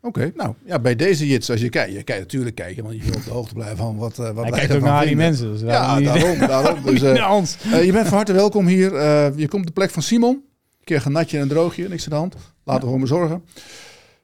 Oké, 0.04 0.32
nou 0.36 0.54
ja, 0.64 0.78
bij 0.78 0.96
deze 0.96 1.26
jits, 1.26 1.50
als 1.50 1.60
je 1.60 1.68
kijkt, 1.68 1.92
je 1.92 2.02
kijkt 2.02 2.22
natuurlijk 2.22 2.56
kijken, 2.56 2.84
want 2.84 2.96
je 2.96 3.02
wil 3.02 3.14
op 3.14 3.24
de 3.24 3.30
hoogte 3.30 3.54
blijven 3.54 3.76
van 3.76 3.96
wat, 3.96 4.18
uh, 4.18 4.30
wat 4.30 4.44
Hij 4.44 4.52
kijkt 4.52 4.74
ook 4.74 4.82
naar 4.82 5.06
die 5.06 5.16
mensen. 5.16 5.52
Dus 5.52 5.60
ja, 5.60 6.00
daarom, 6.00 6.38
daarom. 6.38 6.82
Dus, 6.92 7.02
uh, 7.02 7.84
je 7.84 7.92
bent 7.92 8.08
van 8.08 8.16
harte 8.16 8.32
welkom 8.32 8.66
hier. 8.66 8.92
Uh, 8.92 9.38
je 9.38 9.48
komt 9.48 9.60
op 9.60 9.66
de 9.66 9.72
plek 9.72 9.90
van 9.90 10.02
Simon. 10.02 10.34
Een 10.34 10.84
keer 10.84 11.02
een 11.06 11.12
natje 11.12 11.36
en 11.36 11.42
een 11.42 11.48
droogje, 11.48 11.88
niks 11.88 12.04
aan 12.04 12.10
de 12.10 12.16
hand. 12.16 12.34
Laten 12.64 12.80
we 12.80 12.86
gewoon 12.86 12.98
maar 12.98 13.08
zorgen. 13.08 13.44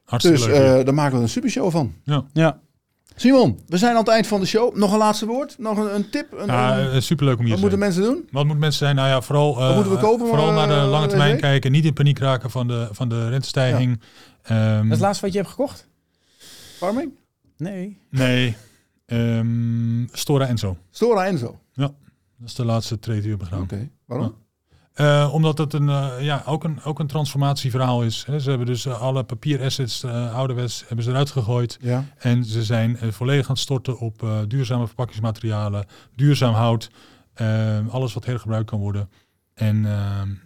Hartstikke 0.03 0.39
dus 0.39 0.47
leuk, 0.47 0.85
daar 0.85 0.93
maken 0.93 1.17
we 1.17 1.23
een 1.23 1.29
super 1.29 1.49
show 1.49 1.71
van. 1.71 1.93
Ja. 2.03 2.25
ja. 2.33 2.59
Simon, 3.19 3.59
we 3.67 3.77
zijn 3.77 3.91
aan 3.91 3.97
het 3.97 4.07
eind 4.07 4.27
van 4.27 4.39
de 4.39 4.45
show. 4.45 4.75
Nog 4.75 4.91
een 4.91 4.97
laatste 4.97 5.25
woord? 5.25 5.57
Nog 5.57 5.77
een, 5.77 5.95
een 5.95 6.09
tip? 6.09 6.33
Een, 6.33 6.45
ja, 6.45 6.99
superleuk 6.99 7.37
om 7.37 7.41
hier 7.43 7.51
Wat 7.51 7.61
moeten 7.61 7.79
mensen 7.79 8.03
doen? 8.03 8.27
Wat 8.31 8.43
moeten 8.43 8.59
mensen 8.59 8.79
zijn? 8.79 8.95
Nou 8.95 9.07
ja, 9.07 9.21
vooral, 9.21 9.55
wat 9.55 9.75
moeten 9.75 9.93
we 9.93 9.99
kopen, 9.99 10.27
vooral 10.27 10.51
naar 10.51 10.67
de 10.67 10.73
lange 10.73 11.07
termijn 11.07 11.39
kijken. 11.39 11.71
Niet 11.71 11.85
in 11.85 11.93
paniek 11.93 12.19
raken 12.19 12.51
van 12.51 12.67
de, 12.67 12.87
van 12.91 13.09
de 13.09 13.29
rentestijging. 13.29 14.01
Ja. 14.43 14.71
Um, 14.71 14.75
dat 14.75 14.85
is 14.85 14.91
het 14.91 14.99
laatste 14.99 15.23
wat 15.23 15.33
je 15.33 15.39
hebt 15.39 15.51
gekocht? 15.51 15.87
Farming? 16.77 17.11
Nee. 17.57 18.01
Nee. 18.09 18.55
Um, 19.05 20.09
Stora 20.11 20.47
Enzo. 20.47 20.77
Stora 20.91 21.25
Enzo? 21.25 21.59
Ja, 21.73 21.91
dat 22.37 22.47
is 22.47 22.55
de 22.55 22.65
laatste 22.65 22.99
trade 22.99 23.21
die 23.21 23.35
we 23.35 23.37
hebben 23.37 23.47
gedaan. 23.47 23.63
Oké, 23.63 23.89
waarom? 24.05 24.35
Uh, 24.99 25.33
omdat 25.33 25.57
het 25.57 25.73
een, 25.73 25.87
uh, 25.87 26.11
ja, 26.19 26.43
ook, 26.45 26.63
een, 26.63 26.83
ook 26.83 26.99
een 26.99 27.07
transformatieverhaal 27.07 28.03
is. 28.03 28.23
Hè. 28.27 28.39
Ze 28.39 28.49
hebben 28.49 28.67
dus 28.67 28.85
uh, 28.85 29.01
alle 29.01 29.23
papierassets, 29.23 30.05
ouderwets, 30.05 30.83
hebben 30.87 31.05
ze 31.05 31.11
eruit 31.11 31.31
gegooid. 31.31 31.77
Ja. 31.81 32.05
En 32.17 32.45
ze 32.45 32.63
zijn 32.63 32.97
volledig 33.09 33.45
aan 33.45 33.51
het 33.51 33.61
storten 33.61 33.99
op 33.99 34.27
duurzame 34.47 34.85
verpakkingsmaterialen, 34.85 35.85
duurzaam 36.15 36.53
hout, 36.53 36.89
alles 37.89 38.13
wat 38.13 38.25
hergebruikt 38.25 38.69
kan 38.69 38.79
worden. 38.79 39.09
En, 39.53 39.85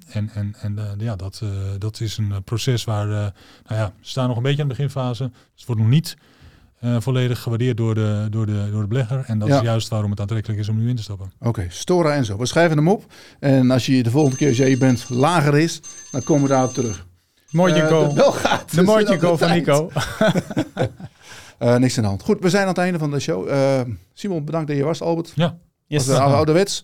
en, 0.10 0.30
en, 0.34 0.56
en 0.60 0.96
ja, 0.98 1.16
dat, 1.16 1.42
dat 1.78 2.00
is 2.00 2.18
een 2.18 2.44
proces 2.44 2.84
waar, 2.84 3.08
nou 3.08 3.32
ja, 3.68 3.86
we 3.86 4.08
staan 4.08 4.28
nog 4.28 4.38
een 4.38 4.44
beetje 4.44 4.62
aan 4.62 4.68
de 4.68 4.76
beginfase. 4.76 5.24
Dus 5.24 5.40
het 5.56 5.66
wordt 5.66 5.82
nog 5.82 5.90
niet 5.90 6.18
uh, 6.84 6.96
volledig 7.00 7.40
gewaardeerd 7.40 7.78
door 7.78 7.96
de, 7.96 8.28
door, 8.30 8.46
de, 8.46 8.70
door 8.72 8.82
de 8.82 8.88
belegger. 8.88 9.24
En 9.28 9.40
dat 9.40 9.50
is 9.50 9.60
juist 9.60 9.88
waarom 9.88 10.12
het 10.12 10.20
aantrekkelijk 10.20 10.60
is 10.60 10.70
om 10.70 10.78
nu 10.78 10.90
in 10.90 10.96
te 10.96 11.02
stappen. 11.02 11.32
Oké, 11.40 11.66
Stora 11.70 12.14
en 12.14 12.26
zo. 12.26 12.38
We 12.38 12.46
schrijven 12.46 12.78
hem 12.78 12.88
op. 12.88 13.06
En 13.40 13.72
als 13.72 13.86
je 13.86 14.04
de 14.04 14.10
volgende 14.10 14.38
keer, 14.38 14.48
als 14.48 14.58
je 14.58 14.78
bent, 14.78 15.06
lager 15.10 15.58
is, 15.58 15.82
dan 16.12 16.24
komen 16.24 16.44
we 16.44 16.50
daarop 16.50 16.74
terug. 16.74 17.06
Mooi 17.50 17.74
uh, 17.74 17.88
de 17.88 18.12
bel 18.14 18.32
gaat. 18.32 18.76
De 18.76 19.04
dus 19.06 19.20
go 19.20 19.38
van 19.38 19.52
Nico. 19.52 19.92
uh, 21.60 21.76
niks 21.84 21.98
aan 21.98 22.04
de 22.04 22.10
hand. 22.10 22.24
Goed, 22.24 22.40
we 22.40 22.50
zijn 22.50 22.62
aan 22.62 22.68
het 22.68 22.78
einde 22.78 23.00
van 23.00 23.12
de 23.12 23.20
show. 23.20 23.50
Simon, 24.14 24.46
bedankt 24.46 24.68
dat 24.68 24.78
je 24.78 24.84
was, 24.84 25.02
Albert. 25.02 25.32
Ja. 25.36 25.58
Yes. 25.88 26.10
Ouderwets. 26.10 26.84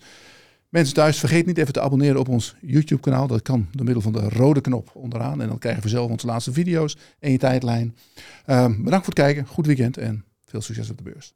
Mensen 0.70 0.94
thuis, 0.94 1.18
vergeet 1.18 1.46
niet 1.46 1.58
even 1.58 1.72
te 1.72 1.80
abonneren 1.80 2.20
op 2.20 2.28
ons 2.28 2.54
YouTube-kanaal. 2.60 3.26
Dat 3.26 3.42
kan 3.42 3.68
door 3.72 3.84
middel 3.84 4.02
van 4.02 4.12
de 4.12 4.28
rode 4.28 4.60
knop 4.60 4.90
onderaan. 4.94 5.40
En 5.40 5.48
dan 5.48 5.58
krijgen 5.58 5.82
we 5.82 5.88
zelf 5.88 6.10
onze 6.10 6.26
laatste 6.26 6.52
video's 6.52 6.96
en 7.18 7.32
je 7.32 7.38
tijdlijn. 7.38 7.96
Uh, 8.46 8.66
bedankt 8.66 9.04
voor 9.04 9.14
het 9.14 9.24
kijken, 9.24 9.46
goed 9.46 9.66
weekend 9.66 9.98
en 9.98 10.24
veel 10.44 10.60
succes 10.60 10.90
op 10.90 10.96
de 10.96 11.02
beurs. 11.02 11.34